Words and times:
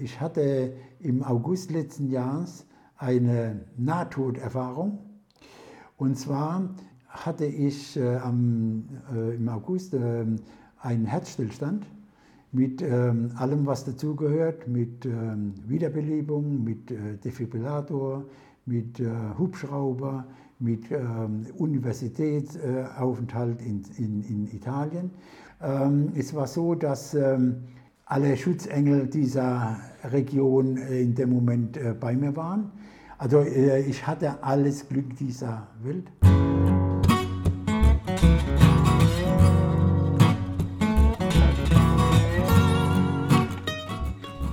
Ich 0.00 0.20
hatte 0.20 0.72
im 1.00 1.22
August 1.22 1.70
letzten 1.70 2.10
Jahres 2.10 2.66
eine 2.96 3.60
Nahtoderfahrung. 3.76 4.98
Und 5.96 6.18
zwar 6.18 6.74
hatte 7.08 7.46
ich 7.46 7.96
äh, 7.96 8.16
am, 8.16 8.84
äh, 9.14 9.34
im 9.34 9.48
August 9.48 9.94
äh, 9.94 10.26
einen 10.80 11.06
Herzstillstand 11.06 11.86
mit 12.52 12.82
ähm, 12.82 13.32
allem, 13.36 13.66
was 13.66 13.84
dazugehört, 13.84 14.68
mit 14.68 15.04
ähm, 15.04 15.54
Wiederbelebung, 15.66 16.62
mit 16.64 16.90
äh, 16.90 17.16
Defibrillator, 17.22 18.24
mit 18.66 19.00
äh, 19.00 19.10
Hubschrauber, 19.38 20.26
mit 20.58 20.90
ähm, 20.90 21.46
Universitätsaufenthalt 21.56 23.60
in, 23.62 23.82
in, 23.96 24.22
in 24.22 24.46
Italien. 24.54 25.10
Ähm, 25.60 26.12
es 26.14 26.32
war 26.34 26.46
so, 26.46 26.74
dass 26.74 27.14
alle 28.08 28.36
Schutzengel 28.36 29.06
dieser 29.06 29.76
Region 30.02 30.78
äh, 30.78 31.02
in 31.02 31.14
dem 31.14 31.30
Moment 31.30 31.76
äh, 31.76 31.94
bei 31.98 32.16
mir 32.16 32.34
waren. 32.34 32.72
Also 33.18 33.40
äh, 33.40 33.82
ich 33.82 34.06
hatte 34.06 34.42
alles 34.42 34.88
Glück 34.88 35.16
dieser 35.16 35.66
Welt. 35.82 36.06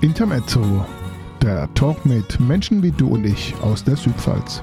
Intermezzo, 0.02 0.85
der 1.41 1.74
Talk 1.74 2.05
mit 2.05 2.40
Menschen 2.40 2.84
wie 2.84 2.91
du 2.91 3.08
und 3.08 3.26
ich 3.26 3.55
aus 3.62 3.84
der 3.84 3.96
Südpfalz. 3.96 4.62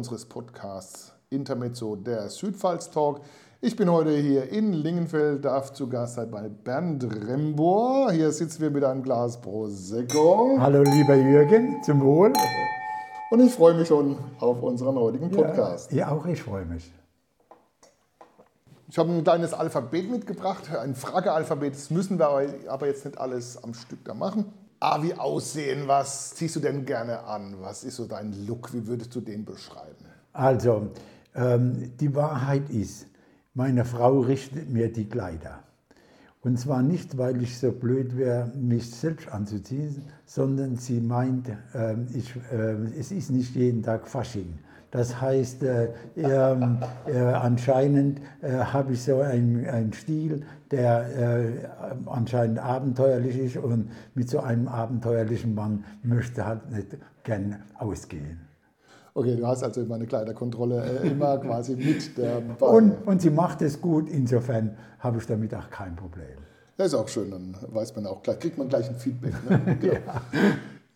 Unseres 0.00 0.24
Podcasts 0.24 1.12
Intermezzo, 1.28 1.94
der 1.94 2.30
Südpfalz 2.30 2.90
Talk. 2.90 3.20
Ich 3.60 3.76
bin 3.76 3.92
heute 3.92 4.16
hier 4.16 4.48
in 4.48 4.72
Lingenfeld, 4.72 5.44
darf 5.44 5.74
zu 5.74 5.90
Gast 5.90 6.14
sein 6.14 6.30
bei 6.30 6.48
Bernd 6.48 7.04
Rembor. 7.04 8.10
Hier 8.10 8.32
sitzen 8.32 8.62
wir 8.62 8.70
mit 8.70 8.82
einem 8.82 9.02
Glas 9.02 9.38
Prosecco. 9.42 10.56
Hallo 10.58 10.84
lieber 10.84 11.16
Jürgen, 11.16 11.82
zum 11.82 12.00
Wohl. 12.00 12.32
Und 13.30 13.40
ich 13.40 13.52
freue 13.52 13.74
mich 13.74 13.88
schon 13.88 14.16
auf 14.38 14.62
unseren 14.62 14.94
heutigen 14.96 15.30
Podcast. 15.30 15.92
Ja, 15.92 15.98
ja 15.98 16.12
auch 16.12 16.24
ich 16.24 16.42
freue 16.42 16.64
mich. 16.64 16.90
Ich 18.88 18.96
habe 18.96 19.12
ein 19.12 19.22
kleines 19.22 19.52
Alphabet 19.52 20.10
mitgebracht, 20.10 20.74
ein 20.74 20.94
Fragealphabet. 20.94 21.74
Das 21.74 21.90
müssen 21.90 22.18
wir 22.18 22.26
aber 22.70 22.86
jetzt 22.86 23.04
nicht 23.04 23.18
alles 23.18 23.62
am 23.62 23.74
Stück 23.74 24.02
da 24.06 24.14
machen. 24.14 24.50
A 24.82 25.02
wie 25.02 25.12
Aussehen, 25.12 25.86
was 25.88 26.34
ziehst 26.34 26.56
du 26.56 26.60
denn 26.60 26.86
gerne 26.86 27.24
an? 27.24 27.54
Was 27.60 27.84
ist 27.84 27.96
so 27.96 28.06
dein 28.06 28.46
Look? 28.46 28.72
Wie 28.72 28.86
würdest 28.86 29.14
du 29.14 29.20
den 29.20 29.44
beschreiben? 29.44 30.06
Also, 30.32 30.88
ähm, 31.34 31.92
die 32.00 32.14
Wahrheit 32.14 32.70
ist, 32.70 33.06
meine 33.52 33.84
Frau 33.84 34.20
richtet 34.20 34.70
mir 34.70 34.90
die 34.90 35.06
Kleider. 35.06 35.62
Und 36.40 36.58
zwar 36.58 36.82
nicht, 36.82 37.18
weil 37.18 37.42
ich 37.42 37.58
so 37.58 37.72
blöd 37.72 38.16
wäre, 38.16 38.50
mich 38.56 38.90
selbst 38.90 39.28
anzuziehen, 39.28 40.02
sondern 40.24 40.76
sie 40.76 41.00
meint, 41.00 41.50
äh, 41.74 41.96
ich, 42.14 42.34
äh, 42.50 42.72
es 42.98 43.12
ist 43.12 43.30
nicht 43.30 43.54
jeden 43.54 43.82
Tag 43.82 44.08
Fasching. 44.08 44.58
Das 44.90 45.20
heißt, 45.20 45.62
äh, 45.62 45.88
äh, 46.16 46.34
anscheinend 47.16 48.20
äh, 48.42 48.50
habe 48.58 48.94
ich 48.94 49.02
so 49.02 49.20
einen 49.20 49.92
Stil, 49.92 50.42
der 50.70 51.06
äh, 51.16 51.68
anscheinend 52.06 52.58
abenteuerlich 52.58 53.38
ist 53.38 53.56
und 53.56 53.90
mit 54.14 54.28
so 54.28 54.40
einem 54.40 54.66
abenteuerlichen 54.66 55.54
Mann 55.54 55.84
möchte 56.02 56.44
halt 56.44 56.70
nicht 56.72 56.96
gern 57.22 57.62
ausgehen. 57.78 58.40
Okay, 59.14 59.36
du 59.36 59.46
hast 59.46 59.62
also 59.62 59.80
immer 59.80 59.96
eine 59.96 60.06
Kleiderkontrolle 60.06 61.02
äh, 61.02 61.08
immer 61.08 61.38
quasi 61.42 61.76
mit 61.76 62.16
der 62.16 62.42
Und, 62.60 63.06
und 63.06 63.22
sie 63.22 63.30
macht 63.30 63.62
es 63.62 63.80
gut, 63.80 64.08
insofern 64.08 64.76
habe 64.98 65.18
ich 65.18 65.26
damit 65.26 65.54
auch 65.54 65.70
kein 65.70 65.94
Problem. 65.94 66.38
Das 66.76 66.88
ist 66.88 66.94
auch 66.94 67.08
schön, 67.08 67.30
dann 67.30 67.56
weiß 67.68 67.94
man 67.94 68.06
auch 68.06 68.22
gleich, 68.22 68.38
kriegt 68.38 68.58
man 68.58 68.68
gleich 68.68 68.88
ein 68.88 68.96
Feedback. 68.96 69.34
Ne? 69.48 69.76
Genau. 69.80 69.94
ja. 69.94 70.00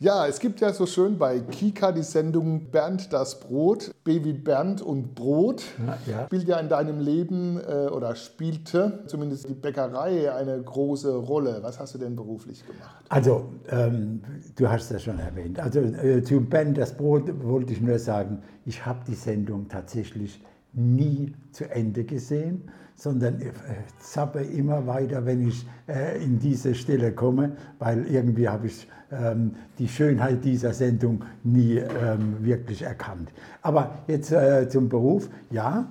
Ja, 0.00 0.26
es 0.26 0.40
gibt 0.40 0.60
ja 0.60 0.72
so 0.72 0.86
schön 0.86 1.18
bei 1.18 1.38
Kika 1.38 1.92
die 1.92 2.02
Sendung 2.02 2.70
Bernd 2.70 3.12
das 3.12 3.38
Brot, 3.38 3.92
Baby 4.02 4.32
Bernd 4.32 4.82
und 4.82 5.14
Brot. 5.14 5.62
Ja. 6.06 6.26
Spielt 6.26 6.48
ja 6.48 6.58
in 6.58 6.68
deinem 6.68 7.00
Leben 7.00 7.58
äh, 7.60 7.86
oder 7.86 8.16
spielte 8.16 9.04
zumindest 9.06 9.48
die 9.48 9.54
Bäckerei 9.54 10.32
eine 10.32 10.60
große 10.60 11.14
Rolle. 11.14 11.58
Was 11.62 11.78
hast 11.78 11.94
du 11.94 11.98
denn 11.98 12.16
beruflich 12.16 12.66
gemacht? 12.66 13.04
Also, 13.08 13.52
ähm, 13.70 14.22
du 14.56 14.68
hast 14.68 14.90
das 14.90 15.02
schon 15.04 15.18
erwähnt. 15.18 15.60
Also 15.60 15.80
äh, 15.80 16.22
zu 16.22 16.40
Bernd 16.40 16.76
das 16.76 16.96
Brot 16.96 17.30
wollte 17.44 17.72
ich 17.72 17.80
nur 17.80 17.98
sagen, 17.98 18.42
ich 18.66 18.84
habe 18.84 19.00
die 19.06 19.14
Sendung 19.14 19.68
tatsächlich 19.68 20.42
nie 20.72 21.34
zu 21.52 21.70
Ende 21.70 22.04
gesehen 22.04 22.68
sondern 22.96 23.40
äh, 23.40 23.50
zappe 23.98 24.40
immer 24.40 24.86
weiter, 24.86 25.26
wenn 25.26 25.48
ich 25.48 25.66
äh, 25.88 26.22
in 26.22 26.38
diese 26.38 26.74
Stelle 26.74 27.12
komme, 27.12 27.52
weil 27.78 28.06
irgendwie 28.06 28.48
habe 28.48 28.66
ich 28.66 28.88
ähm, 29.10 29.52
die 29.78 29.88
Schönheit 29.88 30.44
dieser 30.44 30.72
Sendung 30.72 31.24
nie 31.42 31.76
ähm, 31.76 32.36
wirklich 32.40 32.82
erkannt. 32.82 33.30
Aber 33.62 33.98
jetzt 34.06 34.32
äh, 34.32 34.68
zum 34.68 34.88
Beruf. 34.88 35.28
Ja, 35.50 35.86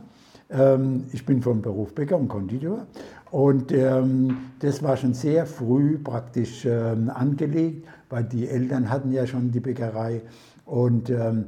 ähm, 0.50 1.06
ich 1.12 1.25
bin 1.25 1.42
vom 1.42 1.62
Beruf 1.62 1.94
Bäcker 1.94 2.18
und 2.18 2.28
Konditor 2.28 2.88
und 3.31 3.72
ähm, 3.72 4.38
das 4.59 4.84
war 4.84 4.97
schon 4.97 5.13
sehr 5.13 5.46
früh 5.46 5.97
praktisch 5.97 6.66
ähm, 6.66 7.09
angelegt, 7.09 7.88
weil 8.09 8.24
die 8.24 8.47
Eltern 8.47 8.90
hatten 8.90 9.12
ja 9.12 9.25
schon 9.25 9.52
die 9.52 9.59
Bäckerei 9.59 10.22
und 10.66 11.09
ähm, 11.09 11.46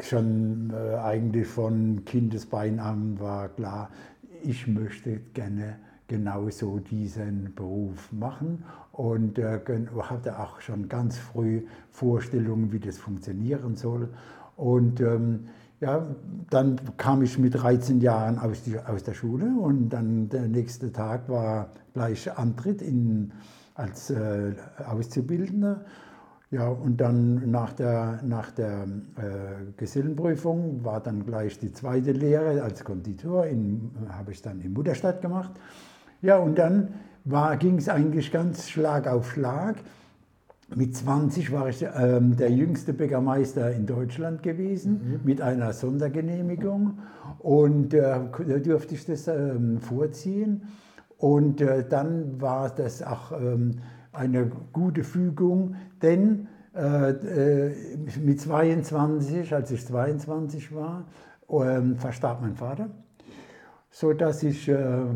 schon 0.00 0.72
äh, 0.72 0.96
eigentlich 0.96 1.46
von 1.46 2.04
Kindesbein 2.04 2.78
an 2.78 3.18
war 3.20 3.48
klar, 3.48 3.90
ich 4.42 4.66
möchte 4.66 5.20
gerne 5.34 5.76
genauso 6.08 6.78
diesen 6.78 7.54
Beruf 7.54 8.10
machen 8.12 8.64
und 8.92 9.38
äh, 9.38 9.60
hatte 10.00 10.38
auch 10.38 10.60
schon 10.60 10.88
ganz 10.88 11.18
früh 11.18 11.62
Vorstellungen, 11.90 12.72
wie 12.72 12.80
das 12.80 12.98
funktionieren 12.98 13.76
soll. 13.76 14.08
Und 14.56 15.00
ähm, 15.00 15.48
ja, 15.80 16.04
dann 16.50 16.80
kam 16.96 17.22
ich 17.22 17.38
mit 17.38 17.54
13 17.54 18.00
Jahren 18.00 18.38
aus, 18.38 18.62
die, 18.64 18.78
aus 18.78 19.04
der 19.04 19.14
Schule 19.14 19.46
und 19.60 19.90
dann 19.90 20.28
der 20.28 20.48
nächste 20.48 20.90
Tag 20.90 21.28
war 21.28 21.70
gleich 21.92 22.36
Antritt 22.36 22.82
in, 22.82 23.32
als 23.74 24.10
äh, 24.10 24.54
Auszubildender. 24.84 25.84
Ja, 26.50 26.68
und 26.68 26.98
dann 26.98 27.50
nach 27.50 27.74
der, 27.74 28.20
nach 28.24 28.50
der 28.52 28.84
äh, 29.16 29.70
Gesellenprüfung 29.76 30.82
war 30.82 31.00
dann 31.00 31.26
gleich 31.26 31.58
die 31.58 31.72
zweite 31.72 32.12
Lehre 32.12 32.62
als 32.62 32.84
Konditor, 32.84 33.44
habe 34.08 34.32
ich 34.32 34.40
dann 34.40 34.60
in 34.62 34.72
Mutterstadt 34.72 35.20
gemacht. 35.20 35.50
Ja, 36.22 36.38
und 36.38 36.58
dann 36.58 36.94
ging 37.58 37.76
es 37.76 37.90
eigentlich 37.90 38.32
ganz 38.32 38.70
Schlag 38.70 39.06
auf 39.06 39.32
Schlag. 39.32 39.76
Mit 40.74 40.96
20 40.96 41.52
war 41.52 41.68
ich 41.68 41.82
äh, 41.82 42.20
der 42.20 42.50
jüngste 42.50 42.94
Bäckermeister 42.94 43.70
in 43.72 43.86
Deutschland 43.86 44.42
gewesen 44.42 44.92
mhm. 44.92 45.20
mit 45.24 45.42
einer 45.42 45.74
Sondergenehmigung 45.74 46.98
und 47.38 47.92
äh, 47.92 48.00
da 48.00 48.58
durfte 48.58 48.94
ich 48.94 49.04
das 49.04 49.28
äh, 49.28 49.54
vorziehen. 49.80 50.62
Und 51.18 51.60
äh, 51.60 51.84
dann 51.88 52.40
war 52.40 52.70
das 52.70 53.02
auch 53.02 53.32
ähm, 53.32 53.80
eine 54.18 54.50
gute 54.72 55.04
Fügung, 55.04 55.76
denn 56.02 56.48
äh, 56.74 57.10
äh, 57.10 57.96
mit 58.20 58.40
22, 58.40 59.54
als 59.54 59.70
ich 59.70 59.86
22 59.86 60.74
war, 60.74 61.04
ähm, 61.50 61.96
verstarb 61.96 62.42
mein 62.42 62.54
Vater, 62.54 62.90
so 63.90 64.12
dass 64.12 64.42
ich 64.42 64.68
äh, 64.68 65.06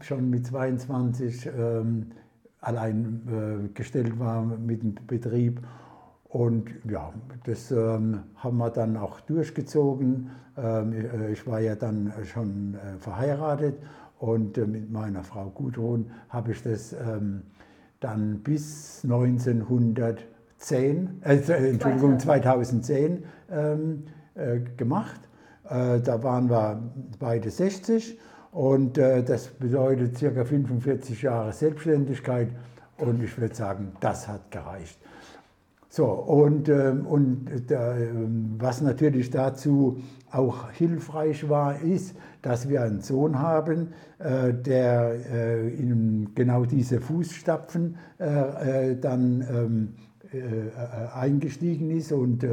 schon 0.00 0.30
mit 0.30 0.46
22 0.46 1.46
ähm, 1.46 2.12
allein 2.60 3.70
gestellt 3.74 4.20
war 4.20 4.44
mit 4.44 4.82
dem 4.84 4.94
Betrieb. 5.08 5.60
Und 6.28 6.70
ja, 6.88 7.12
das 7.44 7.72
ähm, 7.72 8.20
haben 8.36 8.56
wir 8.58 8.70
dann 8.70 8.96
auch 8.96 9.20
durchgezogen. 9.20 10.30
Ähm, 10.56 10.94
ich 11.32 11.44
war 11.44 11.58
ja 11.58 11.74
dann 11.74 12.12
schon 12.24 12.74
äh, 12.74 12.98
verheiratet 12.98 13.74
und 14.18 14.56
äh, 14.56 14.66
mit 14.66 14.90
meiner 14.92 15.24
Frau 15.24 15.50
Gudrun 15.50 16.06
habe 16.28 16.52
ich 16.52 16.62
das 16.62 16.92
ähm, 16.92 17.42
dann 18.02 18.42
bis 18.42 19.00
1910, 19.04 21.22
äh, 21.24 21.36
Entschuldigung, 21.70 22.18
2010 22.18 23.24
ähm, 23.50 24.04
äh, 24.34 24.58
gemacht. 24.76 25.20
Äh, 25.68 26.00
da 26.00 26.22
waren 26.22 26.50
wir 26.50 26.82
beide 27.18 27.50
60 27.50 28.18
und 28.50 28.98
äh, 28.98 29.22
das 29.22 29.48
bedeutet 29.48 30.18
circa 30.18 30.44
45 30.44 31.22
Jahre 31.22 31.52
Selbstständigkeit 31.52 32.48
und 32.98 33.22
ich 33.22 33.38
würde 33.38 33.54
sagen, 33.54 33.92
das 34.00 34.28
hat 34.28 34.50
gereicht. 34.50 34.98
So, 35.94 36.06
und, 36.06 36.70
ähm, 36.70 37.04
und 37.04 37.70
äh, 37.70 38.08
was 38.56 38.80
natürlich 38.80 39.28
dazu 39.28 39.98
auch 40.30 40.70
hilfreich 40.70 41.46
war, 41.50 41.82
ist, 41.82 42.16
dass 42.40 42.66
wir 42.66 42.80
einen 42.80 43.02
Sohn 43.02 43.38
haben, 43.38 43.88
äh, 44.18 44.54
der 44.54 45.16
äh, 45.30 45.68
in 45.68 46.30
genau 46.34 46.64
diese 46.64 46.98
Fußstapfen 46.98 47.98
dann 48.18 49.44
ähm, 49.52 49.88
eingestiegen 51.14 51.90
ist 51.90 52.10
und, 52.12 52.46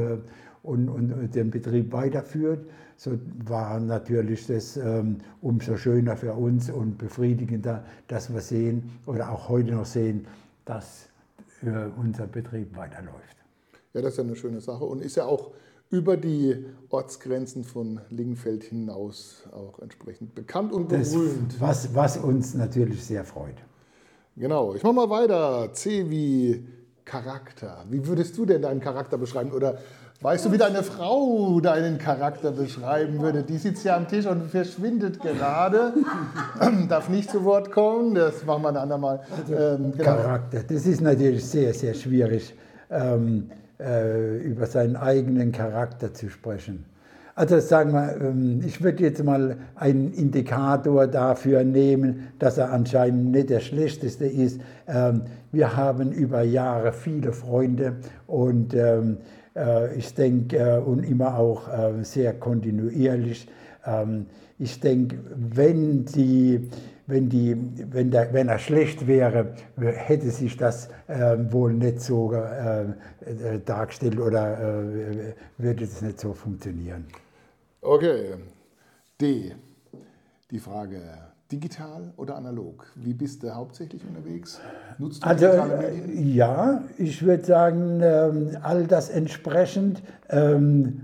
und, 0.62 0.88
und 0.90 1.34
den 1.34 1.50
Betrieb 1.50 1.92
weiterführt, 1.92 2.66
so 2.96 3.12
war 3.46 3.80
natürlich 3.80 4.48
das 4.48 4.76
ähm, 4.76 5.18
umso 5.40 5.76
schöner 5.76 6.16
für 6.16 6.34
uns 6.34 6.68
und 6.68 6.98
befriedigender, 6.98 7.84
dass 8.08 8.30
wir 8.34 8.40
sehen 8.40 8.90
oder 9.06 9.30
auch 9.30 9.48
heute 9.48 9.72
noch 9.72 9.86
sehen, 9.86 10.26
dass 10.66 11.09
unser 11.96 12.26
Betrieb 12.26 12.76
weiterläuft. 12.76 13.36
Ja, 13.92 14.02
das 14.02 14.12
ist 14.12 14.18
ja 14.18 14.24
eine 14.24 14.36
schöne 14.36 14.60
Sache 14.60 14.84
und 14.84 15.02
ist 15.02 15.16
ja 15.16 15.24
auch 15.26 15.52
über 15.90 16.16
die 16.16 16.64
Ortsgrenzen 16.88 17.64
von 17.64 18.00
Lingenfeld 18.10 18.62
hinaus 18.62 19.48
auch 19.52 19.80
entsprechend 19.80 20.34
bekannt 20.34 20.72
und 20.72 20.88
berühmt. 20.88 21.52
Das, 21.54 21.60
was, 21.60 21.94
was 21.94 22.16
uns 22.18 22.54
natürlich 22.54 23.04
sehr 23.04 23.24
freut. 23.24 23.56
Genau, 24.36 24.74
ich 24.74 24.82
mache 24.84 24.94
mal 24.94 25.10
weiter. 25.10 25.72
C 25.72 26.08
wie 26.08 26.64
Charakter. 27.04 27.84
Wie 27.90 28.06
würdest 28.06 28.38
du 28.38 28.46
denn 28.46 28.62
deinen 28.62 28.80
Charakter 28.80 29.18
beschreiben? 29.18 29.50
Oder 29.50 29.78
weißt 30.20 30.46
du, 30.46 30.52
wie 30.52 30.58
deine 30.58 30.82
Frau 30.82 31.60
deinen 31.60 31.98
Charakter 31.98 32.52
beschreiben 32.52 33.20
würde? 33.20 33.42
Die 33.42 33.58
sitzt 33.58 33.84
ja 33.84 33.96
am 33.96 34.08
Tisch 34.08 34.26
und 34.26 34.50
verschwindet 34.50 35.20
gerade. 35.20 35.94
Darf 36.88 37.08
nicht 37.08 37.30
zu 37.30 37.44
Wort 37.44 37.70
kommen, 37.72 38.14
das 38.14 38.44
machen 38.44 38.62
wir 38.62 38.68
ein 38.70 38.76
andermal. 38.76 39.20
Also, 39.36 39.54
ähm, 39.54 39.92
genau. 39.92 40.04
Charakter, 40.04 40.62
das 40.62 40.86
ist 40.86 41.00
natürlich 41.00 41.44
sehr, 41.44 41.72
sehr 41.74 41.94
schwierig. 41.94 42.54
Ähm, 42.90 43.50
äh, 43.80 44.36
über 44.38 44.66
seinen 44.66 44.96
eigenen 44.96 45.52
Charakter 45.52 46.12
zu 46.12 46.28
sprechen. 46.28 46.84
Also 47.34 47.58
sagen 47.60 47.92
wir, 47.92 48.16
ähm, 48.20 48.60
ich 48.66 48.82
würde 48.82 49.02
jetzt 49.02 49.24
mal 49.24 49.56
einen 49.74 50.12
Indikator 50.12 51.06
dafür 51.06 51.64
nehmen, 51.64 52.28
dass 52.38 52.58
er 52.58 52.72
anscheinend 52.72 53.30
nicht 53.30 53.48
der 53.48 53.60
schlechteste 53.60 54.26
ist. 54.26 54.60
Ähm, 54.86 55.22
wir 55.50 55.76
haben 55.76 56.12
über 56.12 56.42
Jahre 56.42 56.92
viele 56.92 57.32
Freunde 57.32 57.94
und 58.26 58.74
ähm, 58.74 59.16
äh, 59.16 59.39
ich 59.96 60.14
denke, 60.14 60.56
äh, 60.56 60.78
und 60.78 61.02
immer 61.04 61.38
auch 61.38 61.68
sehr 62.02 62.34
kontinuierlich. 62.34 63.48
Ich 64.58 64.80
denke, 64.80 65.18
wenn 65.34 66.04
die 66.04 66.68
wenn, 67.10 67.28
die, 67.28 67.56
wenn, 67.92 68.12
wenn 68.12 68.48
er 68.48 68.58
schlecht 68.58 69.06
wäre, 69.06 69.54
hätte 69.76 70.30
sich 70.30 70.56
das 70.56 70.88
äh, 71.08 71.36
wohl 71.50 71.74
nicht 71.74 72.00
so 72.00 72.32
äh, 72.32 72.82
äh, 72.82 73.60
dargestellt 73.64 74.18
oder 74.18 74.58
äh, 74.58 75.34
würde 75.58 75.84
es 75.84 76.00
nicht 76.00 76.20
so 76.20 76.32
funktionieren. 76.32 77.06
Okay. 77.82 78.34
D. 79.20 79.54
Die 80.50 80.58
Frage 80.58 81.00
digital 81.50 82.12
oder 82.16 82.36
analog? 82.36 82.86
Wie 82.96 83.14
bist 83.14 83.42
du 83.42 83.54
hauptsächlich 83.54 84.02
unterwegs? 84.06 84.60
Nutzt 84.98 85.22
du 85.22 85.28
also, 85.28 85.46
digitale 85.46 85.90
Medien? 85.92 86.34
Ja, 86.34 86.82
ich 86.98 87.24
würde 87.24 87.44
sagen, 87.44 88.00
ähm, 88.02 88.56
all 88.62 88.86
das 88.86 89.10
entsprechend 89.10 90.02
ähm, 90.28 91.02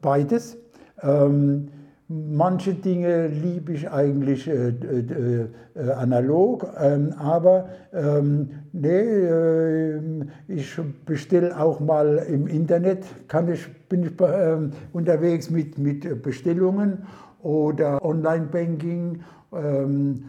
beides. 0.00 0.56
Ähm, 1.02 1.68
Manche 2.12 2.74
Dinge 2.74 3.28
liebe 3.28 3.72
ich 3.72 3.88
eigentlich 3.88 4.48
äh, 4.48 4.70
äh, 4.70 5.46
äh, 5.76 5.90
analog, 5.92 6.66
ähm, 6.76 7.14
aber 7.16 7.68
ähm, 7.92 8.50
nee, 8.72 8.88
äh, 8.88 10.00
ich 10.48 10.76
bestelle 11.06 11.56
auch 11.56 11.78
mal 11.78 12.16
im 12.28 12.48
Internet, 12.48 13.04
kann 13.28 13.48
ich, 13.48 13.64
bin 13.88 14.02
ich 14.02 14.12
ähm, 14.20 14.72
unterwegs 14.92 15.50
mit, 15.50 15.78
mit 15.78 16.20
Bestellungen 16.20 17.04
oder 17.44 18.04
Online-Banking. 18.04 19.20
Ähm, 19.52 20.24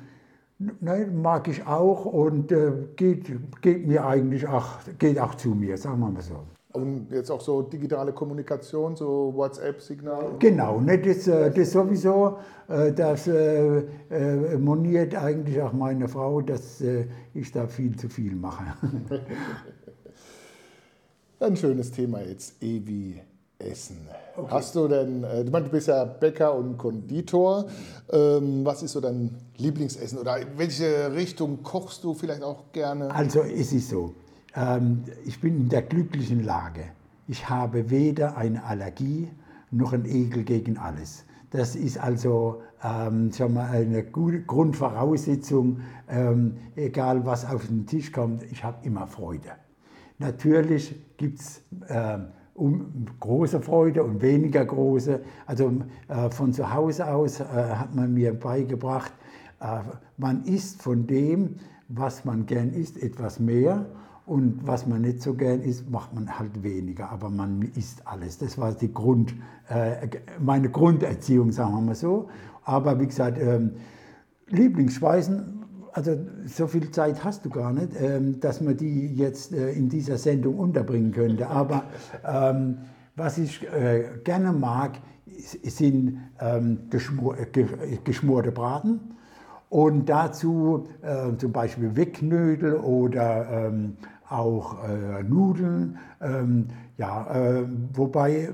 Nein, 0.80 1.22
mag 1.22 1.48
ich 1.48 1.66
auch 1.66 2.06
und 2.06 2.52
äh, 2.52 2.72
geht, 2.96 3.32
geht 3.62 3.88
mir 3.88 4.06
eigentlich 4.06 4.48
auch, 4.48 4.80
geht 5.00 5.20
auch 5.20 5.34
zu 5.34 5.50
mir, 5.50 5.76
sagen 5.78 6.00
wir 6.00 6.10
mal 6.12 6.22
so. 6.22 6.36
Und 6.74 7.12
jetzt 7.12 7.32
auch 7.32 7.42
so 7.42 7.64
digitale 7.64 8.14
Kommunikation, 8.14 8.96
so 8.96 9.34
WhatsApp-Signal? 9.36 10.36
Genau, 10.40 10.80
ne, 10.80 11.00
das, 11.00 11.28
äh, 11.28 11.52
das 11.52 11.72
sowieso. 11.72 12.38
Äh, 12.68 12.94
das 12.94 13.28
äh, 13.28 13.84
moniert 14.58 15.16
eigentlich 15.16 15.60
auch 15.62 15.74
meine 15.74 16.08
Frau, 16.08 16.42
dass 16.42 16.82
ich 17.34 17.52
da 17.52 17.68
viel 17.68 17.98
zu 17.98 18.08
viel 18.08 18.36
mache. 18.36 18.64
Ein 21.40 21.58
schönes 21.58 21.92
Thema 21.92 22.22
jetzt, 22.22 22.62
Ewi 22.62 23.22
Essen. 23.64 23.98
Okay. 24.36 24.48
Hast 24.50 24.76
du 24.76 24.88
denn, 24.88 25.22
du 25.22 25.70
bist 25.70 25.88
ja 25.88 26.06
Bäcker 26.06 26.56
und 26.56 26.78
Konditor. 26.78 27.66
Ähm, 28.12 28.64
was 28.64 28.82
ist 28.82 28.94
so 28.94 29.02
dein 29.02 29.36
Lieblingsessen 29.58 30.18
oder 30.20 30.38
in 30.40 30.48
welche 30.58 31.14
Richtung 31.14 31.64
kochst 31.64 32.04
du 32.04 32.14
vielleicht 32.14 32.44
auch 32.44 32.72
gerne? 32.72 33.14
Also 33.14 33.42
es 33.42 33.74
ist 33.74 33.90
so, 33.90 34.14
ähm, 34.56 35.04
ich 35.26 35.40
bin 35.42 35.58
in 35.58 35.70
der 35.70 35.82
glücklichen 35.82 36.44
Lage. 36.44 36.86
Ich 37.28 37.50
habe 37.50 37.90
weder 37.90 38.38
eine 38.38 38.64
Allergie 38.64 39.30
noch 39.70 39.94
einen 39.94 40.06
Ekel 40.06 40.44
gegen 40.44 40.78
alles. 40.78 41.26
Das 41.52 41.76
ist 41.76 41.98
also 41.98 42.62
ähm, 42.84 43.32
sagen 43.32 43.54
wir, 43.54 43.70
eine 43.70 44.04
gute 44.04 44.42
Grundvoraussetzung, 44.42 45.82
ähm, 46.10 46.58
egal 46.76 47.26
was 47.26 47.46
auf 47.46 47.68
den 47.68 47.86
Tisch 47.86 48.12
kommt, 48.12 48.44
ich 48.44 48.64
habe 48.64 48.86
immer 48.86 49.08
Freude. 49.08 49.52
Natürlich 50.18 50.96
gibt 51.18 51.40
es 51.40 51.62
ähm, 51.90 52.28
um, 52.62 53.06
große 53.20 53.60
Freude 53.60 54.04
und 54.04 54.22
weniger 54.22 54.64
große. 54.64 55.22
Also 55.48 55.74
äh, 56.08 56.30
von 56.30 56.54
zu 56.54 56.72
Hause 56.72 57.12
aus 57.12 57.40
äh, 57.40 57.44
hat 57.44 57.96
man 57.96 58.14
mir 58.14 58.34
beigebracht, 58.40 59.12
äh, 59.60 59.80
man 60.18 60.44
isst 60.44 60.82
von 60.82 61.08
dem, 61.08 61.56
was 61.88 62.24
man 62.24 62.46
gern 62.46 62.70
isst, 62.70 63.02
etwas 63.02 63.40
mehr 63.40 63.88
und 64.28 64.66
was 64.66 64.86
man 64.86 65.02
nicht 65.02 65.24
so 65.24 65.34
gern 65.34 65.62
isst, 65.62 65.90
macht 65.90 66.14
man 66.14 66.38
halt 66.38 66.62
weniger, 66.62 67.10
aber 67.10 67.30
man 67.30 67.64
isst 67.76 68.08
alles. 68.08 68.38
Das 68.38 68.60
war 68.60 68.74
die 68.74 68.94
Grund, 68.94 69.34
äh, 69.68 70.08
meine 70.40 70.70
Grunderziehung, 70.70 71.52
sagen 71.52 71.74
wir 71.74 71.82
mal 71.82 71.96
so. 71.96 72.30
Aber 72.64 73.00
wie 73.00 73.08
gesagt, 73.08 73.40
ähm, 73.42 73.72
Lieblingsspeisen, 74.50 75.66
also 75.94 76.18
so 76.46 76.68
viel 76.68 76.92
Zeit 76.92 77.24
hast 77.24 77.46
du 77.46 77.50
gar 77.50 77.74
nicht, 77.74 77.90
ähm, 78.00 78.40
dass 78.40 78.62
man 78.62 78.78
die 78.78 79.14
jetzt 79.14 79.54
äh, 79.54 79.72
in 79.72 79.90
dieser 79.90 80.18
Sendung 80.18 80.58
unterbringen 80.58 81.12
könnte. 81.12 81.48
Aber 81.48 81.84
ähm, 82.26 82.80
was 83.16 83.38
ich 83.38 83.64
äh, 83.72 84.06
gerne 84.24 84.52
mag, 84.54 85.00
sind 85.64 86.20
ähm, 86.40 86.90
geschmor 86.90 87.36
geschmorte 88.04 88.52
Braten. 88.52 89.00
Und 89.70 90.10
dazu 90.10 90.88
äh, 91.02 91.36
zum 91.38 91.52
Beispiel 91.52 91.96
Weckknödel 91.96 92.76
oder 92.76 93.68
ähm, 93.68 93.96
auch 94.28 94.84
äh, 94.84 95.24
Nudeln. 95.24 95.98
Ähm, 96.22 96.68
ja, 96.98 97.34
äh, 97.34 97.66
wobei 97.94 98.50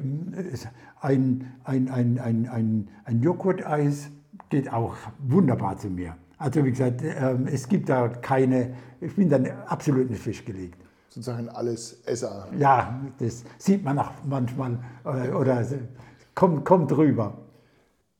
ein, 1.02 1.52
ein, 1.64 1.90
ein, 1.90 2.20
ein, 2.20 2.48
ein, 2.50 2.88
ein 3.04 3.22
Joghurt-Eis 3.22 4.10
geht 4.50 4.72
auch 4.72 4.96
wunderbar 5.20 5.78
zu 5.78 5.90
mir. 5.90 6.16
Also 6.38 6.64
wie 6.64 6.72
gesagt, 6.72 7.02
ähm, 7.04 7.48
es 7.52 7.68
gibt 7.68 7.90
da 7.90 8.08
keine, 8.08 8.76
ich 9.02 9.16
bin 9.16 9.30
dann 9.30 9.48
absolut 9.66 10.10
nicht 10.10 10.22
festgelegt. 10.22 10.78
Sozusagen 11.10 11.50
alles 11.50 12.02
Esser. 12.06 12.48
Ja, 12.58 13.02
das 13.20 13.44
sieht 13.58 13.84
man 13.84 13.98
auch 13.98 14.12
manchmal 14.26 14.80
oder, 15.04 15.40
oder 15.40 15.66
kommt, 16.36 16.64
kommt 16.66 16.96
rüber. 16.96 17.38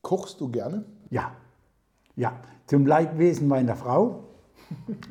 Kochst 0.02 0.40
du 0.40 0.48
gerne? 0.48 0.84
Ja, 1.10 1.32
ja. 2.16 2.32
Zum 2.66 2.86
Leidwesen 2.86 3.48
meiner 3.48 3.76
Frau 3.76 4.28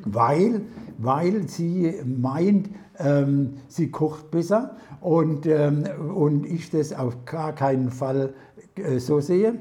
weil, 0.04 0.62
weil 0.98 1.48
sie 1.48 1.94
meint, 2.04 2.70
ähm, 2.98 3.54
sie 3.68 3.90
kocht 3.90 4.30
besser 4.30 4.76
und, 5.00 5.46
ähm, 5.46 5.84
und 6.14 6.46
ich 6.46 6.70
das 6.70 6.92
auf 6.92 7.24
gar 7.24 7.54
keinen 7.54 7.90
Fall 7.90 8.34
äh, 8.76 8.98
so 8.98 9.20
sehe. 9.20 9.54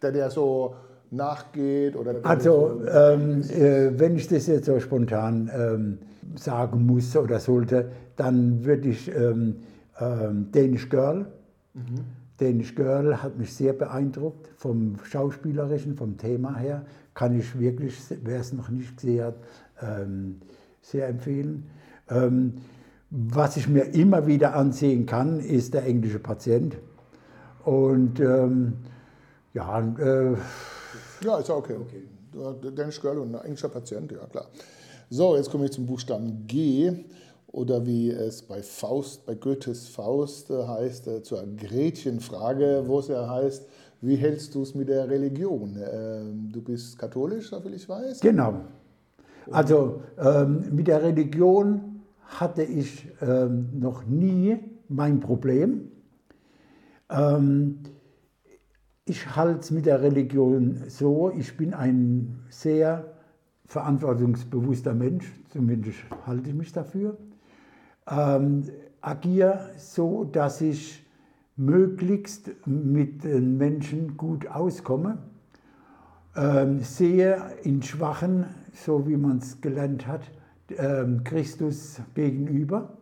der 0.00 0.12
dir 0.12 0.30
so 0.30 0.74
nachgeht? 1.10 1.96
Oder 1.96 2.16
also, 2.22 2.80
ähm, 2.86 3.42
äh, 3.42 3.98
wenn 3.98 4.16
ich 4.16 4.28
das 4.28 4.46
jetzt 4.46 4.66
so 4.66 4.78
spontan 4.80 5.50
ähm, 5.54 5.98
sagen 6.36 6.86
muss 6.86 7.16
oder 7.16 7.38
sollte, 7.40 7.90
dann 8.16 8.64
würde 8.64 8.88
ich 8.88 9.14
ähm, 9.14 9.56
ähm, 10.00 10.48
Danish 10.52 10.88
Girl. 10.88 11.26
Mhm. 11.74 12.04
Danish 12.38 12.74
Girl 12.74 13.22
hat 13.22 13.38
mich 13.38 13.54
sehr 13.54 13.72
beeindruckt 13.72 14.50
vom 14.56 14.96
Schauspielerischen, 15.04 15.96
vom 15.96 16.18
Thema 16.18 16.56
her. 16.56 16.84
Kann 17.14 17.38
ich 17.38 17.58
wirklich, 17.58 17.96
wer 18.22 18.40
es 18.40 18.52
noch 18.52 18.68
nicht 18.68 18.96
gesehen 18.96 19.24
hat, 19.24 19.36
ähm, 19.80 20.36
sehr 20.82 21.08
empfehlen. 21.08 21.64
Ähm, 22.10 22.54
was 23.10 23.56
ich 23.56 23.68
mir 23.68 23.94
immer 23.94 24.26
wieder 24.26 24.54
ansehen 24.54 25.06
kann, 25.06 25.40
ist 25.40 25.74
der 25.74 25.86
englische 25.86 26.18
Patient. 26.18 26.76
Und 27.64 28.20
Ja, 29.56 29.80
äh, 29.80 30.36
ja, 31.22 31.38
ist 31.38 31.48
ja 31.48 31.54
okay. 31.54 31.76
okay. 31.80 32.02
Dennis 32.70 33.00
Girl 33.00 33.18
und 33.18 33.34
ein 33.34 33.44
englischer 33.44 33.68
Patient, 33.68 34.12
ja 34.12 34.26
klar. 34.26 34.46
So, 35.08 35.36
jetzt 35.36 35.50
komme 35.50 35.66
ich 35.66 35.72
zum 35.72 35.86
Buchstaben 35.86 36.46
G 36.46 36.92
oder 37.46 37.86
wie 37.86 38.10
es 38.10 38.42
bei 38.42 38.62
Faust, 38.62 39.24
bei 39.24 39.34
Goethes 39.34 39.88
Faust 39.88 40.50
äh, 40.50 40.66
heißt, 40.66 41.06
äh, 41.06 41.22
zur 41.22 41.44
Gretchenfrage, 41.56 42.82
wo 42.86 42.98
es 42.98 43.08
ja 43.08 43.28
heißt, 43.28 43.66
wie 44.02 44.16
hältst 44.16 44.54
du 44.54 44.62
es 44.62 44.74
mit 44.74 44.88
der 44.88 45.08
Religion? 45.08 45.78
Ähm, 45.78 46.50
du 46.52 46.60
bist 46.60 46.98
katholisch, 46.98 47.48
soviel 47.48 47.74
ich 47.74 47.88
weiß. 47.88 48.20
Genau. 48.20 48.60
Also 49.50 50.02
ähm, 50.18 50.74
mit 50.74 50.88
der 50.88 51.02
Religion 51.02 52.02
hatte 52.20 52.62
ich 52.62 53.06
ähm, 53.22 53.68
noch 53.72 54.04
nie 54.04 54.58
mein 54.88 55.20
Problem. 55.20 55.92
Ähm, 57.08 57.78
ich 59.06 59.36
halte 59.36 59.60
es 59.60 59.70
mit 59.70 59.86
der 59.86 60.02
Religion 60.02 60.82
so, 60.88 61.30
ich 61.30 61.56
bin 61.56 61.72
ein 61.72 62.40
sehr 62.50 63.04
verantwortungsbewusster 63.66 64.94
Mensch, 64.94 65.32
zumindest 65.48 65.98
halte 66.26 66.50
ich 66.50 66.54
mich 66.54 66.72
dafür. 66.72 67.16
Ähm, 68.08 68.64
agiere 69.00 69.70
so, 69.76 70.24
dass 70.24 70.60
ich 70.60 71.06
möglichst 71.56 72.50
mit 72.66 73.22
den 73.22 73.56
Menschen 73.56 74.16
gut 74.16 74.48
auskomme. 74.48 75.18
Ähm, 76.34 76.80
sehe 76.80 77.40
in 77.62 77.82
Schwachen, 77.82 78.46
so 78.72 79.06
wie 79.08 79.16
man 79.16 79.38
es 79.38 79.60
gelernt 79.60 80.06
hat, 80.06 80.22
ähm, 80.76 81.22
Christus 81.22 82.00
gegenüber. 82.14 82.98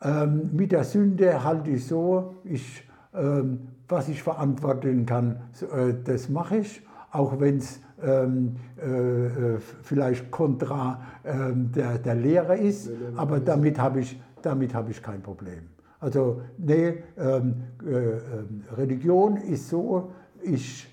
Ähm, 0.00 0.50
mit 0.54 0.72
der 0.72 0.84
Sünde 0.84 1.44
halte 1.44 1.70
ich 1.70 1.86
so, 1.86 2.34
ich, 2.44 2.88
ähm, 3.14 3.68
was 3.88 4.08
ich 4.08 4.22
verantworten 4.22 5.06
kann, 5.06 5.40
äh, 5.60 5.94
das 6.04 6.28
mache 6.28 6.58
ich, 6.58 6.82
auch 7.10 7.40
wenn 7.40 7.58
es 7.58 7.80
ähm, 8.02 8.56
äh, 8.80 8.86
äh, 8.86 9.58
vielleicht 9.82 10.30
kontra 10.30 11.00
ähm, 11.24 11.70
der, 11.72 11.98
der 11.98 12.14
Lehre 12.14 12.56
ist, 12.56 12.90
aber 13.16 13.38
damit 13.40 13.78
habe 13.78 14.00
ich, 14.00 14.20
damit 14.40 14.74
hab 14.74 14.88
ich 14.88 15.02
kein 15.02 15.22
Problem. 15.22 15.68
Also 16.00 16.42
nee, 16.58 17.04
ähm, 17.16 17.62
äh, 17.84 17.90
ähm, 17.90 18.64
Religion 18.76 19.36
ist 19.36 19.68
so, 19.68 20.10
ich, 20.42 20.88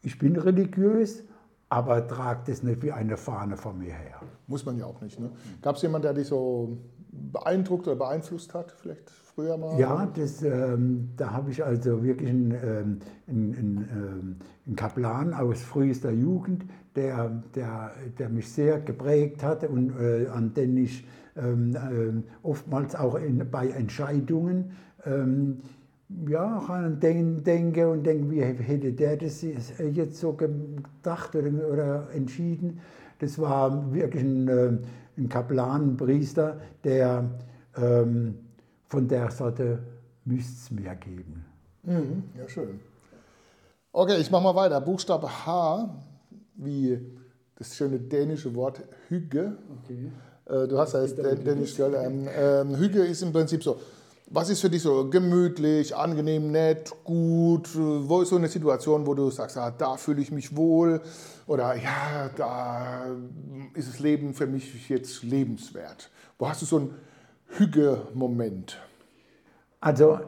ich 0.00 0.18
bin 0.18 0.36
religiös, 0.36 1.22
aber 1.68 2.06
trage 2.06 2.40
das 2.46 2.62
nicht 2.62 2.82
wie 2.82 2.92
eine 2.92 3.16
Fahne 3.16 3.56
vor 3.56 3.74
mir 3.74 3.92
her. 3.92 4.20
Muss 4.46 4.64
man 4.64 4.78
ja 4.78 4.86
auch 4.86 5.00
nicht. 5.02 5.20
Ne? 5.20 5.30
Gab 5.60 5.76
es 5.76 5.82
jemanden, 5.82 6.04
der 6.04 6.14
dich 6.14 6.28
so 6.28 6.78
beeindruckt 7.12 7.86
oder 7.86 7.96
beeinflusst 7.96 8.54
hat, 8.54 8.72
vielleicht 8.72 9.10
früher 9.10 9.56
mal? 9.56 9.78
Ja, 9.78 10.06
das, 10.14 10.42
ähm, 10.42 11.10
da 11.16 11.32
habe 11.32 11.50
ich 11.50 11.62
also 11.62 12.02
wirklich 12.02 12.30
einen, 12.30 12.50
ähm, 12.52 12.98
einen, 13.28 13.54
einen, 13.56 14.38
ähm, 14.66 14.76
Kaplan 14.76 15.34
aus 15.34 15.62
frühester 15.62 16.10
Jugend, 16.10 16.64
der, 16.96 17.42
der, 17.54 17.92
der 18.18 18.28
mich 18.28 18.50
sehr 18.50 18.80
geprägt 18.80 19.42
hatte 19.42 19.68
und 19.68 19.98
äh, 19.98 20.26
an 20.28 20.54
den 20.54 20.76
ich 20.76 21.06
ähm, 21.36 21.74
äh, 21.74 22.46
oftmals 22.46 22.94
auch 22.94 23.14
in, 23.14 23.50
bei 23.50 23.68
Entscheidungen 23.68 24.72
ähm, 25.04 25.58
ja, 26.28 26.58
an 26.58 27.00
den 27.00 27.42
denke 27.42 27.88
und 27.88 28.04
denke, 28.04 28.30
wie 28.30 28.42
hätte 28.42 28.92
der 28.92 29.16
das 29.16 29.42
jetzt 29.42 30.18
so 30.18 30.34
gedacht 30.34 31.34
oder, 31.34 31.50
oder 31.68 32.08
entschieden. 32.14 32.80
Das 33.18 33.38
war 33.38 33.94
wirklich 33.94 34.22
ein, 34.22 34.48
äh, 34.48 34.72
ein 35.16 35.28
Kaplan, 35.28 35.92
ein 35.92 35.96
Priester, 35.96 36.60
der 36.84 37.30
ähm, 37.76 38.38
von 38.86 39.08
der 39.08 39.30
Sorte 39.30 39.78
müsste 40.24 40.52
es 40.52 40.70
mehr 40.70 40.94
geben. 40.96 41.44
Mhm, 41.82 42.24
ja, 42.38 42.48
schön. 42.48 42.80
Okay, 43.92 44.18
ich 44.18 44.30
mache 44.30 44.42
mal 44.42 44.54
weiter. 44.54 44.80
Buchstabe 44.80 45.28
H, 45.28 46.02
wie 46.54 46.98
das 47.56 47.76
schöne 47.76 47.98
dänische 47.98 48.54
Wort 48.54 48.82
Hüge. 49.08 49.56
Okay. 49.82 50.10
Äh, 50.46 50.68
du 50.68 50.78
hast 50.78 50.94
ja 50.94 51.02
jetzt 51.02 51.18
Dänisch, 51.18 51.78
ähm, 51.78 52.28
ähm, 52.34 52.76
Hüge 52.76 53.04
ist 53.04 53.22
im 53.22 53.32
Prinzip 53.32 53.62
so, 53.62 53.78
was 54.32 54.48
ist 54.48 54.62
für 54.62 54.70
dich 54.70 54.82
so 54.82 55.10
gemütlich, 55.10 55.94
angenehm, 55.94 56.50
nett, 56.50 56.90
gut? 57.04 57.68
Wo 57.74 58.22
ist 58.22 58.30
so 58.30 58.36
eine 58.36 58.48
Situation, 58.48 59.06
wo 59.06 59.14
du 59.14 59.30
sagst, 59.30 59.58
ah, 59.58 59.70
da 59.70 59.96
fühle 59.96 60.22
ich 60.22 60.30
mich 60.30 60.56
wohl? 60.56 61.02
Oder 61.46 61.76
ja, 61.76 62.30
da 62.34 63.06
ist 63.74 63.88
das 63.88 63.98
Leben 63.98 64.32
für 64.32 64.46
mich 64.46 64.88
jetzt 64.88 65.22
lebenswert? 65.22 66.10
Wo 66.38 66.48
hast 66.48 66.62
du 66.62 66.66
so 66.66 66.78
einen 66.78 66.94
Hüge-Moment? 67.58 68.78
Also, 69.80 70.20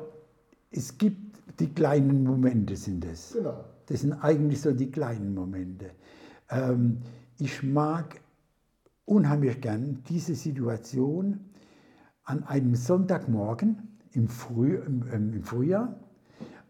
es 0.71 0.99
gibt 0.99 1.39
die 1.59 1.73
kleinen 1.73 2.25
Momente, 2.25 2.77
sind 2.77 3.07
es. 3.07 3.33
Genau. 3.33 3.65
Das 3.87 4.01
sind 4.01 4.13
eigentlich 4.13 4.61
so 4.61 4.73
die 4.73 4.91
kleinen 4.91 5.35
Momente. 5.35 5.93
Ähm, 6.51 7.01
ich 7.39 7.63
mag 7.63 8.21
unheimlich 9.07 9.61
gern 9.63 10.03
diese 10.09 10.35
Situation 10.35 11.41
an 12.25 12.45
einem 12.45 12.75
Sonntagmorgen 12.75 13.94
im, 14.15 14.29
Früh, 14.29 14.77
im, 14.77 15.05
im 15.13 15.43
Frühjahr 15.43 15.97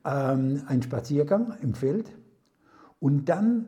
ähm, 0.04 0.62
ein 0.66 0.82
Spaziergang 0.82 1.54
im 1.62 1.74
Feld 1.74 2.10
und 3.00 3.28
dann, 3.28 3.66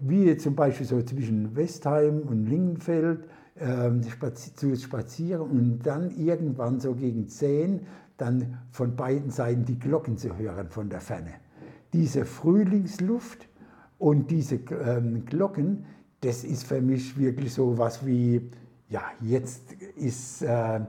wie 0.00 0.36
zum 0.36 0.54
Beispiel 0.54 0.86
so 0.86 1.00
zwischen 1.02 1.56
Westheim 1.56 2.20
und 2.20 2.46
Lingenfeld, 2.46 3.26
ähm, 3.58 4.02
zu 4.54 4.76
spazieren 4.76 5.40
und 5.40 5.78
dann 5.78 6.10
irgendwann 6.10 6.78
so 6.78 6.94
gegen 6.94 7.28
10 7.28 7.86
dann 8.18 8.58
von 8.70 8.96
beiden 8.96 9.30
Seiten 9.30 9.64
die 9.64 9.78
Glocken 9.78 10.18
zu 10.18 10.36
hören 10.36 10.68
von 10.68 10.88
der 10.88 11.00
Ferne. 11.00 11.34
Diese 11.92 12.24
Frühlingsluft 12.24 13.48
und 13.98 14.30
diese 14.30 14.56
ähm, 14.56 15.24
Glocken, 15.24 15.86
das 16.20 16.44
ist 16.44 16.64
für 16.64 16.80
mich 16.80 17.18
wirklich 17.18 17.52
so 17.54 17.78
was 17.78 18.04
wie, 18.06 18.50
ja, 18.88 19.02
jetzt 19.20 19.72
ist 19.96 20.42
äh, 20.42 20.80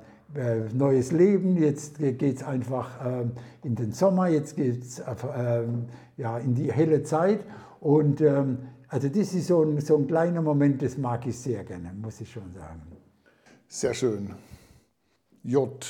neues 0.73 1.11
Leben, 1.11 1.57
jetzt 1.57 1.99
geht 1.99 2.21
es 2.21 2.43
einfach 2.43 3.05
äh, 3.05 3.25
in 3.63 3.75
den 3.75 3.91
Sommer, 3.91 4.27
jetzt 4.27 4.55
geht 4.55 4.83
es 4.83 4.99
äh, 4.99 5.63
ja, 6.17 6.37
in 6.37 6.53
die 6.53 6.71
helle 6.71 7.03
Zeit. 7.03 7.39
Und 7.79 8.21
ähm, 8.21 8.59
also 8.89 9.09
das 9.09 9.33
ist 9.33 9.47
so 9.47 9.63
ein, 9.63 9.79
so 9.81 9.97
ein 9.97 10.07
kleiner 10.07 10.41
Moment, 10.41 10.81
das 10.81 10.97
mag 10.97 11.25
ich 11.27 11.37
sehr 11.37 11.63
gerne, 11.63 11.93
muss 11.93 12.21
ich 12.21 12.31
schon 12.31 12.51
sagen. 12.51 12.81
Sehr 13.67 13.93
schön. 13.93 14.33
J. 15.43 15.85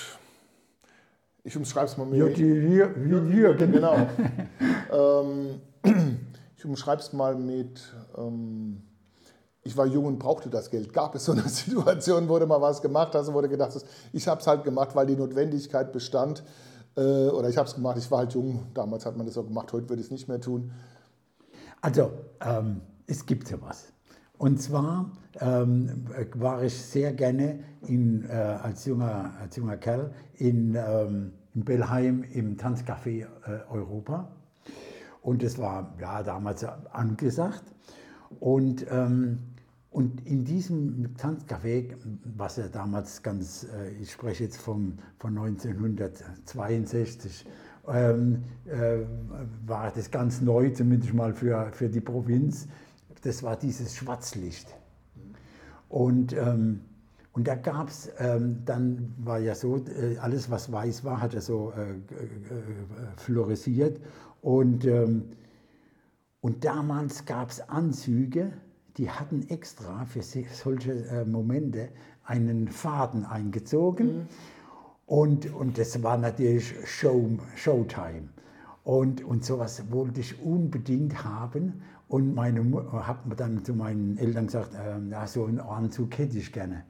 Ich 1.43 1.55
umschreibe 1.55 1.85
es 1.85 1.97
mal 1.97 2.05
mit. 2.05 2.17
J 2.17 2.37
Jürgen. 2.37 3.71
Genau. 3.71 3.95
ähm, 4.91 5.61
ich 6.57 6.65
umschreibe 6.65 7.01
es 7.01 7.13
mal 7.13 7.35
mit. 7.35 7.93
Ich 9.67 9.75
war 9.75 9.85
jung 9.85 10.05
und 10.05 10.17
brauchte 10.17 10.49
das 10.49 10.69
Geld. 10.69 10.93
Gab 10.93 11.13
es 11.15 11.25
so 11.25 11.33
eine 11.33 11.41
Situation, 11.49 12.29
wo 12.29 12.39
du 12.39 12.47
mal 12.47 12.61
was 12.61 12.81
gemacht 12.81 13.13
hast 13.13 13.33
wo 13.33 13.41
du 13.41 13.49
gedacht 13.49 13.75
hast, 13.75 13.85
ich 14.13 14.27
habe 14.27 14.39
es 14.39 14.47
halt 14.47 14.63
gemacht, 14.63 14.95
weil 14.95 15.05
die 15.05 15.15
Notwendigkeit 15.15 15.91
bestand. 15.91 16.43
Äh, 16.95 17.01
oder 17.01 17.49
ich 17.49 17.57
habe 17.57 17.67
es 17.67 17.75
gemacht, 17.75 17.97
ich 17.97 18.09
war 18.09 18.19
halt 18.19 18.33
jung. 18.33 18.67
Damals 18.73 19.05
hat 19.05 19.17
man 19.17 19.25
das 19.25 19.35
so 19.35 19.43
gemacht, 19.43 19.71
heute 19.73 19.89
würde 19.89 19.99
ich 19.99 20.07
es 20.07 20.11
nicht 20.11 20.29
mehr 20.29 20.39
tun. 20.39 20.71
Also, 21.81 22.11
ähm, 22.41 22.81
es 23.07 23.25
gibt 23.25 23.47
sowas. 23.47 23.87
Und 24.37 24.61
zwar 24.61 25.11
ähm, 25.39 26.05
war 26.35 26.63
ich 26.63 26.73
sehr 26.73 27.11
gerne 27.11 27.59
in, 27.81 28.23
äh, 28.29 28.33
als, 28.33 28.85
junger, 28.85 29.33
als 29.41 29.55
junger 29.57 29.77
Kerl 29.77 30.11
in, 30.35 30.75
ähm, 30.75 31.33
in 31.53 31.65
Bellheim 31.65 32.23
im 32.23 32.57
Tanzcafé 32.57 33.23
äh, 33.23 33.27
Europa. 33.69 34.29
Und 35.21 35.43
es 35.43 35.57
war 35.57 35.93
ja 35.99 36.23
damals 36.23 36.63
angesagt. 36.63 37.63
Und 38.39 38.85
ähm, 38.89 39.39
und 39.89 40.27
in 40.27 40.43
diesem 40.43 41.15
Tanzcafé, 41.15 41.95
was 42.35 42.57
ja 42.57 42.67
damals 42.67 43.23
ganz, 43.23 43.63
äh, 43.63 43.91
ich 44.01 44.11
spreche 44.11 44.43
jetzt 44.43 44.57
vom, 44.57 44.97
von 45.17 45.37
1962, 45.37 47.45
ähm, 47.87 48.43
äh, 48.65 48.99
war 49.65 49.91
das 49.91 50.11
ganz 50.11 50.41
neu, 50.41 50.69
zumindest 50.71 51.13
mal 51.13 51.33
für, 51.33 51.71
für 51.71 51.89
die 51.89 52.01
Provinz. 52.01 52.67
Das 53.21 53.43
war 53.43 53.55
dieses 53.55 53.95
Schwarzlicht. 53.95 54.67
Und, 55.89 56.33
ähm, 56.33 56.81
und 57.31 57.47
da 57.47 57.55
gab 57.55 57.87
es, 57.87 58.11
ähm, 58.19 58.63
dann 58.65 59.13
war 59.17 59.39
ja 59.39 59.55
so, 59.55 59.77
äh, 59.77 60.17
alles 60.17 60.51
was 60.51 60.71
weiß 60.71 61.05
war, 61.05 61.21
hat 61.21 61.33
ja 61.33 61.41
so 61.41 61.71
äh, 61.71 61.91
äh, 61.91 61.95
florisiert. 63.15 64.01
Und, 64.41 64.85
ähm, 64.85 65.29
und 66.41 66.65
damals 66.65 67.25
gab 67.25 67.51
es 67.51 67.61
Anzüge, 67.69 68.51
die 68.97 69.09
hatten 69.09 69.47
extra 69.49 70.05
für 70.05 70.21
solche 70.21 70.93
äh, 71.07 71.25
Momente 71.25 71.89
einen 72.23 72.67
Faden 72.67 73.25
eingezogen. 73.25 74.07
Mhm. 74.07 74.27
Und, 75.05 75.53
und 75.53 75.77
das 75.77 76.01
war 76.03 76.17
natürlich 76.17 76.73
Show, 76.85 77.37
Showtime. 77.55 78.29
Und, 78.83 79.23
und 79.23 79.45
sowas 79.45 79.83
wollte 79.91 80.21
ich 80.21 80.41
unbedingt 80.41 81.23
haben. 81.23 81.81
Und 82.07 82.33
meine 82.33 82.61
habe 82.91 83.35
dann 83.35 83.63
zu 83.63 83.73
meinen 83.73 84.17
Eltern 84.17 84.47
gesagt, 84.47 84.73
äh, 84.73 85.27
so 85.27 85.45
einen 85.45 85.59
Anzug 85.59 86.17
hätte 86.17 86.37
ich 86.37 86.51
gerne. 86.51 86.83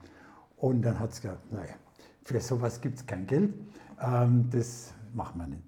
Und 0.56 0.82
dann 0.82 0.98
hat 0.98 1.12
es 1.12 1.20
gesagt, 1.20 1.52
naja, 1.52 1.74
für 2.24 2.40
sowas 2.40 2.80
gibt 2.80 2.98
es 2.98 3.06
kein 3.06 3.26
Geld, 3.26 3.54
ähm, 4.00 4.48
das 4.50 4.92
macht 5.14 5.36
man 5.36 5.50
nicht. 5.50 5.62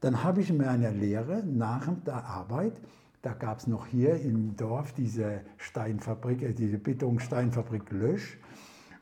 dann 0.00 0.24
habe 0.24 0.40
ich 0.40 0.50
in 0.50 0.56
meiner 0.56 0.90
Lehre 0.90 1.42
nach 1.44 1.88
der 2.06 2.24
Arbeit, 2.24 2.72
da 3.22 3.34
gab 3.34 3.58
es 3.58 3.66
noch 3.66 3.86
hier 3.86 4.20
im 4.20 4.56
Dorf 4.56 4.92
diese 4.92 5.42
Steinfabrik, 5.58 6.42
äh, 6.42 6.52
diese 6.52 6.78
Betonsteinfabrik 6.78 7.90
Lösch. 7.90 8.38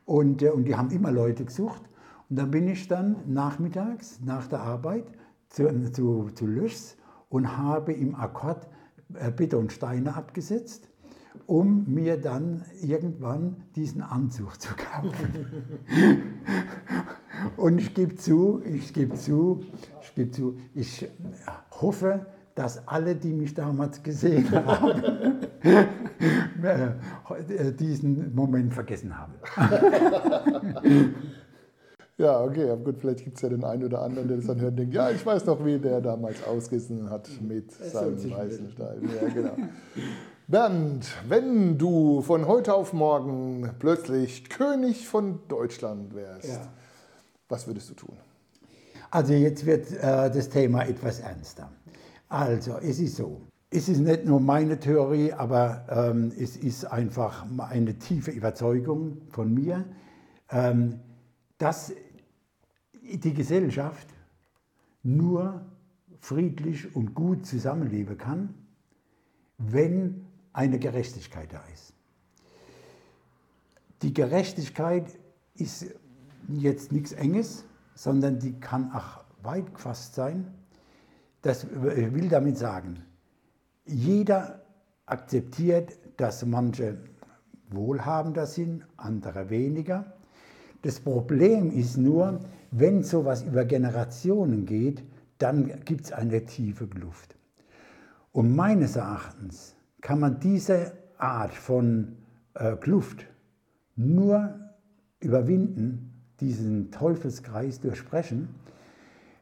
Und, 0.06 0.42
äh, 0.42 0.50
und 0.50 0.64
die 0.64 0.74
haben 0.74 0.90
immer 0.90 1.12
Leute 1.12 1.44
gesucht. 1.44 1.82
Und 2.28 2.36
dann 2.36 2.50
bin 2.50 2.68
ich 2.68 2.88
dann 2.88 3.16
nachmittags, 3.26 4.20
nach 4.24 4.46
der 4.48 4.60
Arbeit, 4.60 5.04
zu, 5.48 5.92
zu, 5.92 6.30
zu 6.34 6.46
Löschs 6.46 6.96
und 7.28 7.56
habe 7.56 7.92
im 7.92 8.14
Akkord 8.14 8.68
äh, 9.14 9.30
Betonsteine 9.30 10.14
abgesetzt, 10.14 10.88
um 11.46 11.84
mir 11.86 12.20
dann 12.20 12.64
irgendwann 12.82 13.56
diesen 13.76 14.02
Anzug 14.02 14.60
zu 14.60 14.74
kaufen. 14.74 15.46
und 17.56 17.78
ich 17.78 17.94
gebe 17.94 18.16
zu, 18.16 18.60
ich 18.64 18.92
gebe 18.92 19.14
zu, 19.14 19.60
ich 20.02 20.14
gebe 20.14 20.30
zu, 20.32 20.58
ich 20.74 21.08
hoffe, 21.80 22.26
dass 22.58 22.86
alle, 22.88 23.14
die 23.14 23.32
mich 23.32 23.54
damals 23.54 24.02
gesehen 24.02 24.50
haben, 24.66 25.46
äh, 26.62 27.72
diesen 27.72 28.34
Moment 28.34 28.74
vergessen 28.74 29.14
haben. 29.16 29.34
Ja, 32.20 32.42
okay, 32.42 32.68
aber 32.68 32.82
gut, 32.82 32.96
vielleicht 32.98 33.22
gibt 33.22 33.36
es 33.36 33.42
ja 33.42 33.48
den 33.48 33.62
einen 33.62 33.84
oder 33.84 34.02
anderen, 34.02 34.26
der 34.26 34.38
das 34.38 34.46
dann 34.46 34.60
hört 34.60 34.72
und 34.72 34.78
denkt, 34.78 34.92
ja, 34.92 35.08
ich 35.08 35.24
weiß 35.24 35.46
noch, 35.46 35.64
wie 35.64 35.78
der 35.78 36.00
damals 36.00 36.42
ausgesessen 36.42 37.08
hat 37.08 37.28
mit 37.40 37.70
seinem 37.70 38.16
weißen 38.16 38.72
Stein. 38.72 39.08
Ja, 39.22 39.28
genau. 39.28 39.52
Bernd, 40.48 41.06
wenn 41.28 41.78
du 41.78 42.20
von 42.22 42.48
heute 42.48 42.74
auf 42.74 42.92
morgen 42.92 43.70
plötzlich 43.78 44.48
König 44.48 45.06
von 45.06 45.38
Deutschland 45.46 46.12
wärst, 46.12 46.48
ja. 46.48 46.68
was 47.48 47.68
würdest 47.68 47.90
du 47.90 47.94
tun? 47.94 48.16
Also 49.12 49.34
jetzt 49.34 49.64
wird 49.64 49.92
äh, 49.92 50.28
das 50.28 50.48
Thema 50.48 50.88
etwas 50.88 51.20
ernster. 51.20 51.70
Also, 52.28 52.78
es 52.78 52.98
ist 52.98 53.16
so. 53.16 53.42
Es 53.70 53.88
ist 53.88 53.98
nicht 53.98 54.24
nur 54.24 54.40
meine 54.40 54.78
Theorie, 54.78 55.32
aber 55.32 55.84
ähm, 55.90 56.32
es 56.38 56.56
ist 56.56 56.86
einfach 56.86 57.46
eine 57.58 57.98
tiefe 57.98 58.30
Überzeugung 58.30 59.18
von 59.30 59.52
mir, 59.52 59.84
ähm, 60.50 61.00
dass 61.58 61.92
die 63.02 63.34
Gesellschaft 63.34 64.08
nur 65.02 65.66
friedlich 66.20 66.94
und 66.96 67.14
gut 67.14 67.46
zusammenleben 67.46 68.16
kann, 68.16 68.54
wenn 69.58 70.26
eine 70.52 70.78
Gerechtigkeit 70.78 71.52
da 71.52 71.62
ist. 71.72 71.92
Die 74.02 74.12
Gerechtigkeit 74.14 75.18
ist 75.54 75.86
jetzt 76.48 76.92
nichts 76.92 77.12
Enges, 77.12 77.64
sondern 77.94 78.38
die 78.38 78.58
kann 78.60 78.92
auch 78.92 79.24
weit 79.42 79.74
gefasst 79.74 80.14
sein. 80.14 80.54
Das 81.48 81.66
will 81.72 82.28
damit 82.28 82.58
sagen, 82.58 83.06
jeder 83.86 84.60
akzeptiert, 85.06 85.96
dass 86.18 86.44
manche 86.44 86.98
wohlhabender 87.70 88.44
sind, 88.44 88.84
andere 88.98 89.48
weniger. 89.48 90.12
Das 90.82 91.00
Problem 91.00 91.70
ist 91.70 91.96
nur, 91.96 92.40
wenn 92.70 93.02
sowas 93.02 93.44
über 93.44 93.64
Generationen 93.64 94.66
geht, 94.66 95.02
dann 95.38 95.72
gibt 95.86 96.04
es 96.04 96.12
eine 96.12 96.44
tiefe 96.44 96.86
Kluft. 96.86 97.34
Und 98.32 98.54
meines 98.54 98.96
Erachtens 98.96 99.74
kann 100.02 100.20
man 100.20 100.40
diese 100.40 100.92
Art 101.16 101.54
von 101.54 102.18
äh, 102.52 102.76
Kluft 102.76 103.24
nur 103.96 104.54
überwinden, 105.20 106.12
diesen 106.40 106.90
Teufelskreis 106.90 107.80
durchbrechen, 107.80 108.50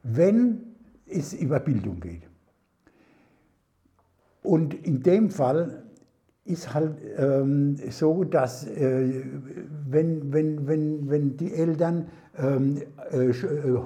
wenn 0.05 0.75
es 1.07 1.33
über 1.33 1.61
Bildung 1.61 2.01
geht. 2.01 2.23
Und 4.43 4.75
in 4.75 5.03
dem 5.03 5.31
Fall 5.31 5.83
ist 6.45 6.73
halt 6.73 6.99
ähm, 7.19 7.77
so, 7.91 8.23
dass 8.23 8.67
äh, 8.67 9.25
wenn, 9.89 10.33
wenn, 10.33 10.67
wenn, 10.67 11.11
wenn 11.11 11.37
die 11.37 11.52
Eltern 11.52 12.07
ähm, 12.39 12.80
äh, 13.13 13.30
äh, 13.30 13.33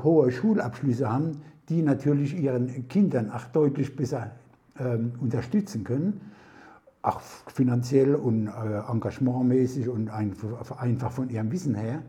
hohe 0.02 0.30
Schulabschlüsse 0.30 1.10
haben, 1.10 1.40
die 1.70 1.82
natürlich 1.82 2.38
ihren 2.38 2.88
Kindern 2.88 3.30
auch 3.30 3.44
deutlich 3.46 3.96
besser 3.96 4.32
ähm, 4.78 5.12
unterstützen 5.20 5.84
können, 5.84 6.20
auch 7.02 7.20
finanziell 7.46 8.14
und 8.14 8.48
äh, 8.48 8.90
engagementmäßig 8.90 9.88
und 9.88 10.10
einfach, 10.10 11.12
von 11.12 11.30
ihrem 11.30 11.50
Wissen 11.50 11.74
her. 11.74 12.02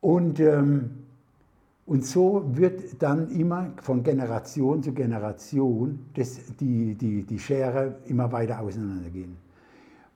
Und, 0.00 0.40
ähm, 0.40 1.03
und 1.86 2.04
so 2.04 2.44
wird 2.54 3.02
dann 3.02 3.28
immer 3.30 3.72
von 3.82 4.02
Generation 4.02 4.82
zu 4.82 4.92
Generation 4.92 5.98
das, 6.14 6.40
die, 6.58 6.94
die, 6.94 7.22
die 7.24 7.38
Schere 7.38 7.96
immer 8.06 8.32
weiter 8.32 8.60
auseinandergehen. 8.60 9.36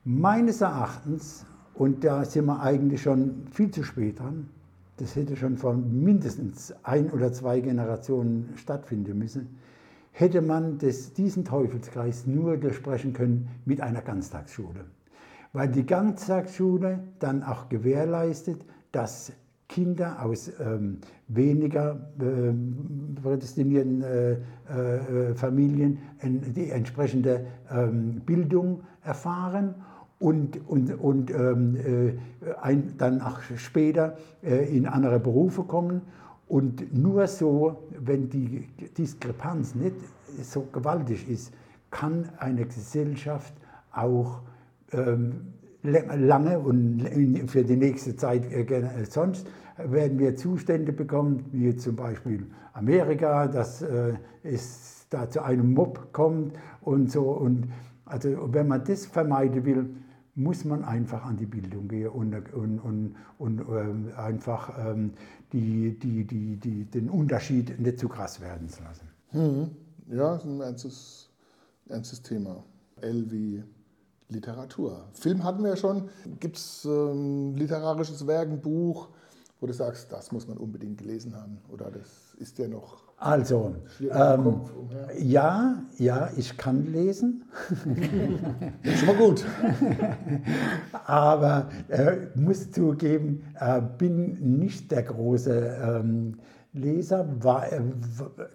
Meines 0.04 0.62
Erachtens, 0.62 1.44
und 1.74 2.02
da 2.04 2.24
sind 2.24 2.46
wir 2.46 2.60
eigentlich 2.60 3.02
schon 3.02 3.46
viel 3.50 3.70
zu 3.70 3.82
spät 3.82 4.18
dran, 4.18 4.48
das 4.96 5.14
hätte 5.14 5.36
schon 5.36 5.58
vor 5.58 5.74
mindestens 5.74 6.74
ein 6.82 7.10
oder 7.10 7.32
zwei 7.32 7.60
Generationen 7.60 8.48
stattfinden 8.56 9.18
müssen, 9.18 9.58
hätte 10.12 10.40
man 10.40 10.78
das, 10.78 11.12
diesen 11.12 11.44
Teufelskreis 11.44 12.26
nur 12.26 12.56
durchbrechen 12.56 13.12
können 13.12 13.48
mit 13.66 13.80
einer 13.80 14.00
Ganztagsschule. 14.00 14.86
Weil 15.52 15.68
die 15.68 15.86
Ganztagsschule 15.86 17.00
dann 17.18 17.42
auch 17.42 17.68
gewährleistet, 17.68 18.64
dass 18.90 19.32
Kinder 19.68 20.24
aus 20.24 20.50
ähm, 20.60 20.98
weniger 21.28 22.00
äh, 22.18 23.20
prädestinierten 23.22 24.02
äh, 24.02 24.32
äh, 24.32 25.34
Familien 25.34 25.98
die 26.22 26.70
entsprechende 26.70 27.46
ähm, 27.70 28.22
Bildung 28.24 28.80
erfahren 29.04 29.74
und, 30.18 30.68
und, 30.68 30.92
und 30.94 31.30
ähm, 31.30 31.76
äh, 31.76 32.54
ein, 32.62 32.94
dann 32.98 33.20
auch 33.20 33.40
später 33.56 34.16
äh, 34.42 34.74
in 34.74 34.86
andere 34.86 35.20
Berufe 35.20 35.62
kommen. 35.62 36.02
Und 36.48 36.96
nur 36.96 37.26
so, 37.26 37.84
wenn 38.00 38.30
die 38.30 38.66
Diskrepanz 38.96 39.74
nicht 39.74 39.96
so 40.42 40.66
gewaltig 40.72 41.28
ist, 41.28 41.52
kann 41.90 42.30
eine 42.38 42.64
Gesellschaft 42.64 43.52
auch 43.92 44.40
ähm, 44.92 45.52
lange 45.82 46.58
und 46.58 47.08
für 47.46 47.64
die 47.64 47.76
nächste 47.76 48.16
Zeit 48.16 48.50
äh, 48.50 48.62
äh, 48.62 49.04
sonst 49.04 49.46
werden 49.78 50.18
wir 50.18 50.36
Zustände 50.36 50.92
bekommen, 50.92 51.46
wie 51.52 51.74
zum 51.76 51.96
Beispiel 51.96 52.46
Amerika, 52.72 53.46
dass 53.46 53.82
äh, 53.82 54.14
es 54.42 55.06
da 55.10 55.28
zu 55.30 55.42
einem 55.42 55.72
Mob 55.72 56.12
kommt 56.12 56.56
und 56.80 57.10
so. 57.10 57.30
Und 57.30 57.68
also 58.04 58.52
wenn 58.52 58.68
man 58.68 58.84
das 58.84 59.06
vermeiden 59.06 59.64
will, 59.64 59.88
muss 60.34 60.64
man 60.64 60.84
einfach 60.84 61.24
an 61.24 61.36
die 61.36 61.46
Bildung 61.46 61.88
gehen 61.88 62.10
und, 62.10 62.34
und, 62.52 62.78
und, 62.78 63.16
und 63.38 63.60
ähm, 63.60 64.12
einfach 64.16 64.72
ähm, 64.78 65.12
die, 65.52 65.98
die, 65.98 66.24
die, 66.24 66.56
die, 66.56 66.84
den 66.84 67.10
Unterschied 67.10 67.80
nicht 67.80 67.98
zu 67.98 68.08
krass 68.08 68.40
werden 68.40 68.68
zu 68.68 68.82
lassen. 68.84 69.08
Hm. 69.30 69.70
Ja, 70.10 70.34
das 70.34 70.44
ist 70.44 70.48
ein 70.48 70.60
ernstes, 70.60 71.30
ernstes 71.88 72.22
Thema. 72.22 72.62
L 73.00 73.30
wie 73.30 73.64
Literatur. 74.28 75.08
Film 75.12 75.42
hatten 75.42 75.62
wir 75.62 75.70
ja 75.70 75.76
schon. 75.76 76.08
Gibt 76.38 76.56
es 76.56 76.84
ähm, 76.84 77.54
literarisches 77.56 78.26
Werk, 78.26 78.48
ein 78.48 78.60
Buch, 78.60 79.08
wo 79.60 79.66
du 79.66 79.72
sagst, 79.72 80.12
das 80.12 80.32
muss 80.32 80.46
man 80.46 80.56
unbedingt 80.56 80.98
gelesen 80.98 81.34
haben? 81.34 81.58
Oder 81.68 81.90
das 81.90 82.34
ist 82.38 82.58
ja 82.58 82.68
noch 82.68 83.08
also, 83.20 83.74
ähm, 84.00 84.60
ja, 85.18 85.82
ja, 85.98 86.30
ich 86.36 86.56
kann 86.56 86.92
lesen. 86.92 87.42
das 88.84 88.92
ist 88.94 89.00
schon 89.00 89.08
mal 89.08 89.16
gut. 89.16 89.44
Aber 91.04 91.68
äh, 91.88 92.28
muss 92.36 92.70
zugeben, 92.70 93.42
äh, 93.58 93.82
bin 93.98 94.58
nicht 94.60 94.92
der 94.92 95.02
große 95.02 95.78
ähm, 95.82 96.38
Leser. 96.72 97.26
War 97.42 97.72
äh, 97.72 97.80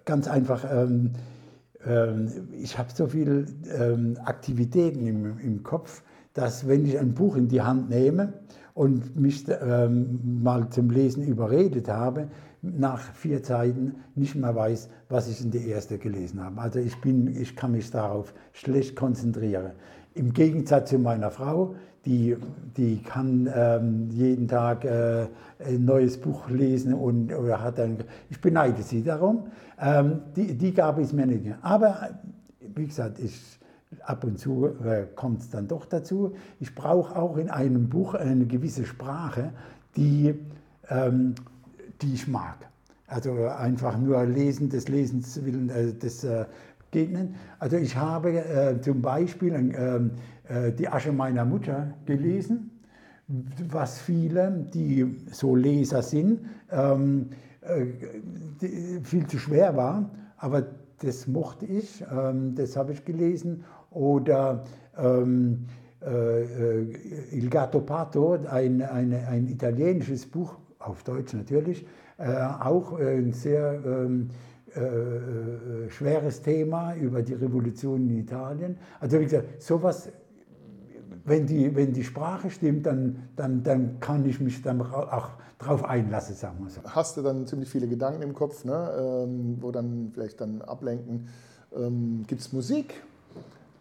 ganz 0.06 0.28
einfach, 0.28 0.64
ähm, 0.72 1.10
ähm 1.84 2.48
ich 2.52 2.78
habe 2.78 2.88
so 2.94 3.08
viele 3.08 3.44
ähm, 3.78 4.16
Aktivitäten 4.24 5.06
im, 5.06 5.38
im 5.40 5.62
Kopf, 5.62 6.02
dass 6.32 6.66
wenn 6.66 6.86
ich 6.86 6.98
ein 6.98 7.12
Buch 7.12 7.36
in 7.36 7.48
die 7.48 7.60
Hand 7.60 7.90
nehme 7.90 8.32
und 8.74 9.16
mich 9.16 9.44
ähm, 9.48 10.42
mal 10.42 10.68
zum 10.68 10.90
Lesen 10.90 11.24
überredet 11.24 11.88
habe, 11.88 12.28
nach 12.60 13.00
vier 13.14 13.42
Zeiten 13.42 13.96
nicht 14.14 14.34
mehr 14.34 14.54
weiß, 14.54 14.88
was 15.08 15.28
ich 15.28 15.42
in 15.42 15.50
der 15.50 15.62
ersten 15.66 16.00
gelesen 16.00 16.42
habe. 16.42 16.60
Also 16.60 16.80
ich, 16.80 17.00
bin, 17.00 17.28
ich 17.28 17.54
kann 17.54 17.72
mich 17.72 17.90
darauf 17.90 18.34
schlecht 18.52 18.96
konzentrieren. 18.96 19.72
Im 20.14 20.32
Gegensatz 20.32 20.90
zu 20.90 20.98
meiner 20.98 21.30
Frau, 21.30 21.74
die, 22.04 22.36
die 22.76 23.02
kann 23.02 23.48
ähm, 23.54 24.08
jeden 24.10 24.48
Tag 24.48 24.84
äh, 24.84 25.26
ein 25.64 25.84
neues 25.84 26.18
Buch 26.20 26.50
lesen 26.50 26.94
und 26.94 27.32
oder 27.32 27.62
hat 27.62 27.78
dann, 27.78 27.98
ich 28.28 28.40
beneide 28.40 28.82
sie 28.82 29.02
darum. 29.02 29.46
Ähm, 29.80 30.20
die, 30.36 30.56
die 30.56 30.74
Gabe 30.74 31.02
ist 31.02 31.12
mir 31.12 31.26
nicht. 31.26 31.54
Aber 31.62 32.10
wie 32.74 32.86
gesagt, 32.86 33.18
ich, 33.20 33.58
ab 34.02 34.24
und 34.24 34.38
zu 34.38 34.66
äh, 34.84 35.06
kommt 35.14 35.40
es 35.40 35.50
dann 35.50 35.68
doch 35.68 35.86
dazu. 35.86 36.34
Ich 36.60 36.74
brauche 36.74 37.16
auch 37.16 37.36
in 37.36 37.50
einem 37.50 37.88
Buch 37.88 38.14
eine 38.14 38.46
gewisse 38.46 38.84
Sprache, 38.84 39.52
die 39.96 40.34
ähm, 40.88 41.34
die 42.02 42.14
ich 42.14 42.28
mag. 42.28 42.56
Also 43.06 43.46
einfach 43.46 43.98
nur 43.98 44.24
Lesen 44.24 44.68
des 44.68 44.88
Lesens 44.88 45.44
willen, 45.44 45.70
äh, 45.70 45.92
des 45.92 46.24
äh, 46.24 46.46
nicht. 46.92 47.34
Also 47.58 47.76
ich 47.76 47.96
habe 47.96 48.30
äh, 48.30 48.80
zum 48.80 49.02
Beispiel 49.02 49.52
ähm, 49.52 50.12
äh, 50.48 50.70
die 50.72 50.86
Asche 50.86 51.12
meiner 51.12 51.44
Mutter 51.44 51.92
gelesen, 52.06 52.70
was 53.68 53.98
viele, 53.98 54.68
die 54.72 55.16
so 55.32 55.56
Leser 55.56 56.02
sind, 56.02 56.40
ähm, 56.70 57.30
äh, 57.62 59.00
viel 59.02 59.26
zu 59.26 59.38
schwer 59.38 59.76
war, 59.76 60.08
aber 60.36 60.66
das 61.00 61.26
mochte 61.26 61.66
ich, 61.66 62.04
ähm, 62.12 62.54
das 62.54 62.76
habe 62.76 62.92
ich 62.92 63.04
gelesen. 63.04 63.64
Oder 63.94 64.64
ähm, 64.98 65.66
äh, 66.04 66.42
äh, 66.42 66.94
Il 67.32 67.48
Gatto 67.48 67.80
Pato, 67.80 68.38
ein, 68.50 68.82
ein, 68.82 69.12
ein 69.12 69.48
italienisches 69.48 70.26
Buch, 70.26 70.56
auf 70.78 71.02
Deutsch 71.02 71.32
natürlich, 71.32 71.86
äh, 72.18 72.34
auch 72.60 72.98
ein 72.98 73.32
sehr 73.32 73.80
ähm, 73.84 74.28
äh, 74.74 75.88
schweres 75.88 76.42
Thema 76.42 76.94
über 76.94 77.22
die 77.22 77.32
Revolution 77.34 78.08
in 78.08 78.18
Italien. 78.18 78.76
Also 79.00 79.18
wie 79.18 79.24
gesagt, 79.24 79.62
sowas, 79.62 80.10
wenn 81.24 81.46
die, 81.46 81.74
wenn 81.74 81.92
die 81.92 82.04
Sprache 82.04 82.50
stimmt, 82.50 82.84
dann, 82.84 83.28
dann, 83.36 83.62
dann 83.62 84.00
kann 84.00 84.26
ich 84.26 84.40
mich 84.40 84.60
dann 84.60 84.82
auch 84.82 85.30
drauf 85.58 85.84
einlassen, 85.84 86.34
sagen 86.34 86.58
wir 86.62 86.70
so. 86.70 86.82
Hast 86.84 87.16
du 87.16 87.22
dann 87.22 87.46
ziemlich 87.46 87.70
viele 87.70 87.88
Gedanken 87.88 88.22
im 88.22 88.34
Kopf, 88.34 88.64
ne? 88.64 89.24
ähm, 89.26 89.56
wo 89.60 89.70
dann 89.70 90.10
vielleicht 90.12 90.40
dann 90.40 90.60
ablenken. 90.60 91.28
Ähm, 91.74 92.24
Gibt 92.26 92.42
es 92.42 92.52
Musik, 92.52 93.02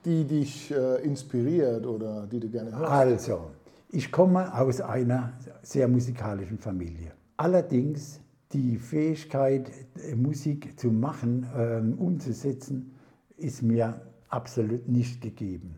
die 0.06 0.26
dich 0.26 0.72
äh, 0.72 1.04
inspiriert 1.04 1.86
oder 1.86 2.28
die 2.28 2.40
du 2.40 2.50
gerne 2.50 2.76
hörst? 2.76 2.92
Also, 2.92 3.52
ich 3.90 4.12
komme 4.12 4.54
aus 4.54 4.82
einer 4.82 5.34
sehr 5.62 5.88
musikalischen 5.88 6.58
Familie. 6.58 7.12
Allerdings 7.38 8.20
die 8.52 8.78
Fähigkeit, 8.78 9.72
Musik 10.16 10.80
zu 10.80 10.92
machen, 10.92 11.48
ähm, 11.56 11.94
umzusetzen, 11.98 12.94
ist 13.38 13.62
mir 13.62 14.02
absolut 14.30 14.88
nicht 14.88 15.22
gegeben. 15.22 15.76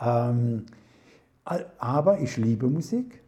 Ähm, 0.00 0.66
aber 1.78 2.20
ich 2.20 2.36
liebe 2.36 2.68
Musik 2.68 3.22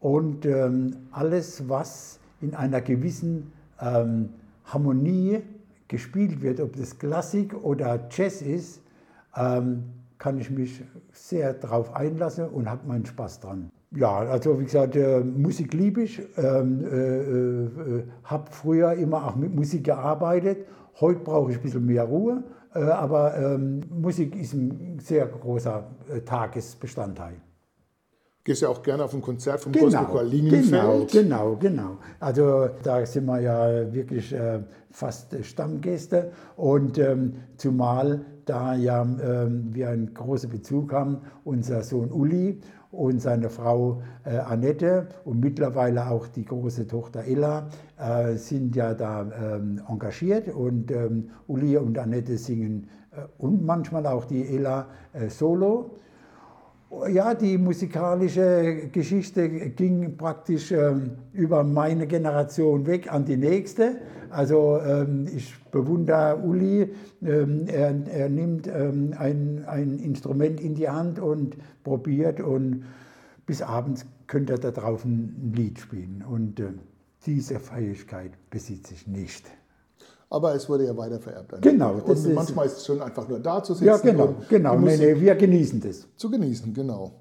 und 0.00 0.46
ähm, 0.46 0.96
alles, 1.10 1.68
was 1.68 2.20
in 2.40 2.54
einer 2.54 2.80
gewissen 2.80 3.52
ähm, 3.80 4.30
Harmonie 4.64 5.42
gespielt 5.88 6.42
wird, 6.42 6.60
ob 6.60 6.76
das 6.76 6.98
Klassik 6.98 7.54
oder 7.54 8.08
Jazz 8.10 8.42
ist, 8.42 8.80
ähm, 9.36 9.84
kann 10.18 10.38
ich 10.38 10.50
mich 10.50 10.82
sehr 11.12 11.54
darauf 11.54 11.94
einlassen 11.94 12.48
und 12.48 12.70
habe 12.70 12.86
meinen 12.86 13.06
Spaß 13.06 13.40
dran. 13.40 13.70
Ja, 13.94 14.18
also 14.18 14.58
wie 14.58 14.64
gesagt, 14.64 14.96
äh, 14.96 15.20
Musik 15.20 15.72
liebe 15.72 16.02
ich, 16.02 16.20
ähm, 16.36 16.84
äh, 16.84 17.98
äh, 17.98 18.04
habe 18.24 18.50
früher 18.50 18.92
immer 18.94 19.26
auch 19.26 19.36
mit 19.36 19.54
Musik 19.54 19.84
gearbeitet. 19.84 20.66
Heute 21.00 21.20
brauche 21.20 21.50
ich 21.50 21.58
ein 21.58 21.62
bisschen 21.62 21.86
mehr 21.86 22.04
Ruhe, 22.04 22.42
äh, 22.74 22.80
aber 22.80 23.36
ähm, 23.36 23.80
Musik 23.90 24.34
ist 24.34 24.54
ein 24.54 24.98
sehr 25.00 25.26
großer 25.26 25.84
äh, 26.12 26.20
Tagesbestandteil. 26.20 27.34
Gehst 28.42 28.62
ja 28.62 28.68
auch 28.68 28.82
gerne 28.82 29.04
auf 29.04 29.12
ein 29.12 29.22
Konzert 29.22 29.60
vom 29.60 29.72
genau, 29.72 30.20
Linienfeld. 30.20 31.10
Genau, 31.10 31.56
genau, 31.56 31.56
genau. 31.56 31.96
Also 32.20 32.68
da 32.82 33.04
sind 33.04 33.26
wir 33.26 33.40
ja 33.40 33.92
wirklich 33.92 34.32
äh, 34.32 34.60
fast 34.90 35.34
Stammgäste 35.44 36.30
und 36.56 36.96
ähm, 36.98 37.34
zumal 37.56 38.24
da 38.46 38.74
ja 38.74 39.02
ähm, 39.02 39.74
wir 39.74 39.90
einen 39.90 40.14
großen 40.14 40.48
Bezug 40.48 40.92
haben, 40.92 41.18
unser 41.44 41.82
Sohn 41.82 42.10
Uli 42.10 42.60
und 42.92 43.20
seine 43.20 43.50
Frau 43.50 44.02
äh, 44.24 44.38
Annette 44.38 45.08
und 45.24 45.40
mittlerweile 45.40 46.08
auch 46.08 46.26
die 46.28 46.44
große 46.44 46.86
Tochter 46.86 47.24
Ella 47.24 47.68
äh, 47.98 48.36
sind 48.36 48.74
ja 48.76 48.94
da 48.94 49.22
ähm, 49.22 49.82
engagiert 49.88 50.48
und 50.48 50.90
ähm, 50.90 51.30
Uli 51.48 51.76
und 51.76 51.98
Annette 51.98 52.38
singen 52.38 52.88
äh, 53.10 53.20
und 53.38 53.64
manchmal 53.64 54.06
auch 54.06 54.24
die 54.24 54.46
Ella 54.46 54.86
äh, 55.12 55.28
solo. 55.28 55.90
Ja, 57.10 57.34
die 57.34 57.58
musikalische 57.58 58.88
Geschichte 58.90 59.48
ging 59.70 60.16
praktisch 60.16 60.72
ähm, 60.72 61.12
über 61.32 61.62
meine 61.62 62.06
Generation 62.06 62.86
weg 62.86 63.12
an 63.12 63.24
die 63.24 63.36
nächste. 63.36 63.96
Also 64.30 64.80
ähm, 64.80 65.26
ich 65.34 65.54
bewundere 65.70 66.38
Uli, 66.38 66.92
ähm, 67.22 67.66
er, 67.66 67.94
er, 68.08 68.28
nimmt 68.28 68.66
ähm, 68.66 69.14
ein, 69.16 69.64
ein 69.66 69.98
Instrument 69.98 70.60
in 70.60 70.74
die 70.74 70.88
Hand 70.88 71.18
und 71.18 71.56
probiert 71.84 72.40
und 72.40 72.84
bis 73.46 73.62
abends 73.62 74.06
könnte 74.26 74.54
er 74.54 74.58
da 74.58 74.70
drauf 74.70 75.04
ein 75.04 75.52
Lied 75.54 75.78
spielen. 75.78 76.24
Und 76.28 76.60
äh, 76.60 76.72
diese 77.26 77.60
Fähigkeit 77.60 78.32
besitze 78.50 78.94
ich 78.94 79.06
nicht. 79.06 79.46
Aber 80.28 80.54
es 80.54 80.68
wurde 80.68 80.86
ja 80.86 80.96
weiter 80.96 81.20
vererbt. 81.20 81.54
Genau. 81.62 81.94
Und 82.04 82.34
manchmal 82.34 82.66
ist 82.66 82.78
es 82.78 82.86
schon 82.86 83.00
einfach 83.00 83.28
nur 83.28 83.38
da 83.38 83.62
zu 83.62 83.74
sitzen. 83.74 83.86
Ja, 83.86 83.96
genau. 83.98 84.34
genau. 84.48 84.76
Nee, 84.76 84.96
nee, 84.96 85.20
wir 85.20 85.34
genießen 85.36 85.80
das. 85.80 86.06
Zu 86.16 86.30
genießen, 86.30 86.74
genau. 86.74 87.12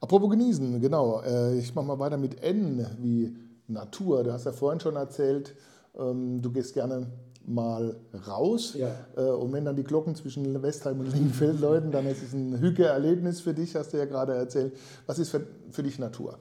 Apropos 0.00 0.30
genießen, 0.30 0.80
genau. 0.80 1.22
Äh, 1.22 1.58
ich 1.58 1.74
mache 1.74 1.86
mal 1.86 1.98
weiter 1.98 2.18
mit 2.18 2.42
N 2.42 2.86
wie 3.00 3.34
Natur. 3.66 4.24
Du 4.24 4.32
hast 4.32 4.44
ja 4.44 4.52
vorhin 4.52 4.80
schon 4.80 4.96
erzählt, 4.96 5.54
ähm, 5.98 6.42
du 6.42 6.50
gehst 6.50 6.74
gerne 6.74 7.06
mal 7.46 7.96
raus. 8.26 8.74
Ja. 8.76 8.90
Äh, 9.16 9.30
und 9.30 9.52
wenn 9.52 9.64
dann 9.64 9.76
die 9.76 9.84
Glocken 9.84 10.14
zwischen 10.14 10.62
Westheim 10.62 11.00
und 11.00 11.12
Lingenfeld 11.12 11.60
läuten, 11.60 11.90
dann 11.90 12.06
ist 12.06 12.22
es 12.22 12.34
ein 12.34 12.60
Hücke-Erlebnis 12.60 13.40
für 13.40 13.54
dich, 13.54 13.74
hast 13.74 13.92
du 13.92 13.96
ja 13.96 14.04
gerade 14.04 14.34
erzählt. 14.34 14.74
Was 15.06 15.18
ist 15.18 15.30
für, 15.30 15.46
für 15.70 15.82
dich 15.82 15.98
Natur? 15.98 16.38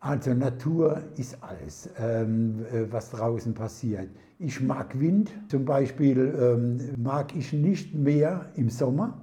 Also 0.00 0.34
Natur 0.34 1.02
ist 1.16 1.38
alles, 1.42 1.88
ähm, 1.98 2.64
äh, 2.72 2.90
was 2.90 3.10
draußen 3.10 3.54
passiert. 3.54 4.08
Ich 4.38 4.60
mag 4.60 4.98
Wind, 5.00 5.32
zum 5.48 5.64
Beispiel 5.64 6.34
ähm, 6.38 7.02
mag 7.02 7.34
ich 7.34 7.52
nicht 7.52 7.94
mehr 7.94 8.46
im 8.54 8.68
Sommer, 8.68 9.18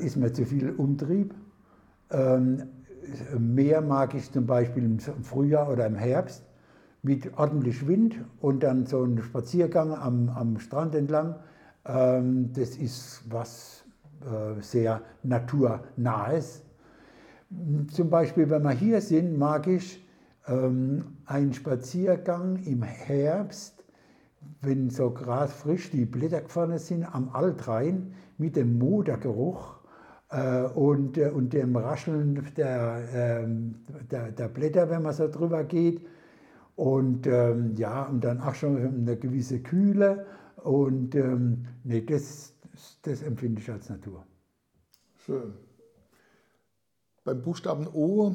ist 0.00 0.16
mir 0.16 0.32
zu 0.32 0.44
viel 0.44 0.70
Umtrieb. 0.70 1.34
Ähm, 2.10 2.64
mehr 3.38 3.80
mag 3.80 4.14
ich 4.14 4.30
zum 4.30 4.46
Beispiel 4.46 4.84
im 4.84 4.98
Frühjahr 4.98 5.70
oder 5.70 5.86
im 5.86 5.94
Herbst 5.94 6.42
mit 7.02 7.36
ordentlich 7.36 7.86
Wind 7.86 8.16
und 8.40 8.62
dann 8.62 8.86
so 8.86 9.04
ein 9.04 9.20
Spaziergang 9.22 9.92
am, 9.94 10.28
am 10.28 10.58
Strand 10.58 10.94
entlang. 10.94 11.36
Ähm, 11.84 12.52
das 12.52 12.76
ist 12.76 13.22
was 13.28 13.84
äh, 14.20 14.60
sehr 14.60 15.02
naturnahes. 15.22 16.62
Zum 17.90 18.10
Beispiel, 18.10 18.48
wenn 18.50 18.62
wir 18.62 18.70
hier 18.70 19.00
sind, 19.00 19.38
mag 19.38 19.66
ich 19.66 20.04
ähm, 20.46 21.18
einen 21.26 21.52
Spaziergang 21.52 22.56
im 22.64 22.82
Herbst, 22.82 23.84
wenn 24.60 24.90
so 24.90 25.10
gerade 25.10 25.50
frisch 25.50 25.90
die 25.90 26.04
Blätter 26.04 26.40
gefallen 26.40 26.78
sind, 26.78 27.04
am 27.04 27.30
Altrhein 27.30 28.14
mit 28.38 28.56
dem 28.56 28.78
Modergeruch 28.78 29.80
äh, 30.30 30.62
und, 30.62 31.18
äh, 31.18 31.28
und 31.28 31.52
dem 31.52 31.76
Rascheln 31.76 32.46
der, 32.56 33.44
äh, 33.44 33.46
der, 34.10 34.32
der, 34.32 34.48
Blätter, 34.48 34.90
wenn 34.90 35.02
man 35.02 35.12
so 35.12 35.28
drüber 35.28 35.64
geht. 35.64 36.06
Und 36.74 37.26
ähm, 37.26 37.74
ja, 37.76 38.04
und 38.04 38.24
dann 38.24 38.40
auch 38.40 38.54
schon 38.54 38.76
eine 38.76 39.16
gewisse 39.16 39.60
Kühle. 39.60 40.26
Und 40.56 41.14
ähm, 41.14 41.66
nee, 41.84 42.00
das, 42.00 42.54
das 43.02 43.22
empfinde 43.22 43.60
ich 43.60 43.70
als 43.70 43.90
Natur. 43.90 44.24
Schön. 45.16 45.52
Beim 47.24 47.40
Buchstaben 47.40 47.86
O 47.92 48.34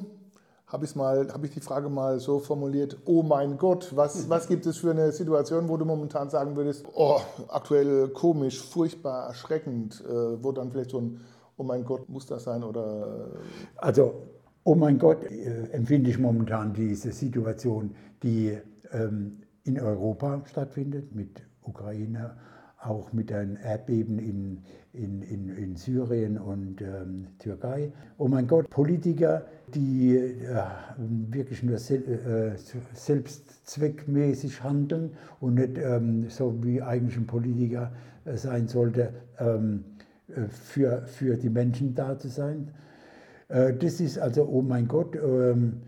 habe 0.68 0.86
ich, 0.86 0.96
hab 0.96 1.44
ich 1.44 1.52
die 1.52 1.62
Frage 1.62 1.90
mal 1.90 2.20
so 2.20 2.40
formuliert, 2.40 2.98
oh 3.06 3.24
mein 3.24 3.58
Gott, 3.58 3.96
was, 3.96 4.30
was 4.30 4.48
gibt 4.48 4.66
es 4.66 4.78
für 4.78 4.92
eine 4.92 5.12
Situation, 5.12 5.70
wo 5.70 5.78
du 5.78 5.86
momentan 5.86 6.30
sagen 6.30 6.56
würdest, 6.56 6.86
oh, 6.94 7.20
aktuell 7.48 8.10
komisch, 8.10 8.62
furchtbar, 8.62 9.28
erschreckend, 9.28 10.04
äh, 10.06 10.44
wo 10.44 10.52
dann 10.52 10.72
vielleicht 10.72 10.92
so 10.92 11.00
ein, 11.00 11.22
oh 11.58 11.64
mein 11.64 11.86
Gott, 11.86 12.10
muss 12.10 12.26
das 12.26 12.44
sein 12.44 12.64
oder... 12.64 13.30
Also, 13.78 14.14
oh 14.64 14.76
mein 14.76 15.00
Gott, 15.00 15.24
äh, 15.24 15.70
empfinde 15.72 16.10
ich 16.10 16.20
momentan 16.20 16.74
diese 16.74 17.12
Situation, 17.12 17.96
die 18.24 18.58
ähm, 18.92 19.42
in 19.64 19.80
Europa 19.80 20.42
stattfindet, 20.46 21.16
mit 21.16 21.42
Ukraine, 21.62 22.36
auch 22.88 23.14
mit 23.14 23.30
den 23.30 23.58
Erdbeben 23.58 24.20
in, 24.20 24.60
in, 24.94 25.22
in, 25.22 25.50
in 25.56 25.76
Syrien 25.76 26.38
und 26.38 26.82
ähm, 26.82 27.28
Türkei. 27.40 27.92
Oh 28.18 28.28
mein 28.28 28.48
Gott, 28.48 28.70
Politiker, 28.70 29.46
die 29.74 30.16
äh, 30.16 30.64
wirklich 31.30 31.64
nur 31.64 31.78
sel 31.78 32.04
äh, 32.04 32.58
selbstzweckmäßig 32.94 34.64
handeln 34.64 35.12
und 35.40 35.56
nicht 35.56 35.78
ähm, 35.78 36.30
so 36.30 36.64
wie 36.64 36.82
eigentlich 36.82 37.18
ein 37.18 37.28
Politiker 37.28 37.92
äh, 38.26 38.38
sein 38.38 38.68
sollte, 38.68 39.14
ähm, 39.40 39.84
äh, 40.30 40.48
für, 40.50 41.04
für 41.06 41.38
die 41.38 41.50
Menschen 41.50 41.96
da 41.96 42.18
zu 42.18 42.30
sein. 42.30 42.72
Äh, 43.50 43.74
das 43.74 44.00
ist 44.00 44.20
also, 44.20 44.48
oh 44.48 44.62
mein 44.62 44.88
Gott, 44.88 45.16
ähm, 45.16 45.82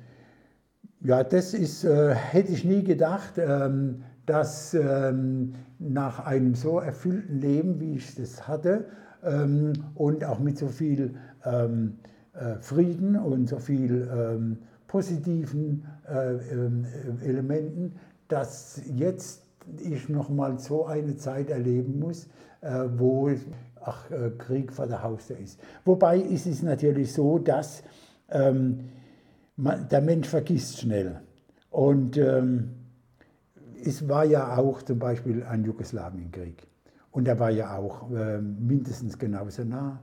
ja, 1.02 1.24
das 1.24 1.54
ist, 1.54 1.86
äh, 1.86 2.14
hätte 2.14 2.52
ich 2.52 2.66
nie 2.66 2.84
gedacht, 2.84 3.34
ähm, 3.38 4.04
dass 4.30 4.76
ähm, 4.76 5.56
nach 5.80 6.24
einem 6.24 6.54
so 6.54 6.78
erfüllten 6.80 7.42
Leben, 7.42 7.80
wie 7.80 7.96
ich 7.96 8.14
das 8.14 8.48
hatte, 8.48 8.86
ähm, 9.24 9.74
und 9.96 10.24
auch 10.24 10.38
mit 10.38 10.60
so 10.60 10.68
viel 10.68 11.16
ähm, 11.44 11.98
äh, 12.34 12.62
Frieden 12.62 13.16
und 13.16 13.50
so 13.50 13.58
viel 13.58 14.08
ähm, 14.14 14.60
positiven 14.86 15.84
äh, 16.08 16.34
ähm, 16.54 16.86
Elementen, 17.26 17.96
dass 18.28 18.80
jetzt 18.94 19.42
ich 19.80 20.10
noch 20.10 20.30
mal 20.30 20.60
so 20.60 20.86
eine 20.86 21.18
Zeit 21.18 21.50
erleben 21.50 21.98
muss, 22.00 22.28
äh, 22.62 22.86
wo 22.98 23.32
ach, 23.82 24.12
äh, 24.12 24.30
Krieg 24.38 24.72
vor 24.72 24.86
der 24.86 25.02
Haustür 25.02 25.40
ist. 25.40 25.60
Wobei 25.86 26.20
ist 26.20 26.46
es 26.46 26.62
natürlich 26.62 27.14
so, 27.14 27.40
dass 27.40 27.82
ähm, 28.30 28.90
man, 29.56 29.90
der 29.90 30.02
Mensch 30.02 30.28
vergisst 30.28 30.82
schnell. 30.82 31.20
Und 31.72 32.16
ähm, 32.18 32.79
es 33.84 34.08
war 34.08 34.26
ja 34.26 34.58
auch 34.58 34.82
zum 34.82 35.00
Beispiel 35.00 35.44
ein 35.44 35.64
Jugoslawienkrieg. 35.64 36.68
Und 37.12 37.28
er 37.28 37.40
war 37.40 37.50
ja 37.50 37.76
auch 37.76 38.12
äh, 38.12 38.40
mindestens 38.40 39.18
genauso 39.18 39.64
nah. 39.64 40.00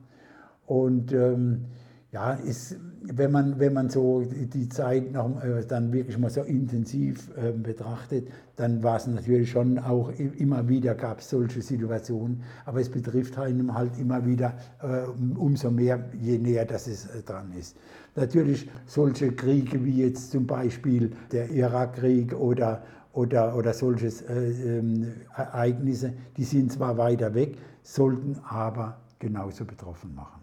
Und 0.66 1.12
ähm, 1.12 1.66
ja, 2.12 2.32
ist, 2.32 2.76
wenn, 3.02 3.30
man, 3.30 3.58
wenn 3.58 3.72
man 3.72 3.90
so 3.90 4.22
die 4.22 4.68
Zeit 4.68 5.12
noch, 5.12 5.42
äh, 5.42 5.64
dann 5.66 5.92
wirklich 5.92 6.16
mal 6.18 6.30
so 6.30 6.42
intensiv 6.42 7.30
äh, 7.36 7.52
betrachtet, 7.52 8.28
dann 8.56 8.82
war 8.82 8.96
es 8.96 9.06
natürlich 9.06 9.50
schon 9.50 9.78
auch 9.78 10.10
immer 10.38 10.66
wieder 10.68 10.94
gab 10.94 11.18
es 11.18 11.28
solche 11.28 11.60
Situationen, 11.60 12.42
aber 12.64 12.80
es 12.80 12.88
betrifft 12.88 13.38
einem 13.38 13.74
halt 13.74 13.98
immer 13.98 14.24
wieder 14.24 14.54
äh, 14.82 15.06
umso 15.36 15.70
mehr, 15.70 16.08
je 16.18 16.38
näher 16.38 16.64
das 16.64 16.86
es 16.86 17.06
äh, 17.06 17.22
dran 17.22 17.52
ist. 17.58 17.76
Natürlich 18.14 18.70
solche 18.86 19.32
Kriege 19.32 19.84
wie 19.84 20.02
jetzt 20.02 20.30
zum 20.30 20.46
Beispiel 20.46 21.10
der 21.32 21.50
Irakkrieg 21.50 22.32
oder, 22.34 22.82
oder, 23.16 23.56
oder 23.56 23.72
solche 23.72 24.08
äh, 24.28 24.78
ähm, 24.78 25.14
Ereignisse, 25.34 26.12
die 26.36 26.44
sind 26.44 26.70
zwar 26.70 26.96
weiter 26.98 27.34
weg, 27.34 27.56
sollten 27.82 28.38
aber 28.48 28.98
genauso 29.18 29.64
betroffen 29.64 30.14
machen. 30.14 30.42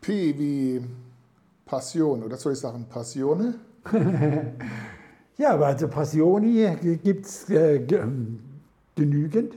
P 0.00 0.38
wie 0.38 0.84
Passion, 1.66 2.22
oder 2.22 2.36
soll 2.36 2.52
ich 2.52 2.60
sagen 2.60 2.86
Passione? 2.88 3.54
ja, 5.36 5.58
also 5.58 5.88
Passioni 5.88 6.98
gibt 7.02 7.26
es 7.26 7.50
äh, 7.50 7.84
genügend. 8.94 9.54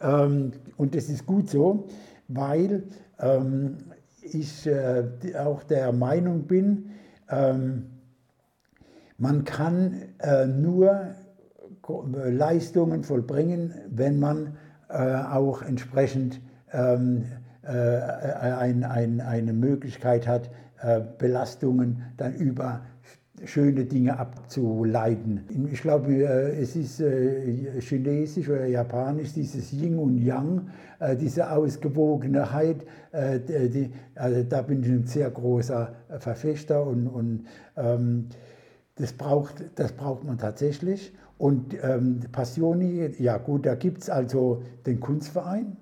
Ähm, 0.00 0.52
und 0.76 0.94
das 0.94 1.08
ist 1.08 1.26
gut 1.26 1.50
so, 1.50 1.88
weil 2.28 2.84
ähm, 3.18 3.76
ich 4.22 4.66
äh, 4.66 5.04
auch 5.36 5.62
der 5.64 5.92
Meinung 5.92 6.44
bin, 6.44 6.90
ähm, 7.28 7.86
man 9.18 9.44
kann 9.44 9.94
äh, 10.18 10.46
nur 10.46 11.14
Leistungen 12.14 13.02
vollbringen, 13.02 13.74
wenn 13.90 14.18
man 14.18 14.56
äh, 14.88 15.14
auch 15.14 15.62
entsprechend 15.62 16.40
ähm, 16.72 17.24
äh, 17.62 17.70
ein, 17.70 18.84
ein, 18.84 19.20
eine 19.20 19.52
Möglichkeit 19.52 20.26
hat, 20.26 20.50
äh, 20.80 21.00
Belastungen 21.18 22.02
dann 22.16 22.34
über 22.34 22.82
schöne 23.44 23.84
Dinge 23.84 24.18
abzuleiten. 24.18 25.42
Ich 25.70 25.82
glaube, 25.82 26.12
äh, 26.12 26.60
es 26.60 26.76
ist 26.76 27.02
chinesisch 27.80 28.48
oder 28.48 28.66
japanisch, 28.66 29.32
dieses 29.34 29.72
Yin 29.72 29.98
und 29.98 30.18
Yang, 30.18 30.68
diese 31.20 31.48
Ausgewogenheit, 31.48 32.84
also 33.12 34.42
da 34.42 34.62
bin 34.62 34.82
ich 34.82 34.88
ein 34.88 35.06
sehr 35.06 35.30
großer 35.30 35.94
Verfechter 36.18 36.84
und, 36.84 37.06
und 37.06 37.44
ähm, 37.76 38.26
das, 38.98 39.12
braucht, 39.12 39.64
das 39.76 39.92
braucht 39.92 40.24
man 40.24 40.38
tatsächlich. 40.38 41.12
Und 41.38 41.76
ähm, 41.82 42.20
Passioni, 42.32 43.14
ja 43.18 43.38
gut, 43.38 43.64
da 43.64 43.74
gibt 43.74 44.02
es 44.02 44.10
also 44.10 44.62
den 44.86 44.98
Kunstverein, 44.98 45.76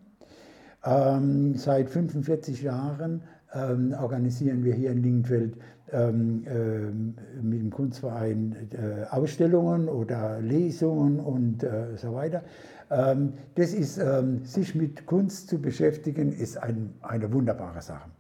ähm, 0.84 1.54
seit 1.56 1.88
45 1.90 2.62
Jahren 2.62 3.22
ähm, 3.54 3.94
organisieren 3.98 4.64
wir 4.64 4.74
hier 4.74 4.90
in 4.90 5.02
Lingenfeld 5.02 5.56
ähm, 5.92 6.44
äh, 6.46 7.40
mit 7.40 7.60
dem 7.60 7.70
Kunstverein 7.70 8.54
äh, 8.72 9.04
Ausstellungen 9.10 9.88
oder 9.88 10.40
Lesungen 10.40 11.20
und 11.20 11.62
äh, 11.62 11.96
so 11.96 12.14
weiter. 12.14 12.42
Ähm, 12.90 13.32
das 13.54 13.72
ist, 13.72 13.98
ähm, 13.98 14.44
sich 14.44 14.74
mit 14.74 15.06
Kunst 15.06 15.48
zu 15.48 15.60
beschäftigen, 15.60 16.32
ist 16.32 16.58
ein, 16.62 16.92
eine 17.02 17.32
wunderbare 17.32 17.82
Sache. 17.82 18.10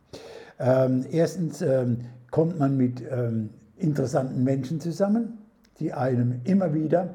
Ähm, 0.58 1.04
erstens 1.10 1.62
kommt 2.30 2.58
man 2.58 2.78
mit 2.78 3.02
interessanten 3.76 4.42
Menschen 4.44 4.80
zusammen, 4.80 5.38
die 5.78 5.92
einem 5.92 6.40
immer 6.44 6.74
wieder 6.74 7.14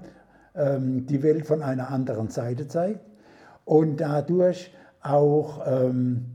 die 0.53 1.23
Welt 1.23 1.47
von 1.47 1.63
einer 1.63 1.89
anderen 1.89 2.27
Seite 2.27 2.67
zeigt 2.67 2.99
und 3.63 4.01
dadurch 4.01 4.73
auch 5.01 5.61
ähm, 5.65 6.25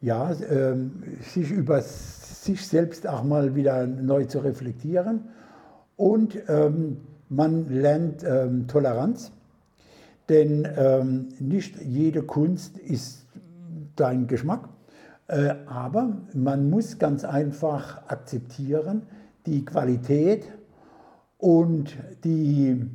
ja, 0.00 0.32
ähm, 0.50 1.02
sich 1.20 1.50
über 1.50 1.82
sich 1.82 2.66
selbst 2.66 3.06
auch 3.06 3.22
mal 3.22 3.54
wieder 3.54 3.86
neu 3.86 4.24
zu 4.24 4.38
reflektieren. 4.38 5.28
Und 5.96 6.38
ähm, 6.48 7.02
man 7.28 7.68
lernt 7.68 8.24
ähm, 8.24 8.66
Toleranz, 8.66 9.30
denn 10.28 10.66
ähm, 10.76 11.28
nicht 11.38 11.80
jede 11.82 12.22
Kunst 12.22 12.78
ist 12.78 13.26
dein 13.96 14.26
Geschmack, 14.26 14.68
äh, 15.28 15.54
aber 15.66 16.16
man 16.32 16.70
muss 16.70 16.98
ganz 16.98 17.24
einfach 17.24 18.08
akzeptieren, 18.08 19.02
die 19.46 19.64
Qualität 19.64 20.46
und 21.38 21.96
die, 22.24 22.86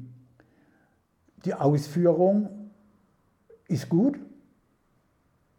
die 1.46 1.54
Ausführung 1.54 2.72
ist 3.68 3.90
gut 3.90 4.20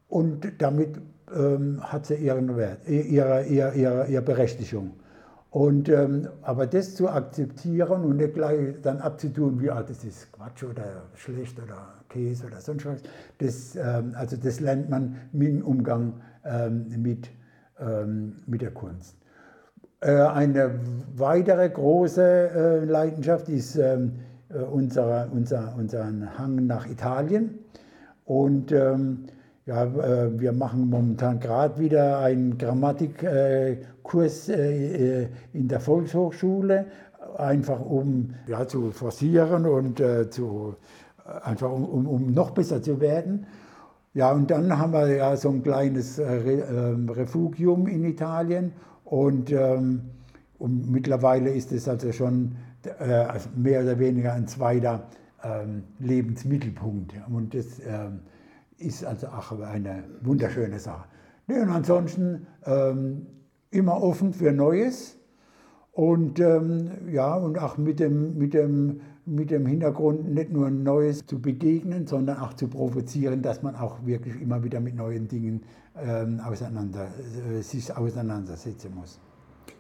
und 0.09 0.53
damit 0.59 1.01
ähm, 1.35 1.81
hat 1.83 2.07
sie 2.07 2.15
ihren 2.15 2.57
Wert, 2.57 2.89
ihre, 2.89 3.45
ihre, 3.45 3.75
ihre, 3.75 4.07
ihre 4.07 4.23
Berechtigung. 4.23 4.93
Und, 5.51 5.89
ähm, 5.89 6.29
aber 6.43 6.67
das 6.67 6.95
zu 6.95 7.09
akzeptieren 7.09 8.05
und 8.05 8.19
nicht 8.19 8.35
gleich 8.35 8.75
dann 8.83 8.99
abzutun, 8.99 9.61
wie 9.63 9.71
ah, 9.71 9.83
das 9.83 10.05
ist 10.05 10.31
Quatsch 10.33 10.65
oder 10.65 11.05
schlecht 11.15 11.59
oder 11.59 11.95
Käse 12.09 12.47
oder 12.47 12.61
sonst 12.61 12.85
was, 12.85 13.01
das, 13.39 13.75
ähm, 13.77 14.13
also 14.17 14.37
das 14.37 14.61
lernt 14.61 14.91
man 14.91 15.17
mit 15.33 15.49
dem 15.49 15.65
Umgang 15.65 16.21
ähm, 16.45 17.03
mit, 17.03 17.31
ähm, 17.81 18.37
mit 18.47 18.61
der 18.61 18.73
Kunst. 18.73 19.17
Äh, 20.01 20.11
eine 20.11 20.79
weitere 21.17 21.71
große 21.71 22.23
äh, 22.23 22.85
Leidenschaft 22.85 23.49
ist 23.49 23.77
ähm, 23.77 24.17
äh, 24.51 24.59
unser, 24.59 25.29
unser, 25.33 25.75
unser 25.79 26.05
Hang 26.37 26.67
nach 26.67 26.87
Italien. 26.87 27.59
Und 28.27 28.73
ähm, 28.73 29.27
ja, 29.65 29.85
wir 30.39 30.53
machen 30.53 30.89
momentan 30.91 31.41
gerade 31.41 31.81
wieder 31.81 32.21
einen 32.21 32.57
Grammatikkurs 32.57 34.49
in 34.49 35.29
der 35.69 35.81
Volkshochschule, 35.81 36.87
einfach 37.37 37.81
um 37.81 38.35
ja, 38.47 38.69
zu 38.69 38.93
forcieren 38.93 39.67
und 39.67 40.01
zu, 40.31 40.77
einfach 41.43 41.73
um, 41.73 41.85
um, 41.85 42.07
um, 42.07 42.33
noch 42.33 42.51
besser 42.51 42.81
zu 42.81 43.01
werden. 43.01 43.45
Ja, 44.15 44.31
und 44.31 44.53
dann 44.53 44.79
haben 44.79 44.93
wir 44.93 45.09
ja 45.09 45.37
so 45.37 45.49
ein 45.49 45.65
kleines 45.65 46.21
ähm, 46.21 47.09
Refugium 47.09 47.89
in 47.89 48.05
Italien 48.05 48.73
und, 49.07 49.51
ähm, 49.51 50.03
und 50.59 50.91
mittlerweile 50.91 51.51
ist 51.51 51.73
es 51.73 51.89
also 51.89 52.13
schon 52.13 52.57
also 53.09 53.49
mehr 53.57 53.83
oder 53.83 53.99
weniger 53.99 54.35
ein 54.35 54.47
zweiter 54.47 55.09
ähm, 55.43 55.83
Lebensmittelpunkt. 55.99 57.15
Und 57.29 57.53
das 57.53 57.81
ist 58.79 59.05
also 59.05 59.27
auch 59.27 59.59
eine 59.61 60.05
wunderschöne 60.23 60.79
Sache. 60.79 61.09
Nee, 61.49 61.59
und 61.59 61.71
ansonsten 61.71 62.47
ähm, 62.65 63.27
immer 63.71 64.03
offen 64.03 64.33
für 64.33 64.53
Neues 64.53 65.17
und 65.93 66.41
ähm, 66.41 66.91
ja, 67.11 67.35
und 67.35 67.59
auch 67.59 67.79
mit 67.79 68.01
dem, 68.01 68.37
mit, 68.37 68.53
dem, 68.53 69.01
mit 69.27 69.51
dem 69.51 69.67
Hintergrund 69.67 70.33
nicht 70.33 70.53
nur 70.53 70.71
Neues 70.71 71.27
zu 71.27 71.41
begegnen, 71.41 72.07
sondern 72.07 72.39
auch 72.39 72.55
zu 72.55 72.69
provozieren, 72.69 73.43
dass 73.43 73.63
man 73.63 73.75
auch 73.75 74.07
wirklich 74.07 74.41
immer 74.41 74.63
wieder 74.63 74.81
mit 74.81 74.95
neuen 74.95 75.27
Dingen 75.27 75.63
ähm, 76.01 76.41
auseinander, 76.41 77.09
äh, 77.51 77.61
sich 77.61 77.95
auseinandersetzen 77.95 78.95
muss. 78.95 79.19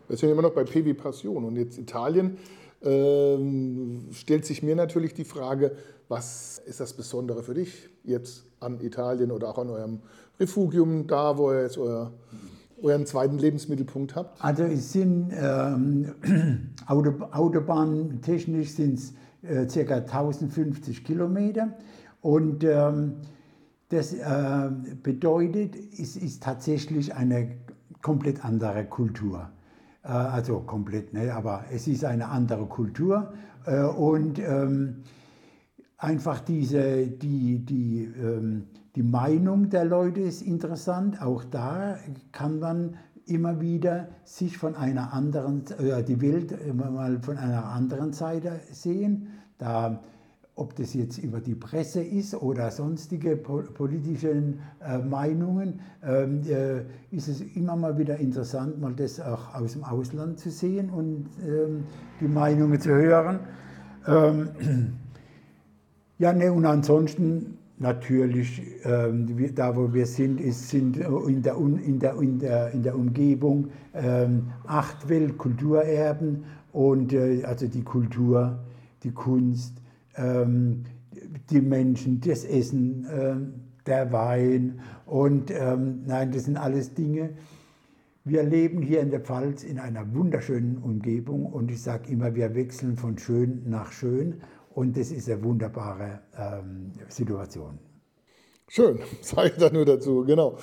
Wir 0.08 0.16
sind 0.16 0.30
immer 0.30 0.42
noch 0.42 0.52
bei 0.52 0.64
PW 0.64 0.94
Passion 0.94 1.44
und 1.44 1.56
jetzt 1.56 1.78
Italien. 1.78 2.38
Ähm, 2.82 4.08
stellt 4.12 4.44
sich 4.44 4.62
mir 4.62 4.76
natürlich 4.76 5.14
die 5.14 5.24
Frage, 5.24 5.72
was 6.08 6.60
ist 6.66 6.80
das 6.80 6.92
Besondere 6.92 7.42
für 7.42 7.54
dich 7.54 7.88
jetzt 8.04 8.44
an 8.60 8.80
Italien 8.80 9.30
oder 9.30 9.48
auch 9.48 9.58
an 9.58 9.70
eurem 9.70 10.00
Refugium, 10.38 11.06
da 11.06 11.38
wo 11.38 11.52
ihr 11.52 11.62
jetzt 11.62 11.78
euer, 11.78 12.12
euren 12.82 13.06
zweiten 13.06 13.38
Lebensmittelpunkt 13.38 14.14
habt? 14.14 14.42
Also 14.44 14.64
es 14.64 14.92
sind 14.92 15.32
ähm, 15.32 16.14
Autobahntechnisch 16.86 18.70
sind 18.70 18.98
es 18.98 19.14
äh, 19.48 19.66
ca. 19.66 19.94
1050 19.94 21.04
Kilometer 21.04 21.74
und 22.20 22.64
ähm, 22.64 23.16
das 23.88 24.12
äh, 24.12 24.70
bedeutet, 25.02 25.76
es 25.76 26.16
ist 26.16 26.42
tatsächlich 26.42 27.14
eine 27.14 27.56
komplett 28.02 28.44
andere 28.44 28.84
Kultur. 28.84 29.50
Äh, 30.02 30.08
also 30.08 30.60
komplett, 30.60 31.12
ne? 31.12 31.34
aber 31.34 31.64
es 31.72 31.86
ist 31.86 32.04
eine 32.04 32.28
andere 32.28 32.66
Kultur 32.66 33.32
äh, 33.66 33.82
und 33.82 34.38
ähm, 34.38 35.02
einfach 35.98 36.40
diese, 36.40 37.06
die, 37.06 37.64
die, 37.64 38.04
ähm, 38.04 38.64
die 38.94 39.02
Meinung 39.02 39.70
der 39.70 39.84
Leute 39.84 40.20
ist 40.20 40.42
interessant. 40.42 41.20
Auch 41.22 41.44
da 41.44 41.98
kann 42.32 42.58
man 42.58 42.96
immer 43.26 43.60
wieder 43.60 44.08
sich 44.24 44.56
von 44.56 44.76
einer 44.76 45.12
anderen, 45.12 45.64
äh, 45.78 46.02
die 46.04 46.20
Welt 46.20 46.74
mal 46.74 47.20
von 47.20 47.36
einer 47.36 47.66
anderen 47.66 48.12
Seite 48.12 48.60
sehen. 48.70 49.28
Da, 49.58 50.02
ob 50.54 50.74
das 50.76 50.94
jetzt 50.94 51.18
über 51.18 51.40
die 51.40 51.54
Presse 51.54 52.02
ist 52.02 52.34
oder 52.34 52.70
sonstige 52.70 53.36
politischen 53.36 54.60
äh, 54.80 54.98
Meinungen, 54.98 55.80
ähm, 56.02 56.40
äh, 56.48 56.80
ist 57.14 57.28
es 57.28 57.42
immer 57.54 57.76
mal 57.76 57.98
wieder 57.98 58.16
interessant, 58.16 58.80
mal 58.80 58.94
das 58.94 59.20
auch 59.20 59.54
aus 59.54 59.74
dem 59.74 59.84
Ausland 59.84 60.38
zu 60.38 60.50
sehen 60.50 60.88
und 60.90 61.26
ähm, 61.46 61.84
die 62.20 62.28
Meinungen 62.28 62.80
zu 62.80 62.90
hören. 62.90 63.40
Ähm, 64.06 64.48
ja, 66.18 66.32
ne, 66.32 66.50
und 66.52 66.64
ansonsten 66.64 67.58
natürlich, 67.78 68.62
ähm, 68.84 69.26
da 69.54 69.76
wo 69.76 69.92
wir 69.92 70.06
sind, 70.06 70.40
ist, 70.40 70.70
sind 70.70 70.96
in 70.96 71.42
der, 71.42 71.56
in 71.56 71.98
der, 71.98 72.16
in 72.16 72.38
der, 72.38 72.70
in 72.70 72.82
der 72.82 72.96
Umgebung 72.96 73.68
ähm, 73.94 74.50
acht 74.66 75.08
Weltkulturerben 75.08 76.44
und 76.72 77.12
äh, 77.12 77.44
also 77.44 77.66
die 77.66 77.82
Kultur, 77.82 78.58
die 79.02 79.12
Kunst, 79.12 79.80
ähm, 80.16 80.84
die 81.50 81.60
Menschen, 81.60 82.20
das 82.20 82.44
Essen, 82.44 83.04
äh, 83.06 83.36
der 83.86 84.12
Wein 84.12 84.80
und 85.06 85.50
ähm, 85.50 86.02
nein, 86.06 86.32
das 86.32 86.44
sind 86.44 86.56
alles 86.56 86.94
Dinge. 86.94 87.36
Wir 88.24 88.42
leben 88.42 88.82
hier 88.82 89.00
in 89.00 89.10
der 89.10 89.20
Pfalz 89.20 89.62
in 89.62 89.78
einer 89.78 90.12
wunderschönen 90.12 90.78
Umgebung 90.78 91.46
und 91.46 91.70
ich 91.70 91.80
sage 91.80 92.10
immer, 92.10 92.34
wir 92.34 92.54
wechseln 92.56 92.96
von 92.96 93.18
schön 93.18 93.62
nach 93.70 93.92
schön 93.92 94.42
und 94.70 94.96
das 94.96 95.12
ist 95.12 95.30
eine 95.30 95.42
wunderbare 95.44 96.20
ähm, 96.36 96.90
Situation. 97.08 97.78
Schön, 98.68 98.98
sage 99.22 99.50
ich 99.50 99.56
da 99.56 99.70
nur 99.70 99.84
dazu, 99.84 100.24
genau. 100.24 100.58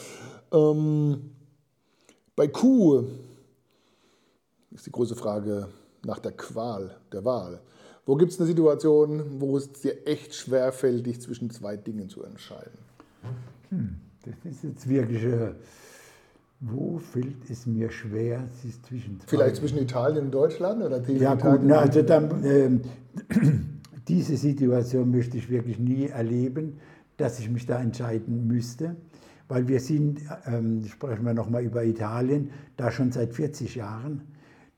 Ähm, 0.51 1.31
bei 2.35 2.47
Kuh 2.49 3.05
ist 4.71 4.85
die 4.85 4.91
große 4.91 5.15
Frage 5.15 5.69
nach 6.03 6.19
der 6.19 6.33
Qual, 6.33 6.97
der 7.11 7.23
Wahl. 7.23 7.61
Wo 8.05 8.15
gibt 8.15 8.33
es 8.33 8.39
eine 8.39 8.47
Situation, 8.47 9.39
wo 9.39 9.55
es 9.55 9.71
dir 9.71 10.05
echt 10.05 10.35
schwerfällt, 10.35 11.05
dich 11.05 11.21
zwischen 11.21 11.49
zwei 11.49 11.77
Dingen 11.77 12.09
zu 12.09 12.23
entscheiden? 12.23 12.77
Hm, 13.69 13.95
das 14.25 14.33
ist 14.51 14.63
jetzt 14.63 14.89
wirklich, 14.89 15.23
äh, 15.23 15.53
wo 16.59 16.97
fällt 16.97 17.49
es 17.49 17.65
mir 17.65 17.89
schwer, 17.91 18.47
sich 18.61 18.81
zwischen 18.83 19.21
zwei 19.21 19.27
Vielleicht 19.27 19.55
zwischen 19.55 19.77
Italien 19.77 20.25
und 20.25 20.31
Deutschland? 20.31 20.83
Oder 20.83 21.01
ja 21.09 21.35
gut, 21.35 21.61
na, 21.63 21.79
also 21.79 22.01
dann, 22.01 22.43
äh, 22.43 22.69
diese 24.07 24.35
Situation 24.35 25.09
möchte 25.09 25.37
ich 25.37 25.49
wirklich 25.49 25.79
nie 25.79 26.07
erleben, 26.07 26.79
dass 27.15 27.39
ich 27.39 27.49
mich 27.49 27.65
da 27.65 27.79
entscheiden 27.81 28.47
müsste, 28.47 28.97
weil 29.47 29.69
wir 29.69 29.79
sind, 29.79 30.19
ähm, 30.45 30.85
sprechen 30.87 31.25
wir 31.25 31.33
nochmal 31.33 31.63
über 31.63 31.85
Italien, 31.85 32.49
da 32.75 32.91
schon 32.91 33.13
seit 33.13 33.33
40 33.33 33.75
Jahren. 33.75 34.23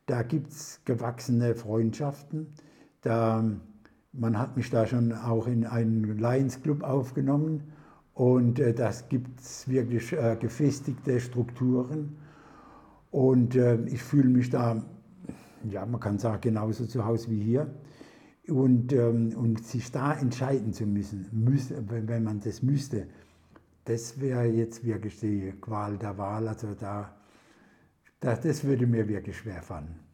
Da 0.06 0.22
gibt 0.22 0.52
es 0.52 0.80
gewachsene 0.86 1.56
Freundschaften. 1.56 2.54
Da, 3.06 3.44
man 4.14 4.40
hat 4.40 4.58
mich 4.58 4.72
da 4.72 4.88
schon 4.88 5.14
auch 5.14 5.46
in 5.46 5.64
einen 5.66 6.18
Lions 6.18 6.62
Club 6.64 6.84
aufgenommen 6.84 7.62
und 8.16 8.60
äh, 8.60 8.74
das 8.74 9.10
gibt 9.10 9.40
es 9.40 9.68
wirklich 9.68 10.12
äh, 10.14 10.38
gefestigte 10.40 11.20
Strukturen. 11.20 12.18
Und 13.12 13.56
äh, 13.56 13.78
ich 13.86 14.02
fühle 14.02 14.30
mich 14.30 14.50
da, 14.50 14.84
ja, 15.70 15.86
man 15.86 16.00
kann 16.00 16.18
sagen, 16.18 16.42
genauso 16.42 16.86
zu 16.88 17.06
Hause 17.06 17.30
wie 17.30 17.42
hier. 17.42 17.70
Und, 18.48 18.92
ähm, 18.94 19.34
und 19.36 19.64
sich 19.64 19.92
da 19.92 20.14
entscheiden 20.14 20.74
zu 20.74 20.86
müssen, 20.86 21.28
müsste, 21.32 21.84
wenn 21.88 22.24
man 22.24 22.40
das 22.40 22.64
müsste, 22.64 23.08
das 23.84 24.20
wäre 24.20 24.46
jetzt 24.46 24.84
wirklich 24.84 25.20
die 25.20 25.54
Qual 25.62 25.98
der 25.98 26.18
Wahl. 26.18 26.48
Also 26.48 26.74
da, 26.74 27.14
da, 28.20 28.36
das 28.36 28.64
würde 28.64 28.88
mir 28.88 29.08
wirklich 29.08 29.38
schwer 29.38 29.62
fallen. 29.62 30.05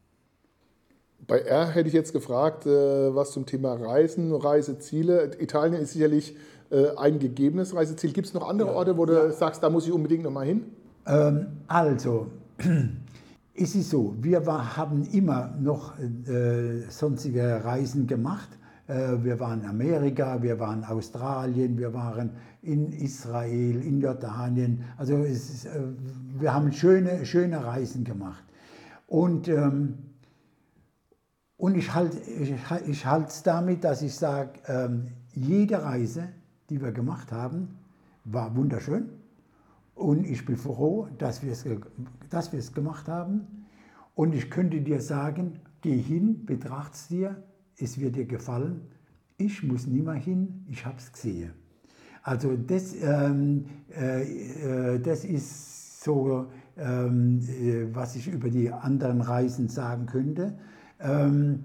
Bei 1.26 1.38
R 1.38 1.68
hätte 1.68 1.88
ich 1.88 1.94
jetzt 1.94 2.12
gefragt, 2.12 2.66
äh, 2.66 3.14
was 3.14 3.30
zum 3.30 3.46
Thema 3.46 3.74
Reisen, 3.74 4.34
Reiseziele. 4.34 5.30
Italien 5.38 5.80
ist 5.80 5.92
sicherlich 5.92 6.36
äh, 6.70 6.96
ein 6.96 7.18
gegebenes 7.18 7.74
Reiseziel. 7.74 8.12
Gibt 8.12 8.26
es 8.26 8.34
noch 8.34 8.48
andere 8.48 8.74
Orte, 8.74 8.96
wo 8.96 9.06
du 9.06 9.12
ja. 9.12 9.30
sagst, 9.30 9.62
da 9.62 9.70
muss 9.70 9.86
ich 9.86 9.92
unbedingt 9.92 10.24
noch 10.24 10.32
mal 10.32 10.46
hin? 10.46 10.64
Ähm, 11.06 11.46
also, 11.68 12.26
es 13.54 13.74
ist 13.74 13.90
so, 13.90 14.14
wir 14.20 14.44
war, 14.46 14.76
haben 14.76 15.04
immer 15.12 15.54
noch 15.60 15.98
äh, 15.98 16.80
sonstige 16.88 17.64
Reisen 17.64 18.06
gemacht. 18.06 18.48
Äh, 18.88 19.22
wir 19.22 19.38
waren 19.38 19.60
in 19.60 19.68
Amerika, 19.68 20.42
wir 20.42 20.58
waren 20.58 20.80
in 20.80 20.84
Australien, 20.86 21.78
wir 21.78 21.94
waren 21.94 22.30
in 22.62 22.90
Israel, 22.92 23.80
in 23.82 24.00
Jordanien. 24.00 24.82
Also 24.96 25.18
ist, 25.18 25.66
äh, 25.66 25.70
wir 26.38 26.52
haben 26.52 26.72
schöne, 26.72 27.24
schöne 27.26 27.64
Reisen 27.64 28.02
gemacht. 28.02 28.42
Und, 29.06 29.46
ähm, 29.46 29.94
und 31.62 31.76
ich 31.76 31.94
halte 31.94 32.18
ich, 32.18 32.52
ich 32.88 33.06
es 33.06 33.42
damit, 33.44 33.84
dass 33.84 34.02
ich 34.02 34.16
sage, 34.16 34.50
ähm, 34.66 35.06
jede 35.32 35.80
Reise, 35.80 36.26
die 36.68 36.82
wir 36.82 36.90
gemacht 36.90 37.30
haben, 37.30 37.78
war 38.24 38.56
wunderschön. 38.56 39.10
Und 39.94 40.26
ich 40.26 40.44
bin 40.44 40.56
froh, 40.56 41.06
dass 41.18 41.40
wir 41.44 41.52
es 41.52 41.64
dass 42.30 42.50
wir 42.50 42.58
es 42.58 42.72
gemacht 42.74 43.06
haben. 43.06 43.46
Und 44.16 44.34
ich 44.34 44.50
könnte 44.50 44.80
dir 44.80 45.00
sagen, 45.00 45.60
geh 45.82 45.96
hin, 45.96 46.44
betracht 46.44 46.94
es 46.94 47.06
dir, 47.06 47.40
es 47.78 47.96
wird 48.00 48.16
dir 48.16 48.26
gefallen. 48.26 48.80
Ich 49.36 49.62
muss 49.62 49.86
nie 49.86 50.02
mehr 50.02 50.14
hin, 50.14 50.66
ich 50.68 50.84
habe 50.84 50.96
es 50.98 51.12
gesehen. 51.12 51.52
Also 52.24 52.56
das, 52.56 52.92
ähm, 53.00 53.66
äh, 53.96 54.94
äh, 54.94 54.98
das 54.98 55.24
ist 55.24 56.02
so, 56.02 56.46
ähm, 56.76 57.38
äh, 57.38 57.94
was 57.94 58.16
ich 58.16 58.26
über 58.26 58.50
die 58.50 58.68
anderen 58.68 59.20
Reisen 59.20 59.68
sagen 59.68 60.06
könnte. 60.06 60.58
Ähm, 61.02 61.64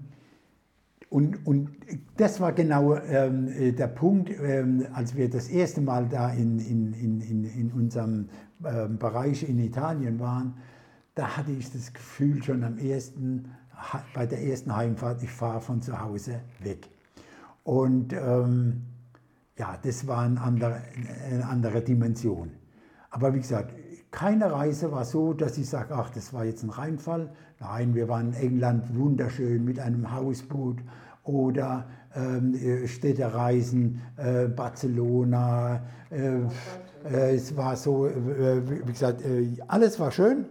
und, 1.10 1.46
und 1.46 1.70
das 2.18 2.38
war 2.40 2.52
genau 2.52 2.96
ähm, 2.96 3.48
äh, 3.48 3.72
der 3.72 3.86
Punkt, 3.86 4.30
ähm, 4.30 4.86
als 4.92 5.16
wir 5.16 5.30
das 5.30 5.48
erste 5.48 5.80
Mal 5.80 6.06
da 6.08 6.30
in, 6.30 6.58
in, 6.58 6.92
in, 6.92 7.44
in 7.44 7.72
unserem 7.72 8.28
ähm, 8.64 8.98
Bereich 8.98 9.48
in 9.48 9.58
Italien 9.58 10.20
waren, 10.20 10.54
da 11.14 11.36
hatte 11.36 11.52
ich 11.52 11.72
das 11.72 11.92
Gefühl 11.92 12.42
schon 12.42 12.62
am 12.62 12.78
ersten, 12.78 13.50
bei 14.14 14.26
der 14.26 14.42
ersten 14.42 14.74
Heimfahrt, 14.74 15.22
ich 15.22 15.30
fahre 15.30 15.60
von 15.60 15.80
zu 15.80 15.98
Hause 15.98 16.40
weg. 16.60 16.88
Und 17.64 18.12
ähm, 18.12 18.82
ja, 19.58 19.78
das 19.82 20.06
war 20.06 20.22
eine 20.22 20.40
andere, 20.40 20.82
eine 21.30 21.46
andere 21.46 21.80
Dimension. 21.80 22.50
Aber 23.10 23.34
wie 23.34 23.40
gesagt, 23.40 23.74
keine 24.10 24.50
Reise 24.52 24.90
war 24.90 25.04
so, 25.04 25.32
dass 25.34 25.58
ich 25.58 25.68
sage, 25.68 25.94
ach, 25.94 26.10
das 26.10 26.32
war 26.32 26.44
jetzt 26.44 26.62
ein 26.62 26.70
Reinfall. 26.70 27.30
Nein, 27.60 27.94
wir 27.94 28.08
waren 28.08 28.32
in 28.32 28.34
England 28.34 28.96
wunderschön 28.96 29.64
mit 29.64 29.78
einem 29.78 30.12
Hausboot 30.12 30.78
oder 31.24 31.86
ähm, 32.14 32.54
äh, 32.54 32.88
Städtereisen, 32.88 34.00
äh, 34.16 34.46
Barcelona. 34.46 35.82
Äh, 36.10 36.40
äh 37.04 37.34
es 37.34 37.54
war 37.56 37.76
so, 37.76 38.06
äh, 38.06 38.86
wie 38.86 38.92
gesagt, 38.92 39.22
äh, 39.22 39.56
alles 39.68 40.00
war 40.00 40.10
schön, 40.10 40.46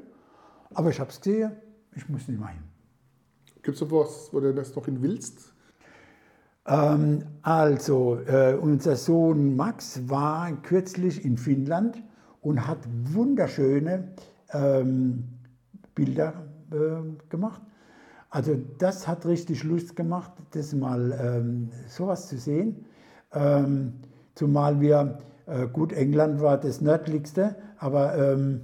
aber 0.73 0.91
ich 0.91 0.99
habe 0.99 1.09
es 1.09 1.19
gesehen, 1.19 1.53
ich 1.95 2.07
muss 2.09 2.27
nicht 2.27 2.39
mehr 2.39 2.49
hin. 2.49 2.63
Gibt 3.63 3.75
es 3.75 3.81
noch 3.81 3.91
was, 3.91 4.29
wo 4.31 4.39
du 4.39 4.53
das 4.53 4.75
noch 4.75 4.85
hin 4.85 5.01
willst? 5.01 5.53
Ähm, 6.67 7.23
also, 7.41 8.19
unser 8.61 8.95
Sohn 8.97 9.55
Max 9.55 10.07
war 10.07 10.51
kürzlich 10.61 11.25
in 11.25 11.37
Finnland 11.37 12.03
und 12.47 12.65
hat 12.65 12.77
wunderschöne 13.03 14.07
ähm, 14.53 15.25
Bilder 15.93 16.33
gemacht. 17.27 17.61
Also 18.29 18.57
das 18.77 19.05
hat 19.05 19.25
richtig 19.25 19.65
Lust 19.65 19.97
gemacht, 19.97 20.31
das 20.51 20.73
mal 20.73 21.11
ähm, 21.21 21.69
sowas 21.87 22.29
zu 22.29 22.37
sehen. 22.37 22.85
Ähm, 23.33 23.93
zumal 24.33 24.79
wir, 24.79 25.17
äh, 25.45 25.67
gut, 25.67 25.91
England 25.91 26.41
war 26.41 26.57
das 26.57 26.79
nördlichste, 26.79 27.55
aber 27.79 28.17
ähm, 28.17 28.61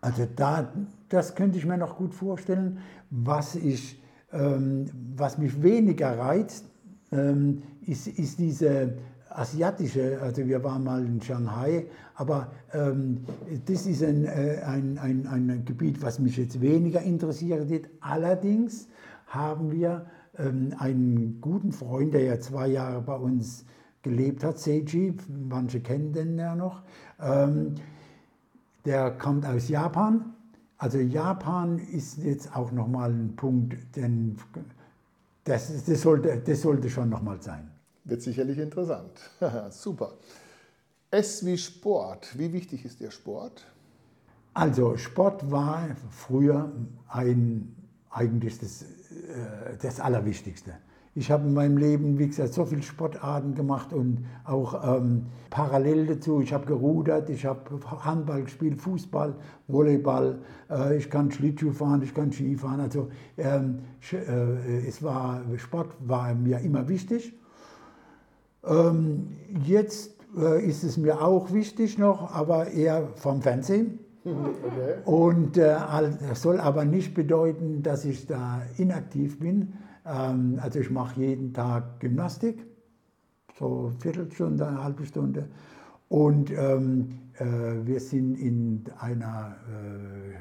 also 0.00 0.26
da, 0.34 0.72
das 1.10 1.34
könnte 1.34 1.58
ich 1.58 1.66
mir 1.66 1.76
noch 1.76 1.98
gut 1.98 2.14
vorstellen. 2.14 2.78
Was, 3.10 3.54
ich, 3.54 4.02
ähm, 4.32 4.86
was 5.14 5.36
mich 5.36 5.62
weniger 5.62 6.18
reizt, 6.18 6.64
ähm, 7.12 7.62
ist, 7.86 8.06
ist 8.06 8.38
diese 8.38 8.94
asiatische, 9.34 10.20
also 10.22 10.46
wir 10.46 10.62
waren 10.62 10.84
mal 10.84 11.04
in 11.04 11.20
Shanghai, 11.20 11.86
aber 12.14 12.52
ähm, 12.72 13.24
das 13.66 13.86
ist 13.86 14.02
ein, 14.02 14.24
äh, 14.24 14.62
ein, 14.64 14.98
ein, 14.98 15.26
ein 15.26 15.64
Gebiet, 15.64 16.00
was 16.02 16.18
mich 16.18 16.36
jetzt 16.36 16.60
weniger 16.60 17.02
interessiert. 17.02 17.88
Allerdings 18.00 18.88
haben 19.26 19.72
wir 19.72 20.06
ähm, 20.38 20.72
einen 20.78 21.40
guten 21.40 21.72
Freund, 21.72 22.14
der 22.14 22.22
ja 22.22 22.40
zwei 22.40 22.68
Jahre 22.68 23.02
bei 23.02 23.16
uns 23.16 23.64
gelebt 24.02 24.44
hat, 24.44 24.58
Seiji, 24.58 25.14
manche 25.48 25.80
kennen 25.80 26.12
den 26.12 26.38
ja 26.38 26.54
noch, 26.54 26.82
ähm, 27.20 27.74
der 28.84 29.10
kommt 29.12 29.44
aus 29.46 29.68
Japan. 29.68 30.34
Also 30.78 30.98
Japan 30.98 31.78
ist 31.78 32.18
jetzt 32.18 32.54
auch 32.54 32.70
nochmal 32.70 33.10
ein 33.10 33.34
Punkt, 33.34 33.96
denn 33.96 34.36
das, 35.44 35.84
das, 35.86 36.02
sollte, 36.02 36.42
das 36.44 36.62
sollte 36.62 36.90
schon 36.90 37.08
nochmal 37.08 37.40
sein. 37.40 37.73
Wird 38.04 38.22
sicherlich 38.22 38.58
interessant. 38.58 39.12
Super. 39.70 40.12
S 41.10 41.44
wie 41.46 41.56
Sport. 41.56 42.38
Wie 42.38 42.52
wichtig 42.52 42.84
ist 42.84 43.00
der 43.00 43.10
Sport? 43.10 43.64
Also 44.52 44.96
Sport 44.96 45.50
war 45.50 45.88
früher 46.10 46.70
ein, 47.08 47.74
eigentlich 48.10 48.58
das, 48.58 48.82
äh, 48.82 48.86
das 49.80 50.00
Allerwichtigste. 50.00 50.74
Ich 51.16 51.30
habe 51.30 51.46
in 51.46 51.54
meinem 51.54 51.76
Leben, 51.76 52.18
wie 52.18 52.26
gesagt, 52.26 52.54
so 52.54 52.64
viele 52.64 52.82
Sportarten 52.82 53.54
gemacht 53.54 53.92
und 53.92 54.26
auch 54.44 54.98
ähm, 54.98 55.26
parallel 55.48 56.06
dazu. 56.06 56.40
Ich 56.40 56.52
habe 56.52 56.66
gerudert, 56.66 57.30
ich 57.30 57.46
habe 57.46 57.60
Handball 58.04 58.42
gespielt, 58.42 58.82
Fußball, 58.82 59.34
Volleyball, 59.68 60.40
äh, 60.68 60.96
ich 60.96 61.08
kann 61.08 61.30
Schlittschuh 61.30 61.72
fahren, 61.72 62.02
ich 62.02 62.12
kann 62.12 62.32
Ski 62.32 62.56
fahren. 62.56 62.80
Also 62.80 63.10
ähm, 63.38 63.78
äh, 64.12 64.86
es 64.88 65.02
war, 65.02 65.42
Sport 65.56 65.94
war 66.00 66.34
mir 66.34 66.58
immer 66.58 66.88
wichtig. 66.88 67.32
Ähm, 68.66 69.36
jetzt 69.64 70.14
äh, 70.36 70.64
ist 70.64 70.84
es 70.84 70.96
mir 70.96 71.22
auch 71.22 71.52
wichtig 71.52 71.98
noch, 71.98 72.34
aber 72.34 72.68
eher 72.68 73.08
vom 73.16 73.42
Fernsehen. 73.42 73.98
Okay. 74.24 75.02
Und 75.04 75.58
äh, 75.58 75.76
soll 76.32 76.58
aber 76.58 76.84
nicht 76.86 77.14
bedeuten, 77.14 77.82
dass 77.82 78.06
ich 78.06 78.26
da 78.26 78.62
inaktiv 78.78 79.38
bin. 79.38 79.74
Ähm, 80.06 80.58
also 80.62 80.78
ich 80.78 80.90
mache 80.90 81.20
jeden 81.20 81.52
Tag 81.52 82.00
Gymnastik, 82.00 82.64
so 83.58 83.88
eine 83.88 84.00
Viertelstunde, 84.00 84.66
eine 84.66 84.82
halbe 84.82 85.04
Stunde. 85.04 85.48
Und 86.08 86.50
ähm, 86.50 87.18
äh, 87.38 87.44
wir 87.84 88.00
sind 88.00 88.36
in 88.36 88.84
einer 88.98 89.56
äh, 89.68 90.34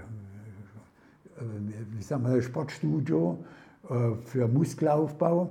äh 1.42 1.46
wie 1.92 2.02
sagen 2.02 2.24
wir, 2.24 2.42
Sportstudio 2.42 3.44
äh, 3.90 4.16
für 4.24 4.48
Muskelaufbau. 4.48 5.50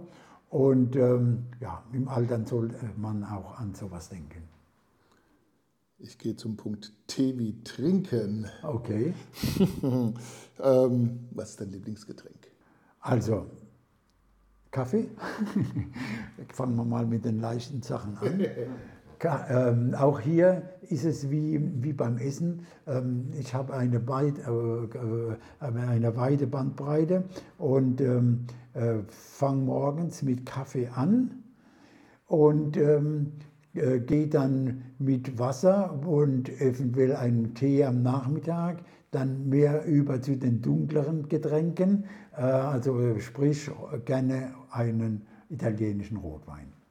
Und 0.52 0.96
ähm, 0.96 1.46
ja, 1.60 1.82
im 1.94 2.08
Alter 2.08 2.44
sollte 2.44 2.76
man 2.98 3.24
auch 3.24 3.58
an 3.58 3.74
sowas 3.74 4.10
denken. 4.10 4.42
Ich 5.98 6.18
gehe 6.18 6.36
zum 6.36 6.58
Punkt 6.58 6.92
Tee 7.06 7.38
wie 7.38 7.64
Trinken. 7.64 8.46
Okay. 8.62 9.14
ähm, 10.62 11.20
was 11.30 11.50
ist 11.50 11.60
dein 11.62 11.70
Lieblingsgetränk? 11.70 12.48
Also, 13.00 13.46
Kaffee. 14.70 15.08
Fangen 16.52 16.76
wir 16.76 16.84
mal 16.84 17.06
mit 17.06 17.24
den 17.24 17.40
leichten 17.40 17.80
Sachen 17.80 18.18
an. 18.18 18.44
Ähm, 19.24 19.94
auch 19.94 20.18
hier 20.18 20.62
ist 20.82 21.04
es 21.04 21.30
wie, 21.30 21.60
wie 21.82 21.92
beim 21.92 22.18
Essen. 22.18 22.66
Ähm, 22.86 23.30
ich 23.38 23.54
habe 23.54 23.72
eine, 23.74 24.06
weit, 24.08 24.38
äh, 24.38 24.50
äh, 24.50 25.36
eine 25.60 26.16
weite 26.16 26.46
Bandbreite 26.46 27.24
und 27.58 28.00
ähm, 28.00 28.46
äh, 28.74 28.98
fange 29.08 29.62
morgens 29.62 30.22
mit 30.22 30.44
Kaffee 30.44 30.88
an 30.88 31.42
und 32.26 32.76
ähm, 32.76 33.32
äh, 33.74 34.00
gehe 34.00 34.26
dann 34.26 34.82
mit 34.98 35.38
Wasser 35.38 36.00
und 36.06 36.48
eventuell 36.60 37.14
einem 37.14 37.54
Tee 37.54 37.84
am 37.84 38.02
Nachmittag 38.02 38.82
dann 39.12 39.48
mehr 39.48 39.84
über 39.84 40.20
zu 40.20 40.36
den 40.36 40.62
dunkleren 40.62 41.28
Getränken, 41.28 42.04
äh, 42.36 42.40
also 42.40 43.18
sprich 43.20 43.70
gerne 44.04 44.54
einen 44.70 45.26
italienischen 45.48 46.16
Rotwein. 46.16 46.81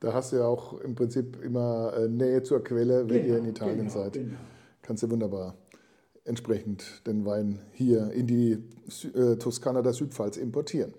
Da 0.00 0.12
hast 0.12 0.32
du 0.32 0.36
ja 0.36 0.46
auch 0.46 0.80
im 0.80 0.94
Prinzip 0.94 1.42
immer 1.42 1.92
äh, 1.96 2.08
Nähe 2.08 2.42
zur 2.42 2.62
Quelle, 2.62 3.08
wenn 3.08 3.22
genau, 3.22 3.28
ihr 3.28 3.38
in 3.38 3.46
Italien 3.46 3.78
genau, 3.78 3.90
seid. 3.90 4.12
Genau. 4.12 4.36
Kannst 4.82 5.02
du 5.02 5.10
wunderbar 5.10 5.56
entsprechend 6.24 7.06
den 7.06 7.24
Wein 7.24 7.58
hier 7.72 8.12
in 8.12 8.26
die 8.26 8.62
äh, 9.14 9.36
Toskana 9.36 9.82
der 9.82 9.94
Südpfalz 9.94 10.36
importieren. 10.36 10.94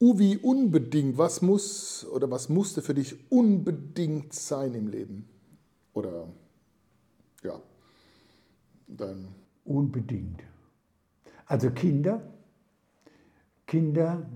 Uwi, 0.00 0.38
unbedingt, 0.38 1.16
was 1.16 1.42
muss 1.42 2.06
oder 2.12 2.30
was 2.30 2.48
musste 2.48 2.82
für 2.82 2.94
dich 2.94 3.30
unbedingt 3.30 4.32
sein 4.32 4.74
im 4.74 4.88
Leben? 4.88 5.28
Oder 5.94 6.28
ja, 7.42 7.60
dein. 8.86 9.28
Unbedingt. 9.64 10.42
Also 11.46 11.70
Kinder. 11.70 12.22
Kinder, 13.66 14.28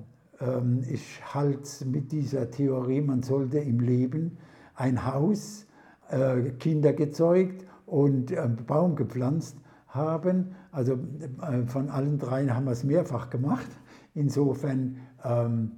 ich 0.88 1.20
halte 1.34 1.84
mit 1.84 2.12
dieser 2.12 2.50
Theorie, 2.50 3.02
man 3.02 3.22
sollte 3.22 3.58
im 3.58 3.80
Leben 3.80 4.38
ein 4.74 5.06
Haus, 5.06 5.66
äh, 6.08 6.50
Kinder 6.58 6.92
gezeugt 6.92 7.64
und 7.86 8.36
einen 8.36 8.64
Baum 8.66 8.96
gepflanzt 8.96 9.56
haben. 9.88 10.54
Also 10.72 10.94
äh, 10.94 11.66
von 11.66 11.88
allen 11.90 12.18
dreien 12.18 12.54
haben 12.54 12.64
wir 12.64 12.72
es 12.72 12.84
mehrfach 12.84 13.30
gemacht. 13.30 13.68
Insofern, 14.14 14.96
ähm, 15.24 15.72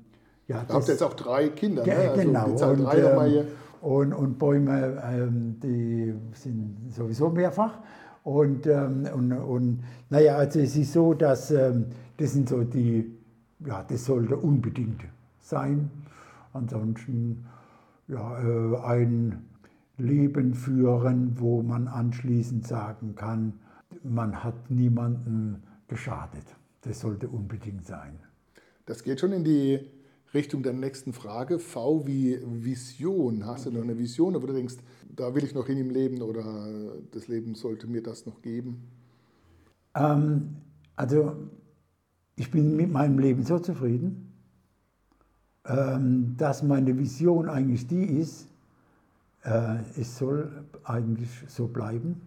ja. 0.46 0.64
Du 0.64 0.74
habt 0.74 0.88
jetzt 0.88 1.02
auch 1.02 1.14
drei 1.14 1.48
Kinder, 1.48 1.84
ne? 1.84 1.96
Also 1.96 2.22
genau. 2.22 2.46
Und, 2.70 2.94
ähm, 2.94 3.46
und, 3.80 4.12
und, 4.12 4.38
Bäume, 4.38 5.02
ähm, 5.04 5.58
die 5.60 6.14
sind 6.34 6.92
sowieso 6.94 7.30
mehrfach. 7.30 7.78
Und, 8.22 8.66
ähm, 8.66 9.08
und, 9.12 9.32
und 9.32 9.84
naja, 10.08 10.36
also 10.36 10.60
es 10.60 10.76
ist 10.76 10.92
so, 10.92 11.14
dass 11.14 11.50
ähm, 11.50 11.86
das 12.16 12.32
sind 12.32 12.48
so 12.48 12.62
die, 12.62 13.18
ja, 13.66 13.82
das 13.82 14.04
sollte 14.04 14.36
unbedingt 14.36 15.04
sein. 15.40 15.90
Ansonsten 16.52 17.46
ja, 18.08 18.38
äh, 18.42 18.76
ein 18.78 19.44
Leben 19.98 20.54
führen, 20.54 21.38
wo 21.38 21.62
man 21.62 21.88
anschließend 21.88 22.66
sagen 22.66 23.14
kann, 23.14 23.54
man 24.02 24.42
hat 24.42 24.70
niemanden 24.70 25.62
geschadet. 25.88 26.44
Das 26.82 27.00
sollte 27.00 27.28
unbedingt 27.28 27.86
sein. 27.86 28.18
Das 28.86 29.04
geht 29.04 29.20
schon 29.20 29.32
in 29.32 29.44
die 29.44 29.80
Richtung 30.34 30.62
der 30.62 30.72
nächsten 30.72 31.12
Frage. 31.12 31.58
V 31.58 32.06
wie 32.06 32.38
Vision. 32.44 33.46
Hast 33.46 33.66
du 33.66 33.70
noch 33.70 33.82
eine 33.82 33.98
Vision, 33.98 34.34
wo 34.34 34.46
du 34.46 34.52
denkst, 34.52 34.76
da 35.14 35.34
will 35.34 35.44
ich 35.44 35.54
noch 35.54 35.66
hin 35.66 35.78
im 35.78 35.90
Leben 35.90 36.22
oder 36.22 36.42
das 37.10 37.28
Leben 37.28 37.54
sollte 37.54 37.86
mir 37.86 38.02
das 38.02 38.26
noch 38.26 38.40
geben? 38.42 38.88
Ähm, 39.94 40.56
also 40.96 41.36
ich 42.36 42.50
bin 42.50 42.76
mit 42.76 42.90
meinem 42.90 43.18
Leben 43.18 43.44
so 43.44 43.58
zufrieden, 43.58 44.32
ähm, 45.66 46.34
dass 46.36 46.62
meine 46.62 46.98
Vision 46.98 47.48
eigentlich 47.48 47.86
die 47.86 48.04
ist, 48.04 48.48
äh, 49.44 49.78
es 49.98 50.18
soll 50.18 50.64
eigentlich 50.84 51.30
so 51.48 51.68
bleiben. 51.68 52.20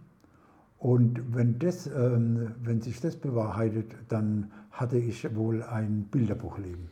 Und 0.77 1.35
wenn, 1.35 1.57
das, 1.59 1.87
ähm, 1.87 2.51
wenn 2.61 2.81
sich 2.81 3.01
das 3.01 3.15
bewahrheitet, 3.15 3.95
dann 4.09 4.51
hatte 4.71 4.97
ich 4.97 5.35
wohl 5.35 5.63
ein 5.63 6.07
Bilderbuchleben. 6.11 6.89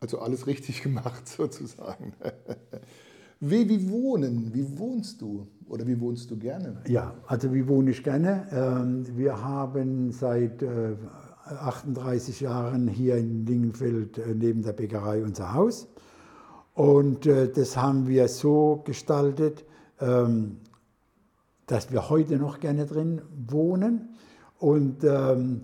Also 0.00 0.20
alles 0.20 0.46
richtig 0.46 0.82
gemacht 0.84 1.26
sozusagen. 1.26 2.12
wie, 3.40 3.68
wie 3.68 3.90
wohnen? 3.90 4.54
Wie 4.54 4.78
wohnst 4.78 5.20
du? 5.20 5.48
Oder 5.68 5.86
wie 5.86 5.98
wohnst 5.98 6.30
du 6.30 6.38
gerne? 6.38 6.76
Ja, 6.86 7.14
also 7.26 7.52
wie 7.52 7.66
wohne 7.66 7.90
ich 7.90 8.04
gerne? 8.04 8.46
Ähm, 8.52 9.06
wir 9.16 9.42
haben 9.42 10.12
seit 10.12 10.62
38 11.46 12.40
äh, 12.40 12.44
Jahren 12.44 12.88
hier 12.88 13.16
in 13.16 13.46
Lingenfeld 13.46 14.18
äh, 14.18 14.34
neben 14.34 14.62
der 14.62 14.72
Bäckerei 14.72 15.22
unser 15.22 15.54
Haus. 15.54 15.88
Und 16.74 17.26
äh, 17.26 17.50
das 17.50 17.76
haben 17.76 18.08
wir 18.08 18.28
so 18.28 18.82
gestaltet, 18.84 19.64
ähm, 20.00 20.58
dass 21.66 21.92
wir 21.92 22.10
heute 22.10 22.36
noch 22.36 22.60
gerne 22.60 22.86
drin 22.86 23.22
wohnen 23.48 24.16
und 24.58 25.04
ähm, 25.04 25.62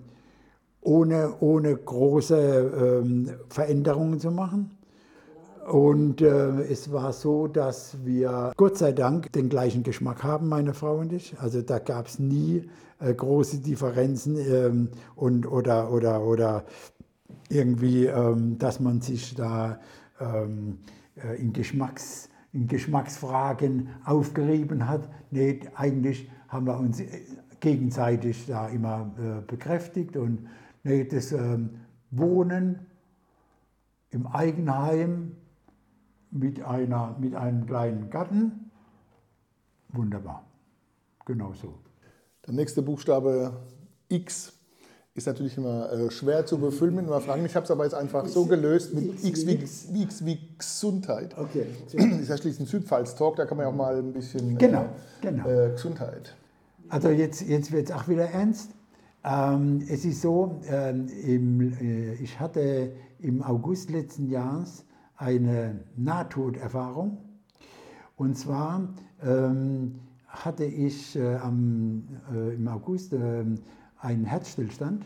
ohne, 0.81 1.33
ohne 1.39 1.75
große 1.75 3.01
ähm, 3.03 3.29
Veränderungen 3.49 4.19
zu 4.19 4.31
machen. 4.31 4.71
Und 5.69 6.21
äh, 6.21 6.63
es 6.63 6.91
war 6.91 7.13
so, 7.13 7.47
dass 7.47 7.97
wir 8.03 8.51
Gott 8.57 8.77
sei 8.77 8.91
Dank 8.91 9.31
den 9.33 9.49
gleichen 9.49 9.83
Geschmack 9.83 10.23
haben, 10.23 10.49
meine 10.49 10.73
Frau 10.73 10.97
und 10.97 11.13
ich. 11.13 11.39
Also 11.39 11.61
da 11.61 11.79
gab 11.79 12.07
es 12.07 12.19
nie 12.19 12.69
äh, 12.99 13.13
große 13.13 13.59
Differenzen 13.59 14.37
ähm, 14.37 14.89
und, 15.15 15.45
oder, 15.45 15.91
oder, 15.91 16.23
oder 16.23 16.65
irgendwie, 17.49 18.05
ähm, 18.05 18.57
dass 18.57 18.79
man 18.79 19.01
sich 19.01 19.35
da 19.35 19.79
ähm, 20.19 20.79
äh, 21.15 21.39
in, 21.39 21.53
Geschmacks, 21.53 22.29
in 22.53 22.67
Geschmacksfragen 22.67 23.89
aufgerieben 24.05 24.87
hat. 24.87 25.09
Nee, 25.29 25.59
eigentlich 25.75 26.29
haben 26.47 26.65
wir 26.65 26.77
uns 26.77 26.99
äh, 26.99 27.07
gegenseitig 27.59 28.47
da 28.47 28.67
immer 28.67 29.11
äh, 29.17 29.41
bekräftigt 29.45 30.17
und 30.17 30.47
Nee, 30.83 31.03
das 31.03 31.31
ähm, 31.31 31.81
Wohnen 32.09 32.87
im 34.09 34.25
Eigenheim 34.27 35.35
mit, 36.31 36.63
einer, 36.63 37.15
mit 37.19 37.35
einem 37.35 37.65
kleinen 37.65 38.09
Garten, 38.09 38.71
wunderbar. 39.89 40.45
Genau 41.25 41.53
so. 41.53 41.73
Der 42.45 42.53
nächste 42.53 42.81
Buchstabe 42.81 43.53
X 44.09 44.53
ist 45.13 45.27
natürlich 45.27 45.57
immer 45.57 45.91
äh, 45.91 46.09
schwer 46.09 46.45
zu 46.45 46.57
befüllen 46.57 46.95
mit 46.95 47.05
einer 47.05 47.19
Frage. 47.19 47.45
Ich 47.45 47.55
habe 47.55 47.65
es 47.65 47.71
aber 47.71 47.83
jetzt 47.83 47.93
einfach 47.93 48.25
so 48.25 48.45
gelöst 48.45 48.93
mit 48.93 49.23
X, 49.23 49.43
X, 49.43 49.45
wie, 49.45 49.93
wie, 49.93 50.03
X 50.03 50.25
wie 50.25 50.39
Gesundheit. 50.57 51.37
Okay. 51.37 51.65
Das 51.85 51.93
ist 51.93 52.29
ja 52.29 52.37
schließlich 52.37 52.61
ein 52.61 52.65
Südpfalz-Talk, 52.65 53.35
da 53.35 53.45
kann 53.45 53.57
man 53.57 53.65
ja 53.65 53.71
auch 53.71 53.75
mal 53.75 53.97
ein 53.97 54.13
bisschen 54.13 54.57
genau, 54.57 54.83
äh, 54.83 54.87
genau. 55.21 55.47
Äh, 55.47 55.71
Gesundheit. 55.71 56.35
Also 56.89 57.09
jetzt, 57.09 57.41
jetzt 57.41 57.71
wird 57.71 57.89
es 57.89 57.95
auch 57.95 58.07
wieder 58.07 58.25
ernst. 58.29 58.71
Ähm, 59.23 59.83
es 59.87 60.05
ist 60.05 60.21
so, 60.21 60.61
ähm, 60.67 61.07
im, 61.07 61.73
äh, 61.79 62.13
ich 62.15 62.39
hatte 62.39 62.91
im 63.19 63.43
August 63.43 63.91
letzten 63.91 64.29
Jahres 64.29 64.85
eine 65.21 65.79
Nahtoderfahrung. 65.95 67.19
Und 68.17 68.37
zwar 68.37 68.89
ähm, 69.23 69.95
hatte 70.27 70.65
ich 70.65 71.15
äh, 71.15 71.35
am, 71.35 72.03
äh, 72.33 72.55
im 72.55 72.67
August 72.67 73.13
ähm, 73.13 73.59
einen 73.99 74.25
Herzstillstand. 74.25 75.05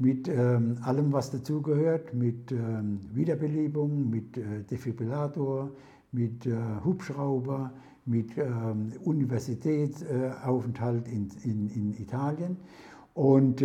mit 0.00 0.28
ähm, 0.28 0.78
allem, 0.82 1.12
was 1.12 1.32
dazugehört, 1.32 2.14
mit 2.14 2.52
ähm, 2.52 3.00
Wiederbelebung, 3.12 4.08
mit 4.08 4.36
äh, 4.36 4.62
Defibrillator, 4.70 5.72
mit 6.12 6.46
äh, 6.46 6.54
Hubschrauber, 6.84 7.72
mit 8.06 8.38
ähm, 8.38 8.92
Universitätsaufenthalt 9.02 11.08
in, 11.08 11.28
in, 11.42 11.68
in, 11.68 12.00
Italien 12.00 12.56
und 13.14 13.64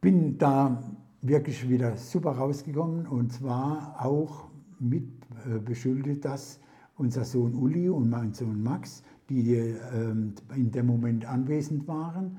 bin 0.00 0.38
da 0.38 0.82
wirklich 1.22 1.68
wieder 1.68 1.96
super 1.96 2.30
rausgekommen 2.32 3.06
und 3.06 3.32
zwar 3.32 3.96
auch 3.98 4.47
mit 4.80 5.04
äh, 5.46 5.58
beschuldet, 5.58 6.24
dass 6.24 6.60
unser 6.96 7.24
Sohn 7.24 7.54
Uli 7.54 7.88
und 7.88 8.10
mein 8.10 8.34
Sohn 8.34 8.62
Max, 8.62 9.02
die 9.28 9.54
ähm, 9.54 10.34
in 10.54 10.70
dem 10.70 10.86
Moment 10.86 11.24
anwesend 11.26 11.86
waren, 11.86 12.38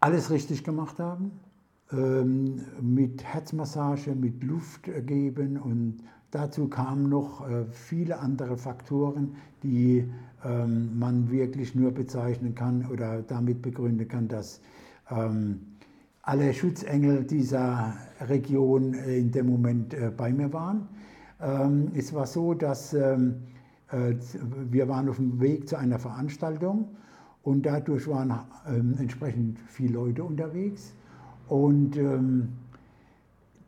alles 0.00 0.30
richtig 0.30 0.64
gemacht 0.64 0.98
haben. 0.98 1.32
Ähm, 1.92 2.62
mit 2.80 3.22
Herzmassage, 3.22 4.16
mit 4.16 4.42
Luft 4.42 4.90
geben 5.06 5.56
und 5.56 5.98
dazu 6.32 6.66
kamen 6.66 7.08
noch 7.08 7.48
äh, 7.48 7.64
viele 7.70 8.18
andere 8.18 8.56
Faktoren, 8.56 9.36
die 9.62 10.04
ähm, 10.44 10.98
man 10.98 11.30
wirklich 11.30 11.76
nur 11.76 11.92
bezeichnen 11.92 12.56
kann 12.56 12.86
oder 12.86 13.22
damit 13.22 13.62
begründen 13.62 14.08
kann, 14.08 14.28
dass 14.28 14.60
alle 16.22 16.52
Schutzengel 16.52 17.22
dieser 17.22 17.94
Region 18.22 18.94
äh, 18.94 19.18
in 19.18 19.30
dem 19.30 19.46
Moment 19.46 19.94
bei 20.16 20.32
mir 20.32 20.52
waren. 20.52 20.88
Ähm, 21.40 21.90
es 21.94 22.12
war 22.14 22.26
so, 22.26 22.54
dass 22.54 22.94
ähm, 22.94 23.42
äh, 23.90 24.14
wir 24.70 24.88
waren 24.88 25.08
auf 25.08 25.16
dem 25.16 25.40
Weg 25.40 25.68
zu 25.68 25.76
einer 25.76 25.98
Veranstaltung 25.98 26.88
und 27.42 27.64
dadurch 27.64 28.08
waren 28.08 28.32
ähm, 28.68 28.96
entsprechend 28.98 29.58
viele 29.68 29.94
Leute 29.94 30.24
unterwegs. 30.24 30.94
Und 31.48 31.96
ähm, 31.96 32.48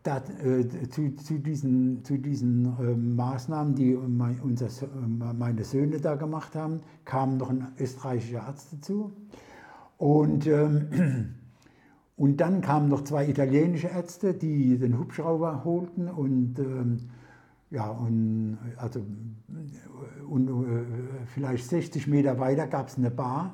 da, 0.02 0.22
äh, 0.42 0.66
zu, 0.88 1.14
zu, 1.16 1.38
diesen, 1.38 2.02
zu 2.04 2.18
diesen 2.18 2.64
äh, 2.78 2.94
Maßnahmen, 2.94 3.74
die 3.74 3.94
mein, 3.94 4.40
unser, 4.40 4.68
meine 5.06 5.64
Söhne 5.64 6.00
da 6.00 6.14
gemacht 6.14 6.54
haben, 6.54 6.80
kam 7.04 7.36
noch 7.36 7.50
ein 7.50 7.68
österreichischer 7.78 8.44
Arzt 8.44 8.72
dazu. 8.72 9.12
Und, 9.98 10.46
ähm, 10.46 11.34
und 12.16 12.40
dann 12.40 12.60
kamen 12.60 12.88
noch 12.88 13.04
zwei 13.04 13.28
italienische 13.28 13.88
Ärzte, 13.88 14.34
die 14.34 14.78
den 14.78 14.98
Hubschrauber 14.98 15.64
holten 15.64 16.08
und 16.08 16.58
ähm, 16.58 17.10
ja, 17.70 17.88
und, 17.88 18.58
also, 18.76 19.04
und 20.28 20.48
äh, 20.48 20.84
vielleicht 21.26 21.68
60 21.68 22.06
Meter 22.06 22.38
weiter 22.38 22.66
gab 22.66 22.88
es 22.88 22.96
eine 22.96 23.10
Bar 23.10 23.52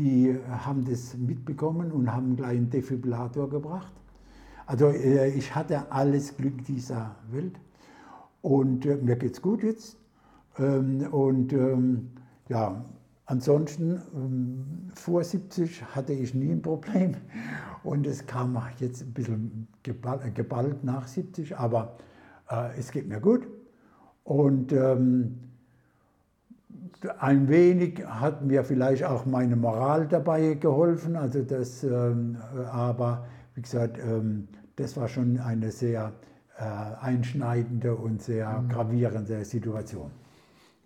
die 0.00 0.34
haben 0.48 0.84
das 0.84 1.16
mitbekommen 1.16 1.92
und 1.92 2.10
haben 2.12 2.36
gleich 2.36 2.56
einen 2.56 2.70
Defibrillator 2.70 3.50
gebracht. 3.50 3.92
Also 4.66 4.86
äh, 4.88 5.28
ich 5.30 5.54
hatte 5.54 5.92
alles 5.92 6.36
Glück 6.36 6.64
dieser 6.64 7.16
Welt 7.30 7.60
und 8.40 8.86
äh, 8.86 8.96
mir 8.96 9.16
geht's 9.16 9.42
gut 9.42 9.62
jetzt. 9.62 9.98
Ähm, 10.58 11.06
und 11.10 11.52
ähm, 11.52 12.10
ja, 12.48 12.82
ansonsten 13.26 14.00
ähm, 14.14 14.90
vor 14.94 15.22
70 15.22 15.84
hatte 15.94 16.14
ich 16.14 16.34
nie 16.34 16.52
ein 16.52 16.62
Problem 16.62 17.16
und 17.82 18.06
es 18.06 18.26
kam 18.26 18.60
jetzt 18.78 19.02
ein 19.02 19.12
bisschen 19.12 19.68
geballt, 19.82 20.34
geballt 20.34 20.82
nach 20.82 21.06
70, 21.06 21.58
aber 21.58 21.98
äh, 22.50 22.78
es 22.78 22.90
geht 22.90 23.08
mir 23.08 23.20
gut. 23.20 23.46
Und 24.24 24.72
ähm, 24.72 25.38
ein 27.18 27.48
wenig 27.48 28.04
hat 28.06 28.44
mir 28.44 28.64
vielleicht 28.64 29.04
auch 29.04 29.24
meine 29.26 29.56
Moral 29.56 30.06
dabei 30.06 30.54
geholfen, 30.54 31.16
also 31.16 31.42
das, 31.42 31.82
ähm, 31.82 32.36
aber 32.70 33.26
wie 33.54 33.62
gesagt, 33.62 33.98
ähm, 33.98 34.48
das 34.76 34.96
war 34.96 35.08
schon 35.08 35.38
eine 35.38 35.70
sehr 35.70 36.12
äh, 36.58 36.62
einschneidende 37.00 37.94
und 37.94 38.22
sehr 38.22 38.60
mhm. 38.60 38.68
gravierende 38.68 39.44
Situation. 39.44 40.10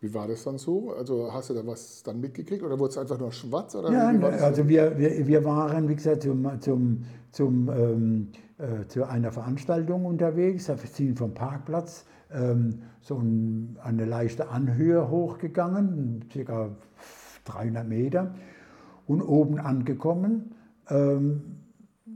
Wie 0.01 0.13
war 0.13 0.29
das 0.29 0.45
dann 0.45 0.59
so? 0.59 0.93
Also 0.93 1.33
hast 1.33 1.51
du 1.51 1.55
da 1.55 1.67
was 1.67 2.03
dann 2.03 2.21
mitgekriegt 2.21 2.63
oder 2.63 2.79
wurde 2.79 2.91
es 2.91 2.99
einfach 2.99 3.19
nur 3.19 3.33
schwarz? 3.33 3.75
Oder 3.75 3.91
ja, 3.91 4.09
also 4.43 4.69
wir, 4.69 4.99
wir, 4.99 5.27
wir 5.27 5.45
waren, 5.45 5.89
wie 5.89 5.95
gesagt, 5.95 6.23
zum, 6.23 6.61
zum, 6.61 7.05
zum, 7.33 7.69
ähm, 7.71 8.29
äh, 8.59 8.87
zu 8.87 9.05
einer 9.05 9.33
Veranstaltung 9.33 10.05
unterwegs, 10.05 10.69
wir 10.69 10.77
sind 10.77 11.19
vom 11.19 11.35
Parkplatz 11.35 12.07
ähm, 12.33 12.83
so 13.01 13.19
ein, 13.19 13.79
eine 13.83 14.05
leichte 14.05 14.49
Anhöhe 14.49 15.09
hochgegangen, 15.11 16.27
ca. 16.33 16.71
300 17.45 17.87
Meter, 17.87 18.35
und 19.07 19.23
oben 19.23 19.59
angekommen, 19.59 20.55
ähm, 20.89 21.43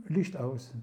Licht 0.07 0.37
aus. 0.37 0.73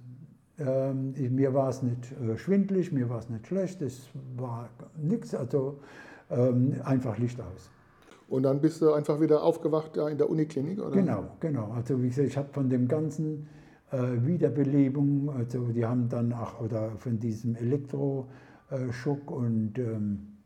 Ähm, 0.59 1.15
mir 1.35 1.53
war 1.53 1.69
es 1.69 1.83
nicht 1.83 2.13
äh, 2.13 2.39
schwindlig, 2.39 2.93
mir 2.93 3.11
war 3.11 3.19
es 3.19 3.29
nicht 3.29 3.47
schlecht, 3.47 3.83
es 3.83 4.09
war 4.37 4.69
nichts, 4.97 5.35
also 5.35 5.81
ähm, 6.31 6.77
einfach 6.85 7.19
Licht 7.19 7.41
aus. 7.41 7.71
Und 8.29 8.43
dann 8.43 8.61
bist 8.61 8.81
du 8.83 8.93
einfach 8.93 9.21
wieder 9.21 9.43
aufgewacht 9.43 9.97
ja, 9.97 10.09
in 10.09 10.19
der 10.19 10.29
Uniklinik? 10.29 10.81
Oder? 10.81 10.91
Genau, 10.91 11.25
genau. 11.41 11.73
Also 11.73 12.03
wie 12.03 12.09
gesagt, 12.09 12.29
ich 12.29 12.37
habe 12.37 12.49
von 12.53 12.69
dem 12.69 12.89
ganzen 12.89 13.49
Wiederbelebung, 13.93 15.31
also 15.31 15.67
die 15.69 15.87
haben 15.87 16.09
dann 16.09 16.33
auch, 16.33 16.61
oder 16.61 16.91
von 16.99 17.19
diesem 17.21 17.55
Elektro, 17.55 18.27
äh, 18.71 18.93
Schuck 18.93 19.31
und 19.31 19.79
ähm, 19.79 20.39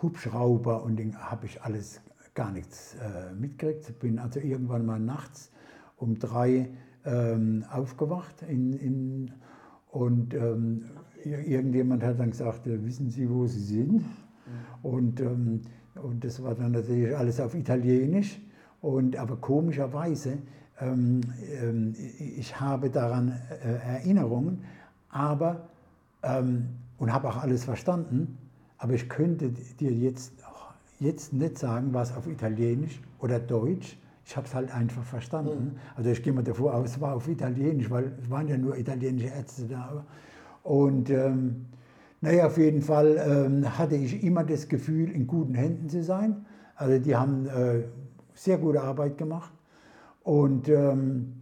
Hubschrauber 0.00 0.84
und 0.84 0.96
den 0.96 1.16
habe 1.18 1.46
ich 1.46 1.62
alles 1.62 2.00
gar 2.34 2.52
nichts 2.52 2.96
äh, 2.96 3.34
mitgekriegt. 3.34 3.98
Bin 3.98 4.18
also 4.18 4.38
irgendwann 4.38 4.86
mal 4.86 5.00
nachts 5.00 5.50
um 5.96 6.18
drei 6.18 6.68
ähm, 7.04 7.64
aufgewacht 7.70 8.42
in, 8.42 8.74
in, 8.74 9.32
und 9.90 10.34
ähm, 10.34 10.84
irgendjemand 11.24 12.04
hat 12.04 12.20
dann 12.20 12.30
gesagt, 12.30 12.66
äh, 12.66 12.84
wissen 12.84 13.10
Sie, 13.10 13.28
wo 13.28 13.46
Sie 13.46 13.60
sind? 13.60 13.92
Mhm. 13.94 14.02
Und, 14.82 15.20
ähm, 15.20 15.60
und 16.00 16.22
das 16.22 16.42
war 16.42 16.54
dann 16.54 16.72
natürlich 16.72 17.16
alles 17.16 17.40
auf 17.40 17.54
Italienisch. 17.54 18.40
Und, 18.80 19.16
aber 19.16 19.36
komischerweise, 19.36 20.38
ich 22.36 22.60
habe 22.60 22.90
daran 22.90 23.40
äh, 23.64 23.94
Erinnerungen, 23.94 24.64
aber 25.08 25.68
ähm, 26.22 26.68
und 26.98 27.12
habe 27.12 27.28
auch 27.28 27.36
alles 27.36 27.64
verstanden, 27.64 28.38
aber 28.78 28.94
ich 28.94 29.08
könnte 29.08 29.50
dir 29.50 29.92
jetzt, 29.92 30.32
jetzt 30.98 31.32
nicht 31.32 31.58
sagen, 31.58 31.88
was 31.92 32.14
auf 32.14 32.26
Italienisch 32.26 33.00
oder 33.20 33.38
Deutsch. 33.38 33.98
Ich 34.24 34.36
habe 34.36 34.46
es 34.46 34.54
halt 34.54 34.72
einfach 34.74 35.04
verstanden. 35.04 35.64
Mhm. 35.64 35.78
Also 35.94 36.10
ich 36.10 36.22
gehe 36.22 36.32
mal 36.32 36.42
davor 36.42 36.74
aus, 36.74 36.90
es 36.90 37.00
war 37.00 37.14
auf 37.14 37.28
Italienisch, 37.28 37.90
weil 37.90 38.12
es 38.20 38.28
waren 38.28 38.48
ja 38.48 38.58
nur 38.58 38.76
italienische 38.76 39.28
Ärzte 39.28 39.66
da. 39.66 40.04
Und 40.62 41.10
ähm, 41.10 41.66
naja, 42.20 42.46
auf 42.46 42.58
jeden 42.58 42.82
Fall 42.82 43.16
ähm, 43.24 43.78
hatte 43.78 43.94
ich 43.94 44.22
immer 44.24 44.42
das 44.42 44.68
Gefühl, 44.68 45.10
in 45.10 45.26
guten 45.26 45.54
Händen 45.54 45.88
zu 45.88 46.02
sein. 46.02 46.44
Also 46.74 46.98
die 46.98 47.14
haben 47.14 47.46
äh, 47.46 47.84
sehr 48.34 48.58
gute 48.58 48.82
Arbeit 48.82 49.16
gemacht. 49.16 49.52
Und 50.26 50.68
ähm, 50.68 51.34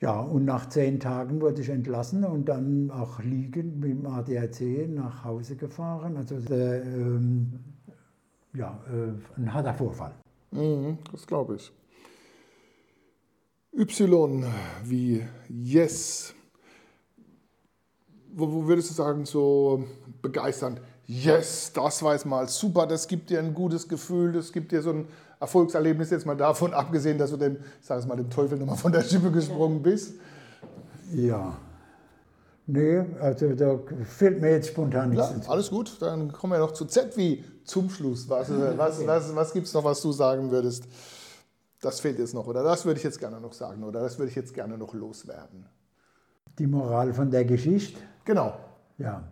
ja, 0.00 0.18
und 0.18 0.44
nach 0.44 0.68
zehn 0.68 0.98
Tagen 0.98 1.40
wurde 1.40 1.62
ich 1.62 1.68
entlassen 1.68 2.24
und 2.24 2.48
dann 2.48 2.90
auch 2.90 3.20
liegend 3.20 3.78
mit 3.78 3.90
dem 3.90 4.04
ADAC 4.04 4.88
nach 4.88 5.22
Hause 5.22 5.54
gefahren. 5.54 6.16
Also 6.16 6.34
äh, 6.52 6.80
ähm, 6.80 7.60
ja, 8.52 8.80
äh, 8.88 9.40
ein 9.40 9.54
harter 9.54 9.74
Vorfall. 9.74 10.12
Mhm, 10.50 10.98
das 11.12 11.24
glaube 11.24 11.54
ich. 11.54 11.72
Y 13.72 14.44
wie 14.84 15.22
Yes. 15.48 16.34
Wo, 18.34 18.52
wo 18.52 18.66
würdest 18.66 18.90
du 18.90 18.94
sagen, 18.94 19.24
so 19.24 19.84
begeisternd? 20.20 20.80
Yes, 21.06 21.72
das 21.72 22.02
weiß 22.02 22.24
mal 22.24 22.48
super, 22.48 22.88
das 22.88 23.06
gibt 23.06 23.30
dir 23.30 23.38
ein 23.38 23.54
gutes 23.54 23.88
Gefühl, 23.88 24.32
das 24.32 24.52
gibt 24.52 24.72
dir 24.72 24.82
so 24.82 24.90
ein 24.90 25.08
Erfolgserlebnis, 25.40 26.10
jetzt 26.10 26.26
mal 26.26 26.36
davon 26.36 26.74
abgesehen, 26.74 27.18
dass 27.18 27.30
du 27.30 27.36
dem, 27.36 27.58
sag 27.80 28.06
mal, 28.06 28.16
dem 28.16 28.30
Teufel 28.30 28.58
nochmal 28.58 28.76
von 28.76 28.92
der 28.92 29.02
Schippe 29.02 29.30
gesprungen 29.30 29.82
bist? 29.82 30.14
Ja. 31.12 31.56
Nee, 32.66 33.02
also 33.20 33.54
da 33.54 33.78
fehlt 34.04 34.40
mir 34.40 34.50
jetzt 34.50 34.68
spontan 34.68 35.10
nichts. 35.10 35.30
Ja, 35.46 35.50
alles 35.50 35.70
gut, 35.70 36.02
dann 36.02 36.30
kommen 36.32 36.52
wir 36.52 36.58
noch 36.58 36.72
zu 36.72 36.84
Z 36.84 37.16
wie 37.16 37.42
zum 37.64 37.88
Schluss. 37.88 38.28
Was, 38.28 38.50
was, 38.50 39.06
was, 39.06 39.34
was 39.34 39.52
gibt 39.52 39.66
es 39.66 39.74
noch, 39.74 39.84
was 39.84 40.02
du 40.02 40.12
sagen 40.12 40.50
würdest? 40.50 40.84
Das 41.80 42.00
fehlt 42.00 42.18
jetzt 42.18 42.34
noch 42.34 42.46
oder 42.46 42.62
das 42.62 42.84
würde 42.84 42.98
ich 42.98 43.04
jetzt 43.04 43.20
gerne 43.20 43.40
noch 43.40 43.52
sagen 43.52 43.84
oder 43.84 44.00
das 44.00 44.18
würde 44.18 44.28
ich 44.30 44.36
jetzt 44.36 44.52
gerne 44.52 44.76
noch 44.76 44.92
loswerden. 44.92 45.64
Die 46.58 46.66
Moral 46.66 47.14
von 47.14 47.30
der 47.30 47.44
Geschichte? 47.44 48.00
Genau. 48.24 48.58
Ja. 48.98 49.22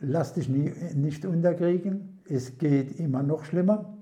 Lass 0.00 0.32
dich 0.32 0.48
nie, 0.48 0.72
nicht 0.94 1.24
unterkriegen. 1.26 2.20
Es 2.24 2.58
geht 2.58 2.98
immer 2.98 3.22
noch 3.22 3.44
schlimmer. 3.44 3.98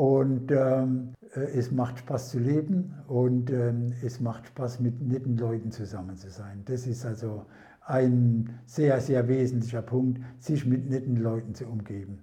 Und 0.00 0.50
ähm, 0.50 1.12
äh, 1.34 1.40
es 1.40 1.72
macht 1.72 1.98
Spaß 1.98 2.30
zu 2.30 2.38
leben 2.38 2.94
und 3.06 3.50
ähm, 3.50 3.92
es 4.02 4.18
macht 4.18 4.46
Spaß, 4.46 4.80
mit 4.80 4.98
netten 5.02 5.36
Leuten 5.36 5.72
zusammen 5.72 6.16
zu 6.16 6.30
sein. 6.30 6.62
Das 6.64 6.86
ist 6.86 7.04
also 7.04 7.44
ein 7.82 8.58
sehr, 8.64 8.98
sehr 9.02 9.28
wesentlicher 9.28 9.82
Punkt, 9.82 10.22
sich 10.38 10.64
mit 10.64 10.88
netten 10.88 11.16
Leuten 11.16 11.54
zu 11.54 11.66
umgeben. 11.66 12.20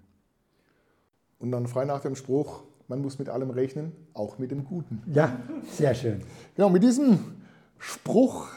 Und 1.38 1.52
dann 1.52 1.68
frei 1.68 1.86
nach 1.86 2.02
dem 2.02 2.16
Spruch, 2.16 2.64
man 2.88 3.00
muss 3.00 3.20
mit 3.20 3.30
allem 3.30 3.52
rechnen, 3.52 3.92
auch 4.16 4.40
mit 4.40 4.50
dem 4.50 4.66
Guten. 4.66 5.04
Ja, 5.14 5.38
sehr 5.70 5.94
schön. 5.94 6.22
Genau, 6.56 6.72
mit 6.72 6.82
diesem 6.82 7.20
Spruch 7.78 8.48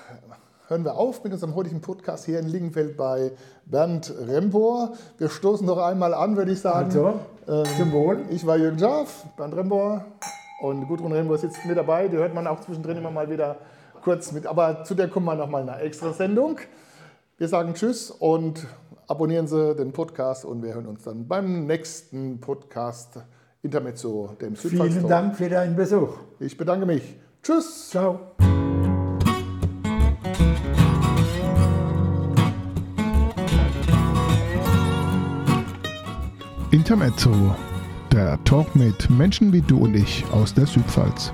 hören 0.70 0.84
wir 0.84 0.94
auf 0.94 1.24
mit 1.24 1.32
unserem 1.32 1.56
heutigen 1.56 1.80
Podcast 1.80 2.26
hier 2.26 2.38
in 2.38 2.46
Lingenfeld 2.46 2.96
bei 2.96 3.32
Bernd 3.66 4.14
Rembor. 4.20 4.92
Wir 5.18 5.28
stoßen 5.28 5.66
noch 5.66 5.78
einmal 5.78 6.14
an, 6.14 6.36
würde 6.36 6.52
ich 6.52 6.60
sagen. 6.60 6.86
Also, 6.86 7.20
ähm, 7.48 7.64
zum 7.76 7.92
Wohl. 7.92 8.24
Ich 8.30 8.46
war 8.46 8.56
Jürgen 8.56 8.78
Schaaf, 8.78 9.26
Bernd 9.36 9.56
Rembor 9.56 10.04
und 10.62 10.86
Gudrun 10.86 11.10
Rembor 11.10 11.38
sitzt 11.38 11.64
mit 11.66 11.76
dabei. 11.76 12.06
Die 12.06 12.16
hört 12.16 12.34
man 12.34 12.46
auch 12.46 12.60
zwischendrin 12.60 12.96
immer 12.96 13.10
mal 13.10 13.28
wieder 13.28 13.56
kurz 14.04 14.30
mit. 14.30 14.46
Aber 14.46 14.84
zu 14.84 14.94
der 14.94 15.08
kommen 15.08 15.26
wir 15.26 15.34
nochmal 15.34 15.62
eine 15.62 15.80
extra 15.80 16.12
Sendung. 16.12 16.58
Wir 17.36 17.48
sagen 17.48 17.74
Tschüss 17.74 18.12
und 18.12 18.64
abonnieren 19.08 19.48
Sie 19.48 19.74
den 19.74 19.92
Podcast 19.92 20.44
und 20.44 20.62
wir 20.62 20.74
hören 20.74 20.86
uns 20.86 21.02
dann 21.02 21.26
beim 21.26 21.66
nächsten 21.66 22.40
Podcast 22.40 23.18
Intermezzo, 23.62 24.36
dem 24.40 24.54
Südpfalz. 24.54 24.92
Vielen 24.92 25.08
Dank 25.08 25.36
für 25.36 25.48
deinen 25.48 25.74
Besuch. 25.74 26.16
Ich 26.38 26.56
bedanke 26.56 26.86
mich. 26.86 27.16
Tschüss. 27.42 27.90
Ciao. 27.90 28.20
Intermezzo, 36.72 37.56
der 38.12 38.42
Talk 38.44 38.76
mit 38.76 39.10
Menschen 39.10 39.52
wie 39.52 39.60
du 39.60 39.78
und 39.78 39.96
ich 39.96 40.24
aus 40.30 40.54
der 40.54 40.66
Südpfalz. 40.66 41.32